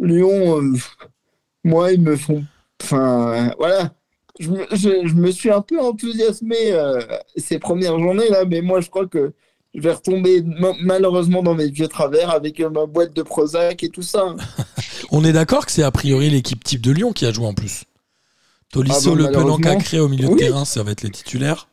[0.00, 0.76] Lyon, euh,
[1.64, 2.44] moi, ils me font.
[2.82, 3.92] Enfin, voilà.
[4.38, 7.00] Je me, je- je me suis un peu enthousiasmé euh,
[7.36, 9.32] ces premières journées là, mais moi, je crois que
[9.74, 13.82] je vais retomber ma- malheureusement dans mes vieux travers avec euh, ma boîte de Prozac
[13.82, 14.34] et tout ça.
[15.10, 17.54] On est d'accord que c'est a priori l'équipe type de Lyon qui a joué en
[17.54, 17.84] plus.
[18.72, 19.56] Tolisso, Ah Le Penant.
[19.58, 21.68] Cacré au milieu de terrain, ça va être les titulaires.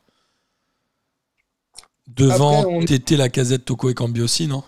[2.08, 4.64] Devant, on- Tété, Lacazette, Toko et Cambi aussi, non?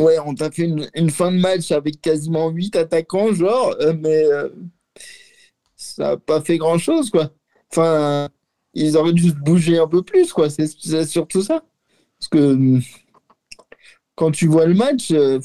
[0.00, 3.94] Ouais, on t'a fait une, une fin de match avec quasiment 8 attaquants, genre, euh,
[3.98, 4.48] mais euh,
[5.76, 7.30] ça n'a pas fait grand-chose, quoi.
[7.70, 8.28] Enfin,
[8.74, 10.48] ils auraient dû se bouger un peu plus, quoi.
[10.50, 11.62] C'est surtout ça.
[12.18, 12.80] Parce que
[14.14, 15.38] quand tu vois le match, euh,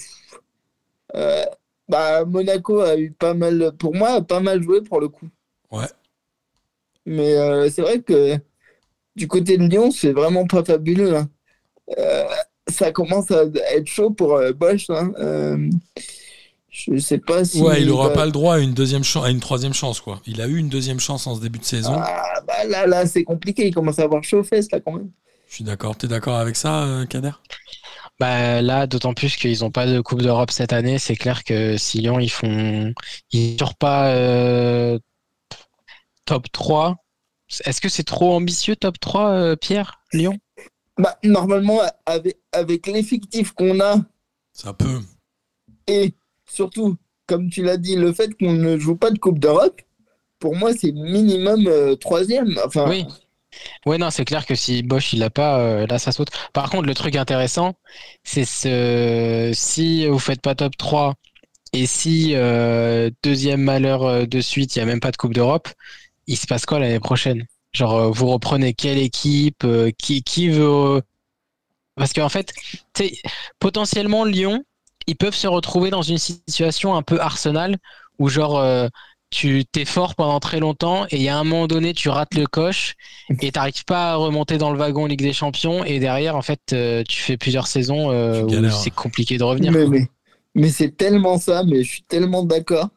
[1.15, 1.45] euh,
[1.87, 5.29] bah, Monaco a eu pas mal, pour moi, pas mal joué pour le coup.
[5.71, 5.87] Ouais.
[7.05, 8.37] Mais euh, c'est vrai que
[9.15, 11.15] du côté de Lyon, c'est vraiment pas fabuleux.
[11.15, 11.29] hein.
[12.69, 13.43] Ça commence à
[13.75, 14.89] être chaud pour euh, Bosch.
[14.89, 15.11] hein.
[15.19, 15.69] Euh,
[16.69, 17.61] je sais pas si.
[17.61, 20.01] Ouais, il n'aura va- pas le droit à une, deuxième chance, à une troisième chance,
[20.01, 20.21] quoi.
[20.25, 21.93] Il a eu une deuxième chance en ce début de saison.
[21.95, 23.67] Ah, bah là, là, c'est compliqué.
[23.67, 25.11] Il commence à avoir chaud aux fesses, là, quand même.
[25.49, 25.95] Je suis d'accord.
[25.95, 27.31] T'es d'accord avec ça, euh, Kader?
[28.19, 31.77] Bah là, d'autant plus qu'ils n'ont pas de Coupe d'Europe cette année, c'est clair que
[31.77, 32.93] si Lyon ils font,
[33.31, 34.97] ils sortent pas euh,
[36.25, 36.95] top 3.
[37.65, 40.37] Est-ce que c'est trop ambitieux top 3, euh, Pierre, Lyon?
[40.97, 43.95] Bah, normalement, avec, avec l'effectif qu'on a
[44.53, 45.01] Ça peut.
[45.87, 46.13] et
[46.45, 49.81] surtout, comme tu l'as dit, le fait qu'on ne joue pas de Coupe d'Europe,
[50.39, 52.59] pour moi, c'est minimum euh, troisième.
[52.65, 53.05] Enfin, Oui.
[53.85, 56.29] Ouais, non, c'est clair que si Bosch il l'a pas, euh, là ça saute.
[56.53, 57.75] Par contre, le truc intéressant,
[58.23, 61.13] c'est ce si vous faites pas top 3
[61.73, 65.69] et si euh, deuxième malheur de suite, il y a même pas de Coupe d'Europe,
[66.27, 67.45] il se passe quoi l'année prochaine?
[67.73, 70.63] Genre, euh, vous reprenez quelle équipe, euh, qui, qui veut.
[70.65, 71.01] euh,
[71.95, 73.13] Parce qu'en fait, tu sais,
[73.59, 74.63] potentiellement Lyon,
[75.07, 77.77] ils peuvent se retrouver dans une situation un peu Arsenal
[78.19, 78.87] où genre euh,
[79.29, 82.35] tu t'es fort pendant très longtemps et il y a un moment donné tu rates
[82.35, 82.95] le coche
[83.41, 86.61] et t'arrives pas à remonter dans le wagon Ligue des Champions et derrière en fait
[86.73, 89.71] euh, tu fais plusieurs saisons euh, où c'est compliqué de revenir.
[89.71, 90.07] mais, mais,
[90.55, 92.89] mais c'est tellement ça, mais je suis tellement d'accord.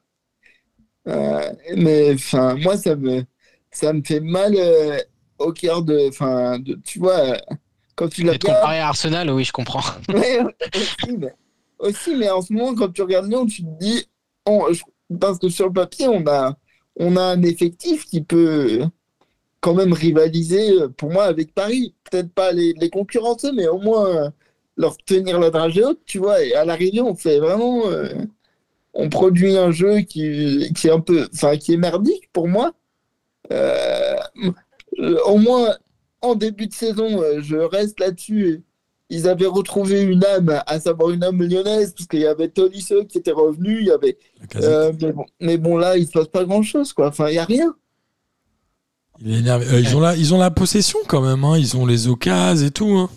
[1.09, 3.25] Euh, mais enfin, moi, ça me,
[3.71, 4.99] ça me fait mal euh,
[5.39, 6.09] au cœur de.
[6.09, 7.37] Enfin, de, tu vois,
[7.95, 9.83] quand tu l'as comparer à Arsenal, oui je comprends.
[10.13, 10.41] Ouais,
[10.75, 11.33] aussi, mais,
[11.79, 14.07] aussi, mais en ce moment, quand tu regardes Lyon, tu te dis,
[14.47, 14.83] on- je-
[15.21, 16.57] parce que sur le papier, on a,
[16.99, 18.83] on a un effectif qui peut
[19.61, 21.95] quand même rivaliser, euh, pour moi, avec Paris.
[22.11, 24.31] Peut-être pas les, les concurrencer, mais au moins euh,
[24.77, 26.43] leur tenir la dragée haute, tu vois.
[26.43, 27.87] Et à l'arrivée, on fait vraiment.
[27.89, 28.09] euh,
[28.95, 31.29] on produit un jeu qui, qui est un peu.
[31.35, 32.73] Enfin, qui est merdique pour moi.
[33.53, 34.17] Euh,
[35.27, 35.75] au moins,
[36.23, 38.63] en début de saison, euh, je reste là-dessus.
[39.09, 43.05] Ils avaient retrouvé une âme, à savoir une âme lyonnaise, parce qu'il y avait Tolisso
[43.05, 44.19] qui était revenu, il y avait.
[44.57, 47.09] Euh, mais, bon, mais bon, là, il se passe pas grand-chose, quoi.
[47.09, 47.75] Enfin, il y a rien.
[49.21, 49.67] Il est énervé.
[49.73, 51.57] Euh, ils, ont la, ils ont la possession quand même, hein.
[51.57, 52.89] ils ont les occasions et tout.
[52.97, 53.09] hein.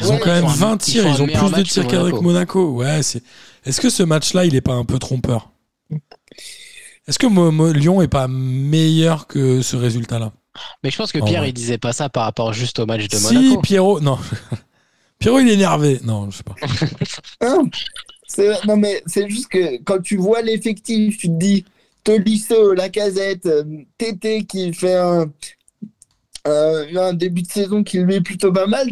[0.00, 1.86] Ils ont quand ils même font un- 20 ils tirs, ils ont plus de tirs
[1.86, 2.70] qu'avec Monaco.
[2.72, 3.00] Ouais.
[3.64, 5.50] Est-ce que ce match-là, il est pas un peu trompeur?
[7.10, 10.32] Est-ce que Mo- Mo- Lyon est pas meilleur que ce résultat-là?
[10.84, 13.16] Mais je pense que Pierre, il disait pas ça par rapport juste au match de
[13.16, 13.60] Si Monaco.
[13.62, 14.16] Pierrot, non.
[15.18, 15.98] Pierrot, il est énervé.
[16.04, 16.54] Non, je sais pas.
[17.40, 17.68] Hein?
[18.28, 21.64] C'est- non, mais c'est juste que quand tu vois l'effectif, tu te dis
[22.04, 23.64] Tolisso, Lacazette, euh,
[23.98, 25.32] Tété qui fait un,
[26.44, 28.88] un, un début de saison qui lui est plutôt pas mal.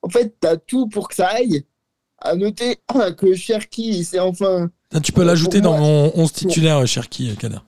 [0.00, 1.64] En fait, tu as tout pour que ça aille.
[2.18, 4.70] À noter ah, que Cherki, c'est enfin.
[4.92, 7.58] Ah, Tu peux Euh, l'ajouter dans mon 11 titulaire, Cherki, Kader.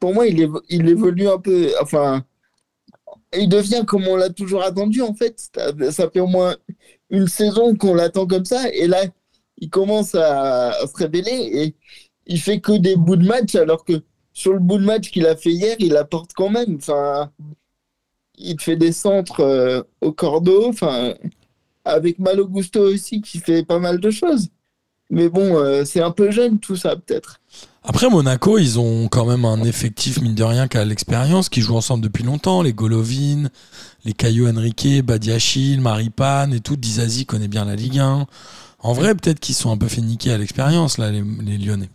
[0.00, 1.72] Pour moi, il, évo- il évolue un peu.
[1.82, 2.24] Enfin,
[3.36, 5.50] il devient comme on l'a toujours attendu, en fait.
[5.90, 6.56] Ça, fait au moins
[7.10, 8.68] une saison qu'on l'attend comme ça.
[8.72, 9.02] Et là,
[9.58, 11.74] il commence à, à se révéler et
[12.26, 15.26] il fait que des bouts de match, alors que sur le bout de match qu'il
[15.26, 16.76] a fait hier, il apporte quand même.
[16.76, 17.30] Enfin,
[18.36, 20.68] il fait des centres euh, au cordeau.
[20.68, 21.14] Enfin,
[21.84, 24.48] avec Malo Gusto aussi, qui fait pas mal de choses.
[25.10, 27.40] Mais bon, euh, c'est un peu jeune tout ça, peut-être.
[27.82, 31.62] Après, Monaco, ils ont quand même un effectif, mine de rien, qui a l'expérience, qui
[31.62, 32.60] jouent ensemble depuis longtemps.
[32.60, 33.48] Les Golovin,
[34.04, 36.76] les Caio Henrique, Badiachil, Maripane et tout.
[36.76, 38.26] Dizazi connaît bien la Ligue 1.
[38.80, 41.88] En vrai, peut-être qu'ils sont un peu fait niquer à l'expérience, là, les, les Lyonnais.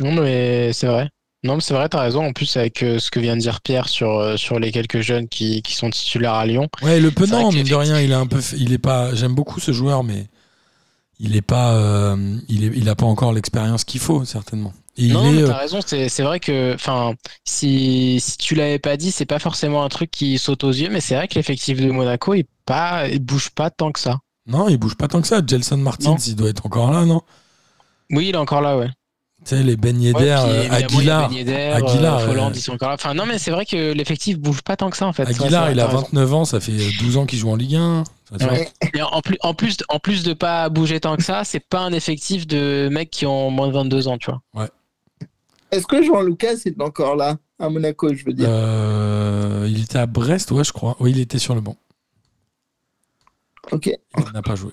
[0.00, 1.10] Non, mais c'est vrai.
[1.42, 2.24] Non, mais c'est vrai, t'as raison.
[2.24, 5.00] En plus, avec euh, ce que vient de dire Pierre sur, euh, sur les quelques
[5.00, 6.68] jeunes qui, qui sont titulaires à Lyon.
[6.82, 8.40] Ouais, le Penant, mine de rien, il est un peu.
[8.56, 9.14] Il est pas.
[9.14, 10.26] J'aime beaucoup ce joueur, mais
[11.20, 11.74] il est pas.
[11.74, 14.72] euh, il, est, il a pas encore l'expérience qu'il faut, certainement.
[14.96, 15.78] Et non, euh, t'as raison.
[15.86, 17.14] C'est vrai que, enfin,
[17.44, 20.88] si, si tu l'avais pas dit, c'est pas forcément un truc qui saute aux yeux,
[20.90, 24.18] mais c'est vrai que l'effectif de Monaco, il, pas, il bouge pas tant que ça.
[24.46, 25.40] non, il bouge pas tant que ça.
[25.46, 26.16] Gelson Martins, Non.
[26.16, 27.22] il doit être encore là, non?
[28.10, 28.88] Oui, il est encore là, ouais.
[29.44, 31.28] Tu sais, les Ben Ouais, Yedder, puis, euh, Aguilar.
[31.28, 32.94] Ben Yedder, Aguilar, euh, euh, ils sont encore là.
[32.96, 35.24] Enfin, non, mais c'est vrai que l'effectif bouge pas tant que ça, en fait.
[35.24, 36.08] Ouais, Aguilar, il a vrai, t'as raison.
[36.12, 38.04] 29 ans, ça fait 12 ans qu'il joue en Ligue 1.
[38.04, 38.52] Ça, tu vois.
[38.52, 38.68] Ouais.
[38.94, 41.80] Et en plus, en plus, en plus de pas bouger tant que ça, c'est pas
[41.80, 44.68] un effectif de mecs qui ont moins de 22 ans, tu vois.
[45.72, 48.48] Est-ce que Jean Lucas est encore là à Monaco, je veux dire?
[48.48, 50.96] Euh, il était à Brest, ouais, je crois.
[51.00, 51.76] Oui, il était sur le banc.
[53.70, 53.86] Ok.
[53.86, 54.72] Il n'a pas joué.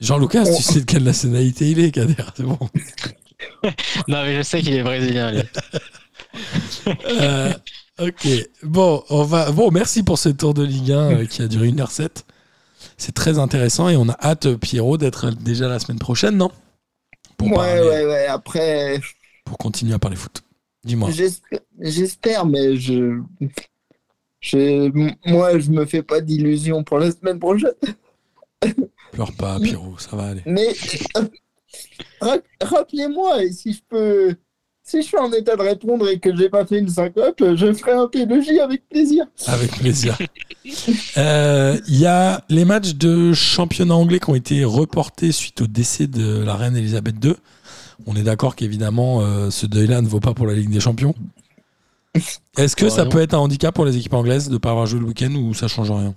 [0.00, 2.58] Jean-Lucas, tu sais de quelle nationalité il est, Kader C'est bon.
[4.08, 5.42] Non, mais je sais qu'il est brésilien, lui.
[7.06, 7.52] Euh,
[8.00, 8.28] ok.
[8.62, 9.50] Bon, on va.
[9.50, 12.24] Bon, merci pour ce tour de Ligue 1 euh, qui a duré 1h07.
[12.96, 16.50] C'est très intéressant et on a hâte, euh, Pierrot, d'être déjà la semaine prochaine, non?
[17.36, 18.26] Pour, ouais, parler- ouais, ouais.
[18.26, 19.00] Après,
[19.44, 20.42] pour continuer à parler foot.
[20.84, 21.10] Dis-moi.
[21.10, 23.20] j'espère- j'espère, mais je...
[24.40, 24.90] je.
[25.26, 27.72] Moi, je me fais pas d'illusions pour la semaine prochaine.
[29.12, 30.42] Pleure pas, Pierrot, ça va aller.
[30.46, 30.68] Mais
[32.60, 34.34] rappelez-moi, et si je peux.
[34.82, 37.74] Si je suis en état de répondre et que j'ai pas fait une syncope, je
[37.74, 39.26] ferai un P2J avec plaisir.
[39.46, 40.16] Avec plaisir.
[41.18, 45.66] Euh, Il y a les matchs de championnat anglais qui ont été reportés suite au
[45.66, 47.34] décès de la reine Elisabeth II.
[48.06, 51.14] On est d'accord qu'évidemment, euh, ce deuil-là ne vaut pas pour la Ligue des Champions.
[52.56, 54.86] Est-ce que ça peut être un handicap pour les équipes anglaises de ne pas avoir
[54.86, 56.14] joué le week-end ou ça change rien?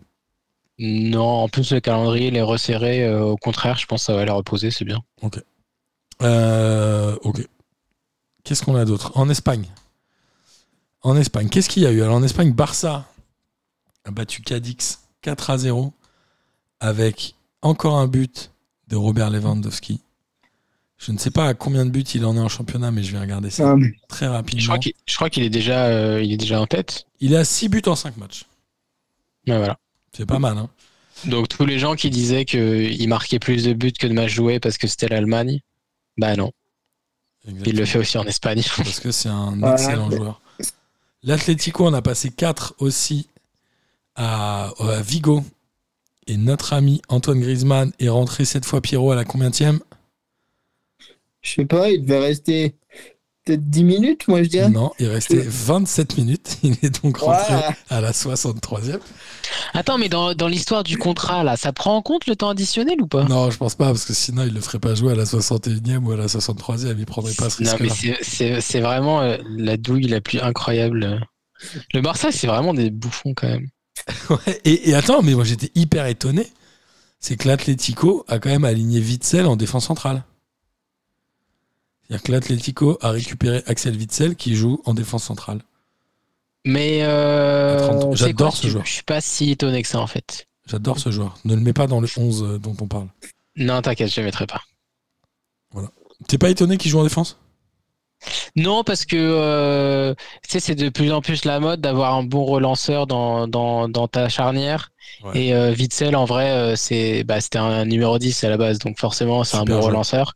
[0.84, 3.03] Non, en plus, le calendrier, il est resserré.
[3.05, 5.03] euh, au contraire, je pense que ça va les reposer, c'est bien.
[6.21, 7.47] Euh, Ok.
[8.43, 9.12] Qu'est-ce qu'on a d'autre?
[9.16, 9.67] En Espagne.
[11.03, 12.01] En Espagne, qu'est-ce qu'il y a eu?
[12.01, 13.05] Alors en Espagne, Barça
[14.05, 15.93] a battu Cadix 4 à 0
[16.79, 18.51] avec encore un but
[18.87, 19.99] de Robert Lewandowski.
[20.97, 23.12] Je ne sais pas à combien de buts il en est en championnat, mais je
[23.12, 24.63] vais regarder ça Ah, mais- très Je rapidement.
[24.66, 27.05] crois qu'il je crois qu'il est, déjà, euh, il est déjà en tête.
[27.20, 28.45] Il est à 6 buts en 5 matchs.
[29.47, 29.78] Ouais, voilà.
[30.16, 30.70] C'est pas mal, hein
[31.25, 34.59] Donc, tous les gens qui disaient qu'il marquait plus de buts que de matchs joués
[34.59, 35.59] parce que c'était l'Allemagne,
[36.17, 36.51] bah non.
[37.66, 38.62] Il le fait aussi en Espagne.
[38.78, 39.74] parce que c'est un Voilà.
[39.75, 40.42] excellent joueur.
[41.24, 43.28] L'Atlético, on a passé 4 aussi
[44.16, 45.43] à, à Vigo.
[46.28, 49.79] Et notre ami Antoine Griezmann est rentré cette fois Pierrot à la combientième
[51.42, 52.75] Je sais pas, il devait rester
[53.43, 54.70] peut-être 10 minutes, moi je dirais.
[54.70, 56.58] Non, il restait 27 minutes.
[56.63, 57.55] Il est donc rentré
[57.89, 59.00] à la 63e.
[59.74, 63.01] Attends, mais dans, dans l'histoire du contrat, là, ça prend en compte le temps additionnel
[63.01, 63.24] ou pas?
[63.26, 65.97] Non, je pense pas, parce que sinon il le ferait pas jouer à la 61e
[66.04, 66.96] ou à la 63e.
[66.97, 68.58] Il prendrait pas ce Non, mais risque-là.
[68.62, 71.26] c'est- vraiment euh, la douille la plus incroyable.
[71.93, 73.68] Le Barça, c'est vraiment des bouffons quand même.
[74.30, 76.47] Ouais, et, et attends, mais moi j'étais hyper étonné.
[77.20, 80.24] c'est que l'Atlético a quand même aligné Witzel en défense centrale.
[82.08, 85.62] C'est-à-dire que l'Atlético a récupéré Axel Witzel qui joue en défense centrale.
[86.66, 88.17] Mais euh, À 30.
[88.17, 88.86] c'est J'adore ce joueur.
[88.86, 90.47] Je suis pas si étonné que ça en fait.
[90.67, 91.38] J'adore ce joueur.
[91.46, 93.08] Ne le mets pas dans le 11 euh, dont on parle.
[93.55, 94.62] Non, t'inquiète, je le mettrai pas.
[96.28, 97.39] T'es pas étonné qu'il joue en défense?
[98.55, 100.13] Non, parce que euh,
[100.43, 103.89] tu sais, c'est de plus en plus la mode d'avoir un bon relanceur dans, dans,
[103.89, 104.92] dans ta charnière.
[105.24, 105.46] Ouais.
[105.46, 108.78] Et euh, Witzel, en vrai, euh, c'est bah, c'était un numéro 10 à la base,
[108.78, 109.86] donc forcément, c'est un bon joueur.
[109.86, 110.33] relanceur.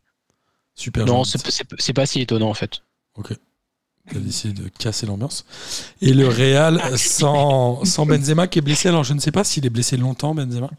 [0.74, 2.82] Super Non, c'est pas si étonnant en fait.
[4.12, 5.44] Il a décidé de casser l'ambiance.
[6.00, 8.88] Et le Real sans, sans Benzema qui est blessé.
[8.88, 10.70] Alors je ne sais pas s'il est blessé longtemps, Benzema.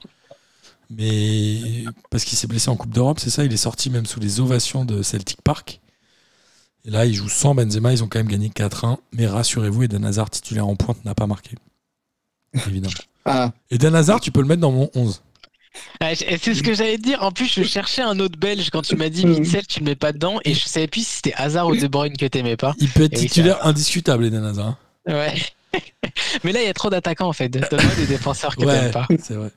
[0.90, 3.44] Mais parce qu'il s'est blessé en Coupe d'Europe, c'est ça.
[3.44, 5.82] Il est sorti même sous les ovations de Celtic Park.
[6.86, 7.92] Et là, il joue sans Benzema.
[7.92, 8.98] Ils ont quand même gagné 4-1.
[9.12, 11.56] Mais rassurez-vous, Eden Hazard, titulaire en pointe, n'a pas marqué.
[12.54, 12.94] Évidemment.
[13.26, 15.22] Ah, Eden Hazard, tu peux le mettre dans mon 11.
[16.00, 17.24] Ah, C'est ce que j'allais te dire.
[17.24, 19.96] En plus, je cherchais un autre belge quand tu m'as dit Witzel, tu le mets
[19.96, 20.40] pas dedans.
[20.46, 22.76] Et je savais plus si c'était Hazard ou De Bruyne que t'aimais pas.
[22.80, 24.68] Il peut être Et oui, titulaire indiscutable, Eden Hazard.
[24.68, 24.78] hein.
[25.14, 25.34] Ouais.
[26.44, 27.50] Mais là, il y a trop d'attaquants en fait.
[27.50, 29.08] Donne-moi des défenseurs que Ouais, t'aimes pas.
[29.22, 29.52] c'est vrai.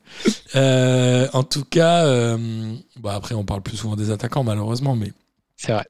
[0.55, 5.13] Euh, en tout cas, euh, bah après, on parle plus souvent des attaquants, malheureusement, mais
[5.57, 5.85] C'est vrai.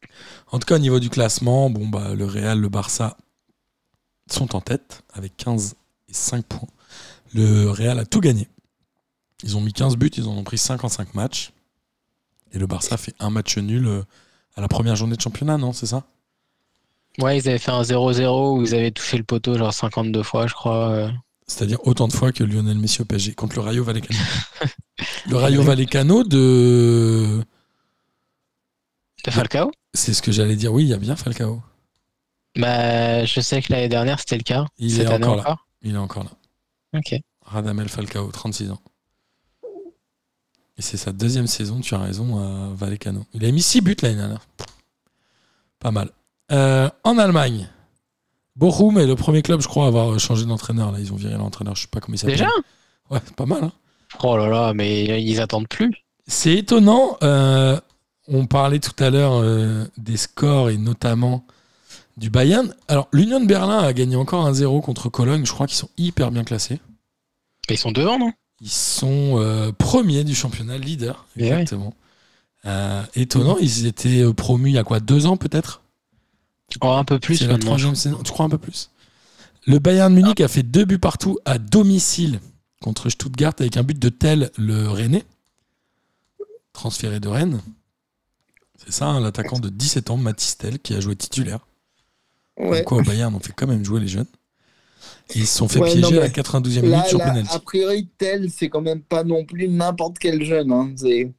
[0.52, 3.18] En tout cas, au niveau du classement, bon, bah, le Real, le Barça
[4.30, 5.76] sont en tête avec 15
[6.10, 6.68] et 5 points.
[7.34, 8.48] Le Real a tout gagné.
[9.44, 11.52] Ils ont mis 15 buts, ils en ont pris 55 matchs.
[12.54, 14.04] Et le Barça fait un match nul euh,
[14.56, 16.04] à la première journée de championnat, non C'est ça?
[17.20, 20.48] Ouais, ils avaient fait un 0-0 où ils avaient touché le poteau genre 52 fois,
[20.48, 20.90] je crois.
[20.92, 21.10] euh.
[21.48, 24.18] C'est-à-dire autant de fois que Lionel Messi au PSG contre le Rayo Vallecano.
[25.30, 27.44] le Rayo Vallecano de.
[29.26, 29.72] De Falcao?
[29.94, 30.72] C'est ce que j'allais dire.
[30.74, 31.62] Oui, il y a bien Falcao.
[32.58, 34.66] Bah, je sais que l'année dernière c'était le cas.
[34.78, 35.42] Il Cette est année encore là.
[35.42, 35.68] encore.
[35.84, 36.32] Il est encore là.
[36.98, 37.16] Ok.
[37.46, 38.82] Radamel Falcao, 36 ans.
[40.82, 43.24] Et c'est sa deuxième saison, tu as raison, à Vallecano.
[43.36, 44.42] Il a mis 6 buts l'année dernière.
[45.78, 46.10] Pas mal.
[46.52, 47.70] Euh, en Allemagne,
[48.56, 50.92] Bochum est le premier club, je crois, à avoir changé d'entraîneur.
[50.92, 52.38] Là, ils ont viré l'entraîneur, je sais pas comment il s'appelle.
[52.38, 52.50] Déjà?
[53.12, 53.66] Ouais, pas mal.
[53.66, 53.72] hein.
[54.24, 55.94] Oh là là, mais ils attendent plus.
[56.26, 57.16] C'est étonnant.
[57.22, 57.80] euh,
[58.28, 61.46] on parlait tout à l'heure euh, des scores et notamment
[62.18, 62.74] du Bayern.
[62.88, 65.46] Alors, l'Union de Berlin a gagné encore un 0 contre Cologne.
[65.46, 66.80] Je crois qu'ils sont hyper bien classés.
[67.70, 68.32] Ils sont devant, non?
[68.62, 71.26] Ils sont euh, premiers du championnat, leader.
[71.36, 71.96] Eh Exactement.
[72.66, 75.82] Euh, étonnant, ils étaient euh, promus il y a quoi Deux ans peut-être?
[76.82, 78.22] Oh, un peu plus C'est la troisième saison.
[78.24, 78.92] Tu crois un peu plus?
[79.66, 82.40] Le Bayern Munich a fait deux buts partout à domicile
[82.82, 85.26] contre Stuttgart avec un but de tel le Rennais,
[86.72, 87.62] transféré de Rennes.
[88.78, 91.60] C'est ça, hein, l'attaquant de 17 ans, Mathis Tel, qui a joué titulaire.
[92.58, 92.84] ouais.
[92.84, 94.26] Quoi, au Bayern, on fait quand même jouer les jeunes.
[95.36, 97.54] Ils se sont fait Ouais, piéger non, à la mais 92e minute sur penalty.
[97.56, 100.72] a priori, tel, c'est quand même pas non plus n'importe quel jeune.
[100.72, 100.92] Hein.
[100.96, 101.32] C'est-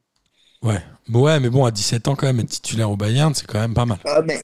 [0.61, 0.79] Ouais.
[1.11, 3.73] ouais, mais bon, à 17 ans, quand même, être titulaire au Bayern, c'est quand même
[3.73, 3.99] pas mal.
[4.05, 4.41] Ah, mais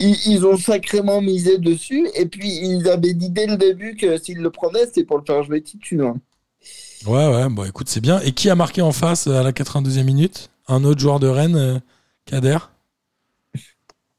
[0.00, 2.08] ils, ils ont sacrément misé dessus.
[2.16, 5.24] Et puis, ils avaient dit dès le début que s'ils le prenaient, c'était pour le
[5.24, 6.14] faire jouer titulaire.
[7.06, 8.20] Ouais, ouais, bon, écoute, c'est bien.
[8.20, 10.50] Et qui a marqué en face à la 92e minute?
[10.68, 11.78] Un autre joueur de Rennes, euh,
[12.26, 12.58] Kader?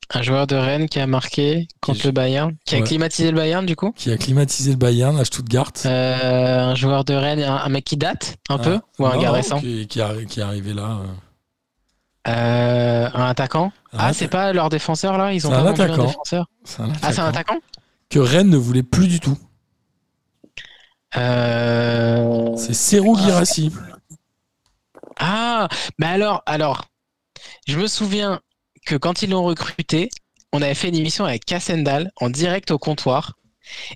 [0.09, 2.83] Un joueur de Rennes qui a marqué contre Qui- le Bayern, qui a Ouais.
[2.83, 3.91] climatisé le Bayern du coup.
[3.95, 5.71] qui a climatisé le Bayern à Stuttgart.
[5.85, 9.15] Euh, un joueur de Rennes, un, un mec qui date un peu Ah, ou un
[9.15, 9.59] non, gars récent.
[9.59, 10.99] Qui, qui arri- qui est arrivé là.
[11.01, 11.05] euh.
[12.29, 13.71] Euh, un attaquant.
[13.97, 16.05] Ah, c'est pas leur défenseur là Ils ont pas un attaquant.
[16.05, 17.59] défenseur Ah, c'est un attaquant attaquant
[18.09, 19.37] que Rennes ne voulait plus du tout.
[21.17, 22.55] euh...
[22.57, 23.71] C'est Serou Girassi.
[25.19, 25.67] Ah,
[25.99, 26.85] mais alors, alors,
[27.67, 28.39] je me souviens
[28.85, 30.09] que quand ils l'ont recruté,
[30.51, 33.33] on avait fait une émission avec Cassendal en direct au comptoir.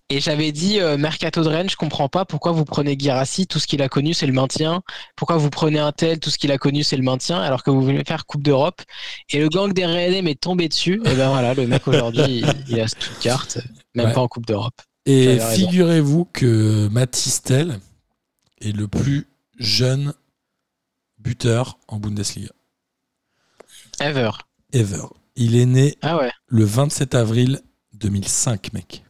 [0.09, 3.59] Et j'avais dit, euh, Mercato de Rennes, je comprends pas pourquoi vous prenez Girassi, tout
[3.59, 4.81] ce qu'il a connu c'est le maintien.
[5.17, 7.69] Pourquoi vous prenez un tel, tout ce qu'il a connu c'est le maintien, alors que
[7.69, 8.81] vous voulez faire Coupe d'Europe.
[9.29, 11.01] Et le gang des Rennais m'est tombé dessus.
[11.05, 13.45] Et ben voilà, le mec aujourd'hui, il, il à Stuttgart,
[13.93, 14.13] même Ouais.
[14.13, 14.81] pas en Coupe d'Europe.
[15.05, 17.79] Et figurez-vous que Mathis Tel
[18.61, 19.27] est le plus
[19.59, 20.13] jeune
[21.19, 22.51] buteur en Bundesliga.
[23.99, 24.31] Ever.
[24.73, 25.03] Ever.
[25.35, 26.31] Il est né Ah ouais.
[26.47, 27.61] le 27 avril
[27.93, 29.03] 2005, mec.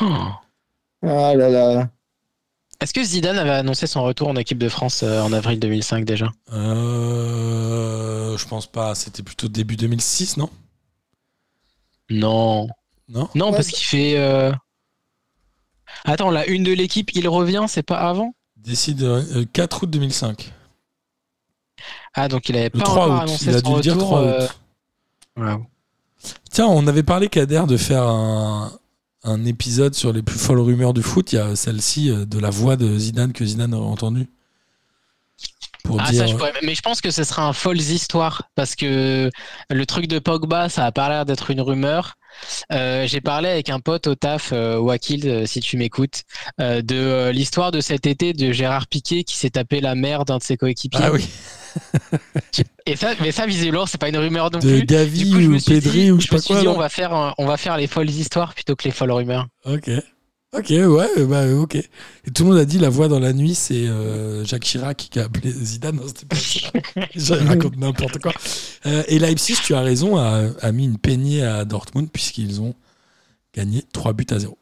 [0.00, 0.28] Oh.
[1.02, 1.90] Ah là là.
[2.80, 6.04] Est-ce que Zidane avait annoncé son retour en équipe de France euh, en avril 2005
[6.04, 6.30] déjà?
[6.52, 8.94] Euh, je pense pas.
[8.94, 10.50] C'était plutôt début 2006, non?
[12.10, 12.68] Non.
[13.08, 13.28] Non?
[13.34, 14.16] Non, Ouais, parce qu'il fait.
[14.18, 14.52] euh,
[16.04, 18.34] Attends, la une de l'équipe, il revient, c'est pas avant?
[18.56, 20.52] Décide euh, 4 août 2005.
[22.14, 23.22] Ah, donc il avait Le pas 3 encore août.
[23.22, 24.08] annoncé Il a son dû le dire retour.
[24.08, 24.48] 3 août.
[25.38, 25.62] euh, ouais.
[26.50, 28.72] Tiens, on avait parlé, Kader, de faire un,
[29.24, 31.32] un épisode sur les plus folles rumeurs du foot.
[31.32, 34.28] Il y a celle-ci euh, de la voix de Zidane que Zidane aurait entendue.
[35.82, 36.20] pour Ah, dire.
[36.20, 39.30] ça, je pourrais- Mais je pense que ce sera un folles histoire parce que
[39.70, 42.14] le truc de Pogba, ça a pas l'air d'être une rumeur.
[42.72, 46.22] Euh, J'ai parlé avec un pote au taf, euh, Wakil, euh, si tu m'écoutes,
[46.60, 50.38] euh, de l'histoire de cet été de Gérard Piquet qui s'est tapé la mère d'un
[50.38, 51.00] de ses coéquipiers.
[51.02, 51.26] Ah oui,
[52.86, 54.84] Et ça, mais ça, visiblement, c'est pas une rumeur non de plus.
[54.86, 56.60] Gavi Du coup, je me ou suis Pedri dit- ou je sais pas quoi.
[56.60, 59.46] dit, on va faire, on va faire les folles histoires plutôt que les folles rumeurs.
[59.64, 59.90] Ok.
[60.56, 61.74] Ok, ouais, bah ok.
[61.76, 64.96] Et tout le monde a dit la voix dans la nuit, c'est euh, Jacques Chirac
[65.10, 65.96] qui a appelé Zidane.
[65.96, 66.70] Non, c'était pas ça.
[67.14, 68.32] Je raconte n'importe quoi.
[68.86, 72.74] Euh, et Leipzig, tu as raison, a, a mis une peignée à Dortmund puisqu'ils ont
[73.54, 74.56] gagné 3 buts à 0.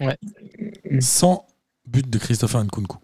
[0.00, 0.16] Ouais.
[1.00, 1.46] Sans
[1.86, 2.96] but de Christopher Nkunku.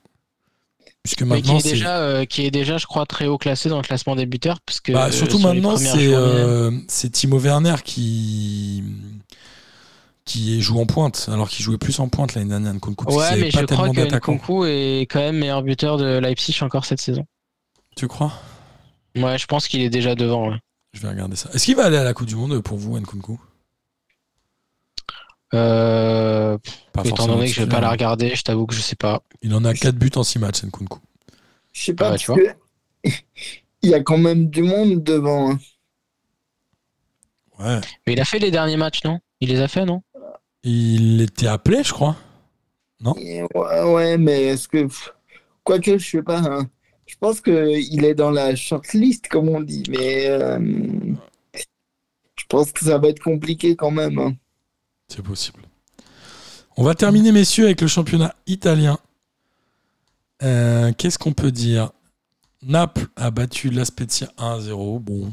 [1.02, 3.68] Puisque Mais qui maintenant, est, déjà, euh, qui est déjà, je crois, très haut classé
[3.68, 4.58] dans le classement des buteurs.
[4.66, 8.82] Parce que, Bah, euh, surtout maintenant, c'est journées- euh, c'est Timo Werner qui
[10.26, 12.74] qui joue en pointe, alors qu'il jouait plus en pointe l'année dernière.
[12.74, 14.14] Nkunku, Ouais, mais pas je crois tellement que.
[14.16, 17.24] Nkunku est quand même meilleur buteur de Leipzig encore cette saison.
[17.96, 18.32] Tu crois?
[19.16, 20.50] Ouais, je pense qu'il est déjà devant.
[20.50, 20.56] ouais.
[20.92, 21.48] Je vais regarder ça.
[21.54, 23.38] Est-ce qu'il va aller à la Coupe du Monde pour vous, Nkunku?
[25.54, 26.58] Euh,
[26.92, 29.22] Pas étant donné que je vais pas la regarder, je t'avoue que je sais pas.
[29.42, 30.98] Il en a 4 buts en 6 matchs, Nkunku.
[31.72, 32.40] Je sais pas, Ah, parce tu vois.
[32.40, 33.10] que
[33.82, 35.52] il y a quand même du monde devant.
[35.52, 35.58] hein.
[37.58, 37.80] Ouais.
[38.06, 39.20] Mais il a fait les derniers matchs, non?
[39.40, 40.02] Il les a fait, non?
[40.62, 42.16] Il était appelé, je crois.
[43.18, 44.88] Et ouais, ouais, mais est-ce que.
[45.64, 46.38] Quoique, je sais pas.
[46.40, 46.68] hein.
[47.06, 50.26] Je pense qu'il est dans la shortlist, comme on dit, mais.
[50.28, 50.58] euh,
[52.36, 54.18] Je pense que ça va être compliqué quand même.
[54.18, 54.34] hein.
[55.08, 55.62] C'est possible.
[56.76, 58.98] On va terminer, messieurs, avec le championnat italien.
[60.42, 61.90] Euh, Qu'est-ce qu'on peut dire?
[62.62, 64.98] Naples a battu la Spezia 1-0.
[65.00, 65.32] Bon,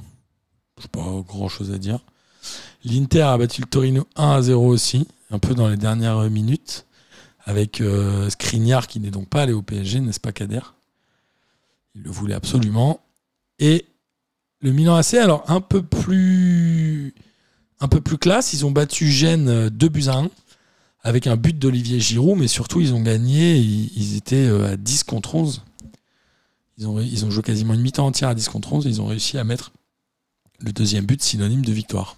[0.81, 1.99] je pas grand chose à dire.
[2.85, 6.85] L'Inter a battu le Torino 1-0 aussi, un peu dans les dernières minutes,
[7.45, 10.61] avec euh, Skriniar qui n'est donc pas allé au PSG, n'est-ce pas, Kader?
[11.95, 13.01] Il le voulait absolument.
[13.59, 13.85] Et
[14.59, 17.13] le Milan AC, alors un peu plus,
[17.79, 20.29] un peu plus classe, ils ont battu Gênes euh, 2 buts à 1
[21.03, 25.03] avec un but d'Olivier Giroud, mais surtout ils ont gagné, ils, étaient euh, à 10
[25.03, 25.61] contre 11.
[26.77, 29.01] Ils ont, ils ont joué quasiment une mi-temps entière à 10 contre 11 et ils
[29.01, 29.73] ont réussi à mettre
[30.59, 32.15] le deuxième but synonyme de victoire.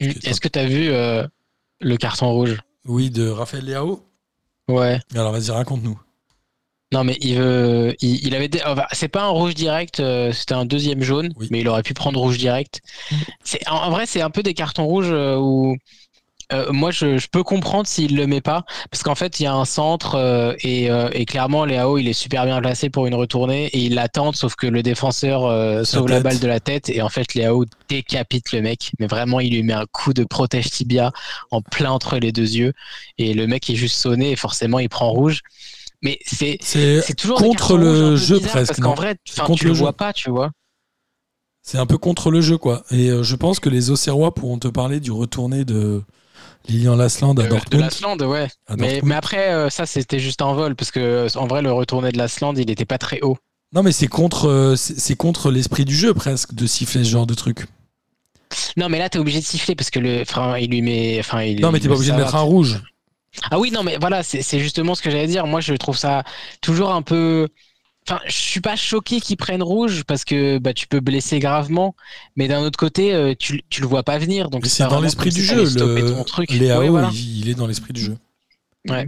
[0.00, 0.10] Mm.
[0.24, 1.26] Est-ce que t'as vu euh,
[1.80, 2.58] le carton rouge?
[2.86, 4.04] Oui, de Raphaël Leao.
[4.68, 5.00] Ouais.
[5.14, 5.98] Alors vas-y, raconte-nous.
[6.92, 7.94] Non, mais il veut.
[8.00, 8.48] Il, il avait.
[8.48, 11.48] dé- enfin, c'est pas un rouge direct, euh, c'était un deuxième jaune, Oui.
[11.50, 12.80] mais il aurait pu prendre rouge direct.
[13.44, 15.76] C'est en, en vrai, c'est un peu des cartons rouges euh, où.
[16.52, 19.46] Euh, moi, je, je peux comprendre s'il le met pas, parce qu'en fait, il y
[19.46, 23.06] a un centre euh, et, euh, et clairement, Léao, il est super bien placé pour
[23.06, 26.46] une retournée et il l'attend, sauf que le défenseur euh, Sa sauve la balle de
[26.46, 29.86] la tête et en fait, Léao décapite le mec, mais vraiment, il lui met un
[29.92, 31.12] coup de protège tibia
[31.50, 32.72] en plein entre les deux yeux
[33.18, 35.42] et le mec est juste sonné et forcément, il prend rouge.
[36.02, 36.58] Mais c'est
[37.16, 38.68] toujours contre le jeu presque.
[38.68, 40.50] Parce qu'en vrai, tu le vois pas, tu vois.
[41.62, 42.82] C'est un peu contre le jeu, quoi.
[42.90, 46.02] Et euh, je pense que les Auxerrois pourront te parler du retourné de
[46.68, 47.84] Lilian Lasland à Euh, de Dortmund.
[47.84, 48.48] l'Asland, ouais.
[48.76, 52.12] Mais, après, euh, ça, c'était juste un vol, parce que euh, en vrai, le retourné
[52.12, 53.38] de l'Asland, il était pas très haut.
[53.72, 57.26] Non, mais c'est contre, euh, c'est contre l'esprit du jeu presque de siffler ce genre
[57.26, 57.66] de truc.
[58.76, 61.42] Non, mais là, t'es obligé de siffler parce que le, enfin, il lui met, enfin,
[61.42, 61.60] il.
[61.60, 62.80] Non, mais t'es pas obligé de mettre un rouge.
[63.50, 65.46] Ah oui, non, mais voilà, c'est justement ce que j'allais dire.
[65.46, 66.24] Moi, je trouve ça
[66.62, 67.48] toujours un peu.
[68.10, 71.94] Enfin, je suis pas choqué qu'ils prennent rouge parce que bah, tu peux blesser gravement,
[72.36, 74.48] mais d'un autre côté, euh, tu, tu le vois pas venir.
[74.48, 75.64] Donc c'est dans l'esprit du jeu.
[75.64, 76.14] Le...
[76.14, 76.50] ton truc.
[76.50, 77.10] Léao, Ouais, voilà.
[77.12, 78.16] il, il est dans l'esprit du jeu.
[78.88, 79.06] Ouais.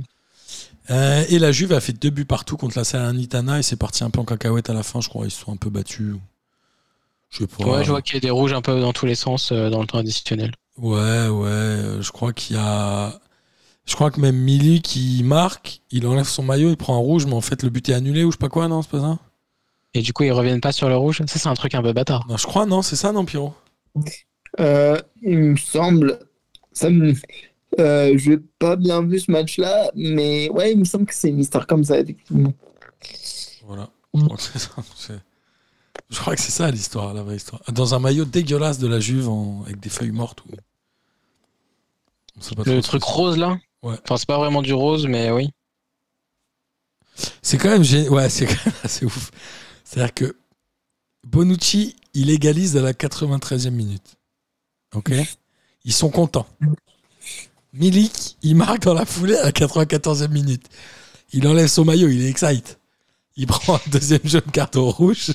[0.91, 4.05] Euh, et la Juve a fait deux buts partout contre la Salernitana et c'est parti
[4.05, 5.25] un peu en cacahuète à la fin, je crois.
[5.25, 6.17] Ils se sont un peu battus.
[7.31, 7.65] Je sais pas.
[7.65, 9.71] Ouais, je vois qu'il y a des rouges un peu dans tous les sens euh,
[9.71, 10.53] dans le temps additionnel.
[10.77, 11.99] Ouais, ouais.
[12.01, 13.19] Je crois qu'il y a.
[13.91, 17.27] Je crois que même Milik qui marque, il enlève son maillot, il prend un rouge,
[17.27, 19.01] mais en fait le but est annulé ou je sais pas quoi, non, c'est pas
[19.01, 19.19] ça
[19.95, 21.23] Et du coup, ils reviennent pas sur le rouge?
[21.27, 22.25] Ça, c'est un truc un peu bâtard.
[22.29, 23.53] Non, je crois, non, c'est ça, non, Pierrot?
[24.61, 26.21] Euh, il me semble.
[26.73, 27.15] Ça me...
[27.81, 31.29] euh, je n'ai pas bien vu ce match-là, mais ouais, il me semble que c'est
[31.31, 32.53] une histoire comme ça, effectivement.
[33.67, 33.91] Voilà.
[34.15, 34.71] Je crois que c'est ça.
[36.11, 37.61] Je crois que c'est ça l'histoire, la vraie histoire.
[37.73, 40.45] Dans un maillot dégueulasse de la Juve en- avec des feuilles mortes.
[40.47, 40.51] Ou...
[42.37, 43.59] On sait pas Le truc rose là?
[43.83, 43.97] Ouais.
[44.05, 45.51] Enfin, c'est pas vraiment du rose, mais oui.
[47.43, 49.31] C'est quand même gé- ouais, c'est quand même assez ouf.
[49.85, 50.37] C'est-à-dire que
[51.27, 54.17] Bonucci, il égalise à la 93e minute.
[54.95, 55.13] Ok?
[55.85, 56.47] Ils sont contents.
[57.73, 60.67] Milik, il marque dans la foulée à la 94e minute.
[61.33, 62.79] Il enlève son maillot, il est excite.
[63.37, 65.33] Il prend un deuxième jaune carton rouge.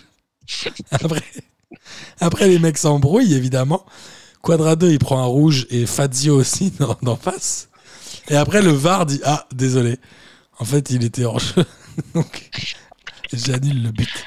[0.91, 1.23] Après,
[2.19, 3.84] après les mecs s'embrouillent, évidemment.
[4.43, 7.69] Quadrado, il prend un rouge et Fazio aussi d'en face.
[8.30, 9.97] Et après, le VAR dit Ah, désolé.
[10.60, 11.65] En fait, il était en jeu.
[12.14, 12.49] Donc,
[13.34, 14.26] j'annule le but.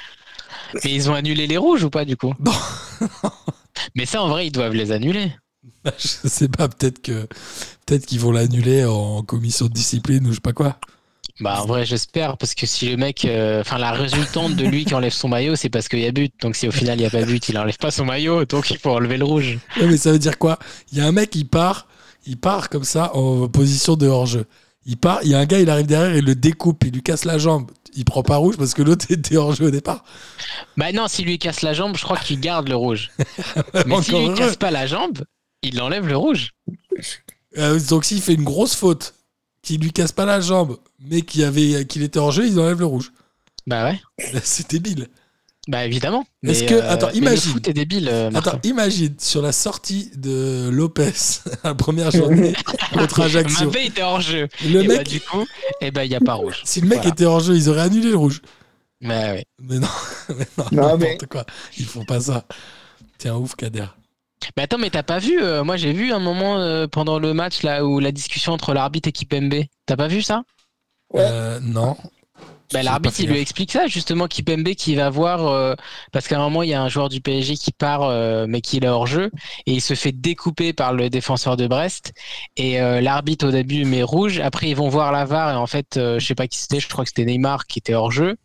[0.85, 2.35] Mais ils ont annulé les rouges ou pas du coup?
[2.41, 2.53] Non.
[3.95, 5.33] Mais ça, en vrai, ils doivent les annuler.
[5.85, 7.27] Je sais pas, peut-être que
[7.87, 10.77] peut-être qu'ils vont l'annuler en commission de discipline ou je sais pas quoi.
[11.41, 14.85] Bah en vrai j'espère parce que si le mec, euh, enfin la résultante de lui
[14.85, 17.03] qui enlève son maillot c'est parce qu'il y a but donc si au final il
[17.03, 19.59] y a pas but il enlève pas son maillot donc il faut enlever le rouge.
[19.77, 20.59] Ouais, mais ça veut dire quoi?
[20.91, 21.87] Il y a un mec, il part,
[22.29, 24.47] il part comme ça en position de hors-jeu.
[24.87, 27.03] Il part, il y a un gars, il arrive derrière, il le découpe, il lui
[27.03, 27.71] casse la jambe.
[27.95, 30.05] Il prend pas rouge parce que l'autre était hors-jeu au départ.
[30.77, 33.11] Bah non s'il lui casse la jambe je crois qu'il garde le rouge.
[33.87, 35.25] Mais s'il lui casse pas la jambe
[35.63, 36.53] il enlève le rouge.
[37.57, 39.15] Euh, donc s'il fait une grosse faute,
[39.63, 42.87] qu'il lui casse pas la jambe, mais qu'il avait, qu'il était hors-jeu, il enlève le
[42.87, 43.13] rouge.
[43.67, 44.01] Bah ouais.
[44.45, 45.09] C'est débile.
[45.69, 46.25] Bah évidemment.
[46.43, 47.49] Mais, Est-ce que- attends, mais imagine.
[47.49, 48.09] Le foot est débile.
[48.11, 48.51] euh, Martin.
[48.53, 51.13] Attends, imagine sur la sortie de Lopez
[51.63, 52.55] à la première journée
[52.95, 53.67] contre Ajaccio.
[53.67, 54.49] Mbappé était hors jeu.
[54.65, 55.45] Le et bah, mec, du coup,
[55.83, 56.63] et bah il y a pas rouge.
[56.65, 57.13] si le mec Voilà.
[57.13, 58.41] était hors jeu, ils auraient annulé le rouge.
[59.03, 59.45] Mais ouais.
[59.61, 59.89] Mais non,
[60.31, 61.45] mais non, Non, n'importe mais- quoi.
[61.79, 62.45] Ils font pas ça.
[63.19, 63.85] Tiens, ouf, Kader.
[64.57, 67.35] Mais attends, mais t'as pas vu euh, Moi, j'ai vu un moment euh, pendant le
[67.35, 69.65] match là où la discussion entre l'arbitre et Kipembe.
[69.85, 70.45] T'as pas vu ça?
[71.13, 71.21] Ouais.
[71.25, 71.97] Euh, non.
[72.73, 74.27] Bah, L'arbitre, il lui explique ça justement.
[74.27, 75.75] Kipembe qui va voir euh,
[76.13, 78.61] parce qu'à un moment, il y a un joueur du PSG qui part, euh, mais
[78.61, 79.31] qui est hors jeu
[79.67, 82.13] et il se fait découper par le défenseur de Brest.
[82.57, 84.41] Et euh, l'arbitre au début met rouge.
[84.41, 86.81] Après, ils vont voir la VAR et en fait, euh, je sais pas qui c'était.
[86.81, 88.37] Je crois que c'était Neymar qui était hors jeu.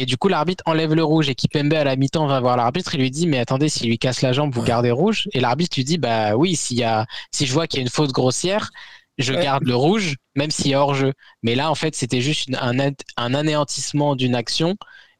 [0.00, 2.94] Et du coup, l'arbitre enlève le rouge et Kipembe à la mi-temps va voir l'arbitre
[2.94, 4.68] et lui dit Mais attendez, s'il lui casse la jambe, vous Ouais.
[4.68, 7.78] gardez rouge Et l'arbitre lui dit Bah oui, s'il y a, si je vois qu'il
[7.78, 8.70] y a une faute grossière,
[9.18, 9.42] je Ouais.
[9.42, 11.12] garde le rouge, même s'il est hors jeu.
[11.42, 14.76] Mais là, en fait, c'était juste une- un, un anéantissement d'une action.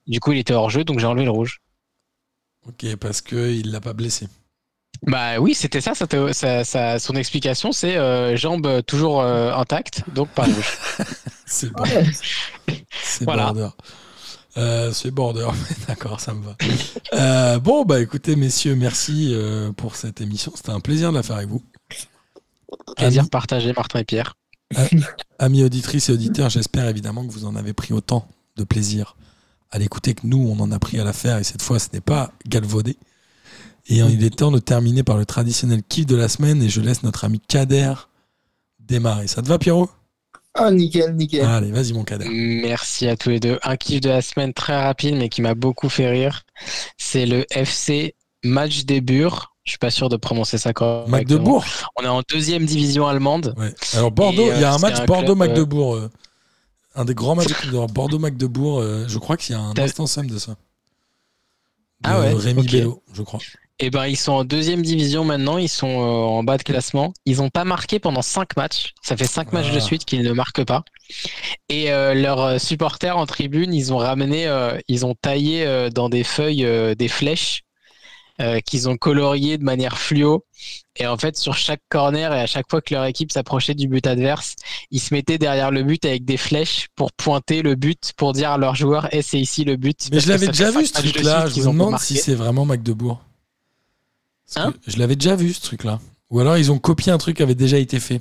[0.07, 1.61] Du coup, il était hors jeu, donc j'ai enlevé le rouge.
[2.67, 4.29] Ok, parce qu'il l'a pas blessé.
[5.07, 10.29] Bah oui, c'était ça, ça- ça- son explication, c'est euh, jambe toujours euh, intacte, donc
[10.31, 10.79] pas rouge.
[11.47, 11.83] C'est bon.
[11.85, 12.05] Ouais.
[12.91, 13.53] C'est Voilà.
[13.53, 13.69] border.
[14.57, 16.57] Euh, c'est border, mais d'accord, ça me va.
[17.15, 20.53] Euh, bon, bah écoutez, messieurs, merci euh, pour cette émission.
[20.55, 21.63] C'était un plaisir de la faire avec vous.
[22.97, 24.37] Plaisir Amis, partagé, Martin et Pierre.
[25.39, 29.17] amis auditrices et auditeurs, j'espère évidemment que vous en avez pris autant de plaisir
[29.71, 31.39] à l'écouter que nous, on en a pris à la faire.
[31.39, 32.97] Et cette fois, ce n'est pas galvaudé.
[33.89, 36.63] Et euh, il est temps de terminer par le traditionnel kiff de la semaine.
[36.63, 37.95] Et je laisse notre ami Kader
[38.81, 39.27] démarrer.
[39.27, 39.91] Ça te va, Pierrot?
[40.55, 41.45] Ah, nickel, nickel.
[41.45, 42.29] Allez, vas-y, mon Kader.
[42.29, 43.59] Merci à tous les deux.
[43.63, 46.45] Un kiff de la semaine très rapide, mais qui m'a beaucoup fait rire.
[46.97, 48.15] C'est le FC
[48.45, 49.55] Match des Bures.
[49.69, 51.19] Je suis pas sûr de prononcer ça correctement.
[51.19, 51.63] Magdebourg
[52.01, 53.55] On est en deuxième division allemande.
[53.59, 53.75] Ouais.
[53.93, 55.95] Alors Bordeaux, euh, il y a un c'est match un Bordeaux-Magdebourg.
[55.97, 56.11] euh,
[56.95, 57.87] un des grands matchs de.
[57.93, 60.53] Bordeaux-Magdebourg, euh, je crois qu'il y a un instant Sam de ça.
[60.53, 60.57] De
[62.05, 62.71] Ah ouais, Rémi ok.
[62.73, 63.41] Bello, je crois.
[63.79, 65.59] Et ben ils sont en deuxième division maintenant.
[65.59, 66.03] Ils sont euh,
[66.39, 67.13] en bas de classement.
[67.27, 68.95] Ils n'ont pas marqué pendant cinq matchs.
[69.03, 69.81] Ça fait cinq matchs de Ah.
[69.81, 70.83] suite qu'ils ne marquent pas.
[71.69, 75.91] Et euh, leurs euh, supporters en tribune, ils ont ramené, euh, ils ont taillé euh,
[75.91, 77.63] dans des feuilles euh, des flèches
[78.41, 80.45] euh, qu'ils ont coloriées de manière fluo.
[80.97, 83.89] Et en fait, sur chaque corner et à chaque fois que leur équipe s'approchait du
[83.89, 84.55] but adverse,
[84.91, 88.51] ils se mettaient derrière le but avec des flèches pour pointer le but, pour dire
[88.51, 90.09] à leurs joueurs, eh, c'est ici le but.
[90.13, 91.47] Mais je l'avais déjà vu ce truc-là.
[91.49, 93.21] Je me demande si c'est vraiment Magdebourg.
[94.57, 96.01] Hein je l'avais déjà vu ce truc-là.
[96.31, 98.21] Ou alors ils ont copié un truc qui avait déjà été fait.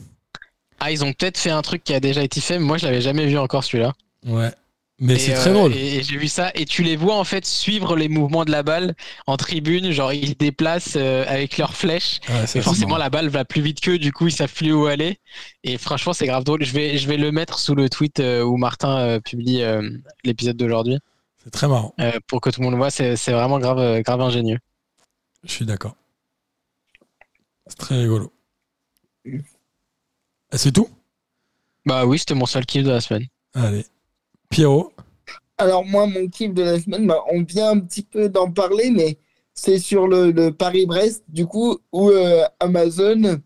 [0.80, 2.86] Ah, ils ont peut-être fait un truc qui a déjà été fait, mais moi je
[2.86, 3.94] l'avais jamais vu encore celui-là.
[4.26, 4.52] Ouais.
[5.00, 5.74] Mais c'est euh, très drôle.
[5.76, 8.52] Et, et j'ai vu ça, et tu les vois en fait suivre les mouvements de
[8.52, 8.96] la balle
[9.28, 13.00] en tribune, genre ils se déplacent euh, avec leurs flèches, et c'est forcément marrant.
[13.04, 15.20] la balle va plus vite qu'eux, du coup ils savent plus où aller.
[15.64, 16.64] Et franchement, c'est grave drôle.
[16.64, 19.62] Je vais, je vais le mettre sous le tweet euh, où Martin publie
[20.24, 20.98] l'épisode d'aujourd'hui
[21.44, 21.94] C'est très marrant.
[22.00, 22.90] euh, pour que tout le monde le voit.
[22.90, 24.58] C'est vraiment grave, grave ingénieux.
[25.44, 25.96] Je suis d'accord.
[27.68, 28.34] C'est très rigolo.
[30.52, 30.90] Ah, c'est tout?
[31.86, 33.28] Bah oui, c'était mon seul kiff de la semaine.
[33.54, 33.86] Allez.
[34.50, 34.92] Pierrot
[35.58, 38.92] Alors moi, mon kiff de la semaine, bah, on vient un petit peu d'en parler,
[38.92, 39.18] mais
[39.54, 43.40] c'est sur le, Paris-Brest, du coup, où euh, Amazon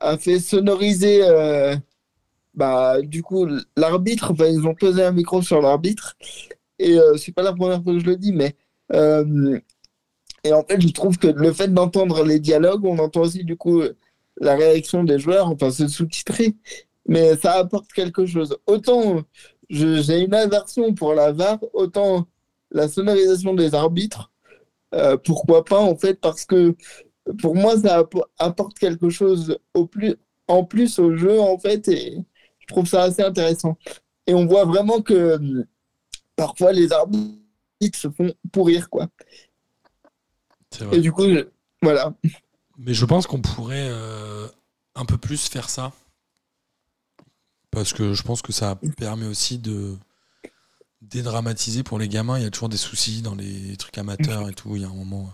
[0.00, 1.76] a fait sonoriser, euh,
[2.54, 3.46] bah, du coup,
[3.76, 4.32] l'arbitre.
[4.32, 6.16] Enfin, ils ont posé un micro sur l'arbitre.
[6.78, 8.56] Et euh, c'est pas la première fois que je le dis, mais
[10.42, 13.56] et en fait, je trouve que le fait d'entendre les dialogues, on entend aussi du
[13.56, 13.82] coup
[14.40, 15.48] la réaction des joueurs.
[15.48, 16.56] Enfin, c'est sous-titré,
[17.06, 18.56] mais ça apporte quelque chose.
[18.66, 19.22] Autant
[19.70, 22.26] j'ai une aversion pour la VAR, autant
[22.70, 24.30] la sonorisation des arbitres,
[24.94, 26.76] euh, pourquoi pas en fait, parce que
[27.40, 30.16] pour moi ça appo- apporte quelque chose au plus,
[30.48, 32.18] en plus au jeu en fait, et
[32.58, 33.78] je trouve ça assez intéressant.
[34.26, 35.64] Et on voit vraiment que hum,
[36.36, 37.38] parfois les arbitres
[37.94, 39.08] se font pourrir quoi.
[40.80, 40.98] Vrai.
[40.98, 41.48] Et du coup, je-
[41.82, 42.14] voilà.
[42.78, 44.46] Mais je pense qu'on pourrait euh,
[44.94, 45.92] un peu plus faire ça.
[47.70, 49.96] Parce que je pense que ça permet aussi de,
[51.02, 52.38] dédramatiser pour les gamins.
[52.38, 54.76] Il y a toujours des soucis dans les trucs amateurs et tout.
[54.76, 55.32] Il y a un moment,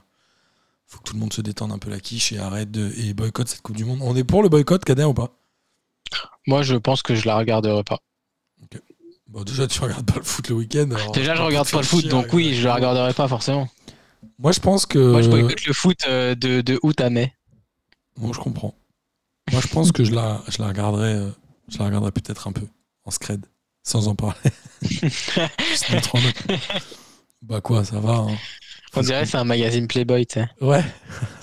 [0.87, 3.15] faut que tout le monde se détende un peu la quiche et arrête de et
[3.15, 4.01] boycotte cette Coupe du Monde.
[4.03, 5.33] On est pour le boycott, Kader ou pas?
[6.47, 7.99] Moi, je pense que je la regarderai pas.
[9.29, 10.89] Bon, déjà, tu regardes pas le foot le week-end.
[11.13, 13.69] Déjà, je regarde pas le foot, donc oui, je la regarderai pas forcément.
[14.39, 14.99] Moi, je pense que.
[14.99, 17.35] Moi, je boycotte le foot euh, de, de août à mai.
[18.17, 18.75] Bon, je comprends.
[19.51, 21.31] Moi, je pense que je la, je la regarderai, euh,
[21.69, 22.67] je la regarderai peut-être un peu
[23.05, 23.45] en scred,
[23.83, 24.35] sans en parler.
[27.43, 28.15] Bah quoi, ça va.
[28.15, 28.37] hein.
[28.95, 30.49] On dirait que c'est un magazine Playboy, tu sais.
[30.61, 30.83] Ouais.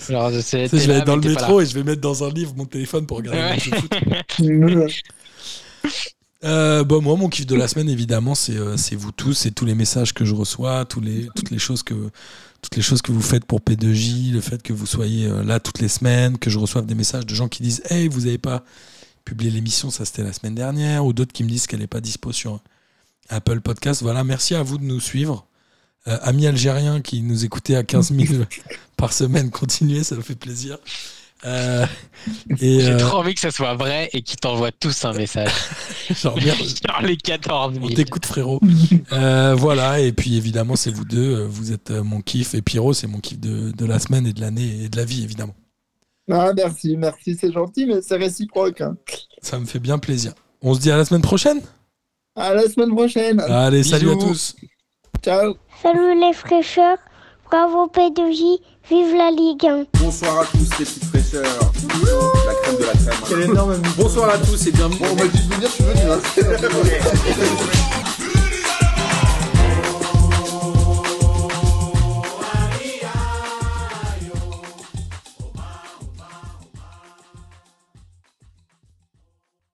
[0.08, 2.30] Genre, Tu sais, je vais être dans le métro et je vais mettre dans un
[2.30, 3.58] livre mon téléphone pour regarder Ouais.
[3.60, 3.92] foot.
[6.42, 9.50] Euh, bon, moi, mon kiff de la semaine, évidemment, c'est euh, c'est vous tous, c'est
[9.52, 11.94] tous les messages que je reçois, tous les, toutes, les choses que,
[12.60, 15.58] toutes les choses que vous faites pour P2J, le fait que vous soyez euh, là
[15.58, 18.36] toutes les semaines, que je reçoive des messages de gens qui disent Hey, vous n'avez
[18.36, 18.62] pas
[19.24, 22.00] publié l'émission, ça c'était la semaine dernière, ou d'autres qui me disent qu'elle n'est pas
[22.00, 22.60] dispo sur
[23.28, 24.02] Apple Podcast.
[24.02, 25.46] Voilà, merci à vous de nous suivre.
[26.06, 28.44] Euh, amis algériens qui nous écoutaient à 15 000
[28.96, 30.78] par semaine, continuez, ça me fait plaisir.
[31.46, 31.86] Euh,
[32.58, 35.52] J'ai euh, trop envie que ça soit vrai et qu'ils t'envoient tous un message.
[36.22, 36.38] genre,
[37.02, 37.86] les 14 000.
[37.86, 38.60] On t'écoute frérot.
[39.12, 42.62] Euh, voilà, et puis évidemment c'est vous deux, euh, vous êtes euh, mon kiff, et
[42.62, 45.22] Pierrot c'est mon kiff de, de la semaine et de l'année et de la vie
[45.22, 45.54] évidemment.
[46.30, 48.80] Ah, merci, merci, c'est gentil, mais c'est réciproque.
[48.80, 48.96] hein.
[49.42, 50.32] Ça me fait bien plaisir.
[50.62, 51.60] On se dit à la semaine prochaine?
[52.36, 53.40] À la semaine prochaine.
[53.40, 54.56] Allez, salut à tous
[55.22, 55.54] Ciao.
[55.82, 56.98] Salut les fraîcheurs,
[57.50, 58.58] bravo P2J,
[58.90, 59.84] vive la Ligue 1.
[60.00, 61.42] Bonsoir à tous les petites fraîcheurs.
[62.46, 63.50] La crème de la crème.
[63.50, 64.98] Énorme Bonsoir à tous et bienvenue.
[65.00, 66.10] Bon, on m'a dit de venir, je suis venu.
[66.10, 67.80] hein.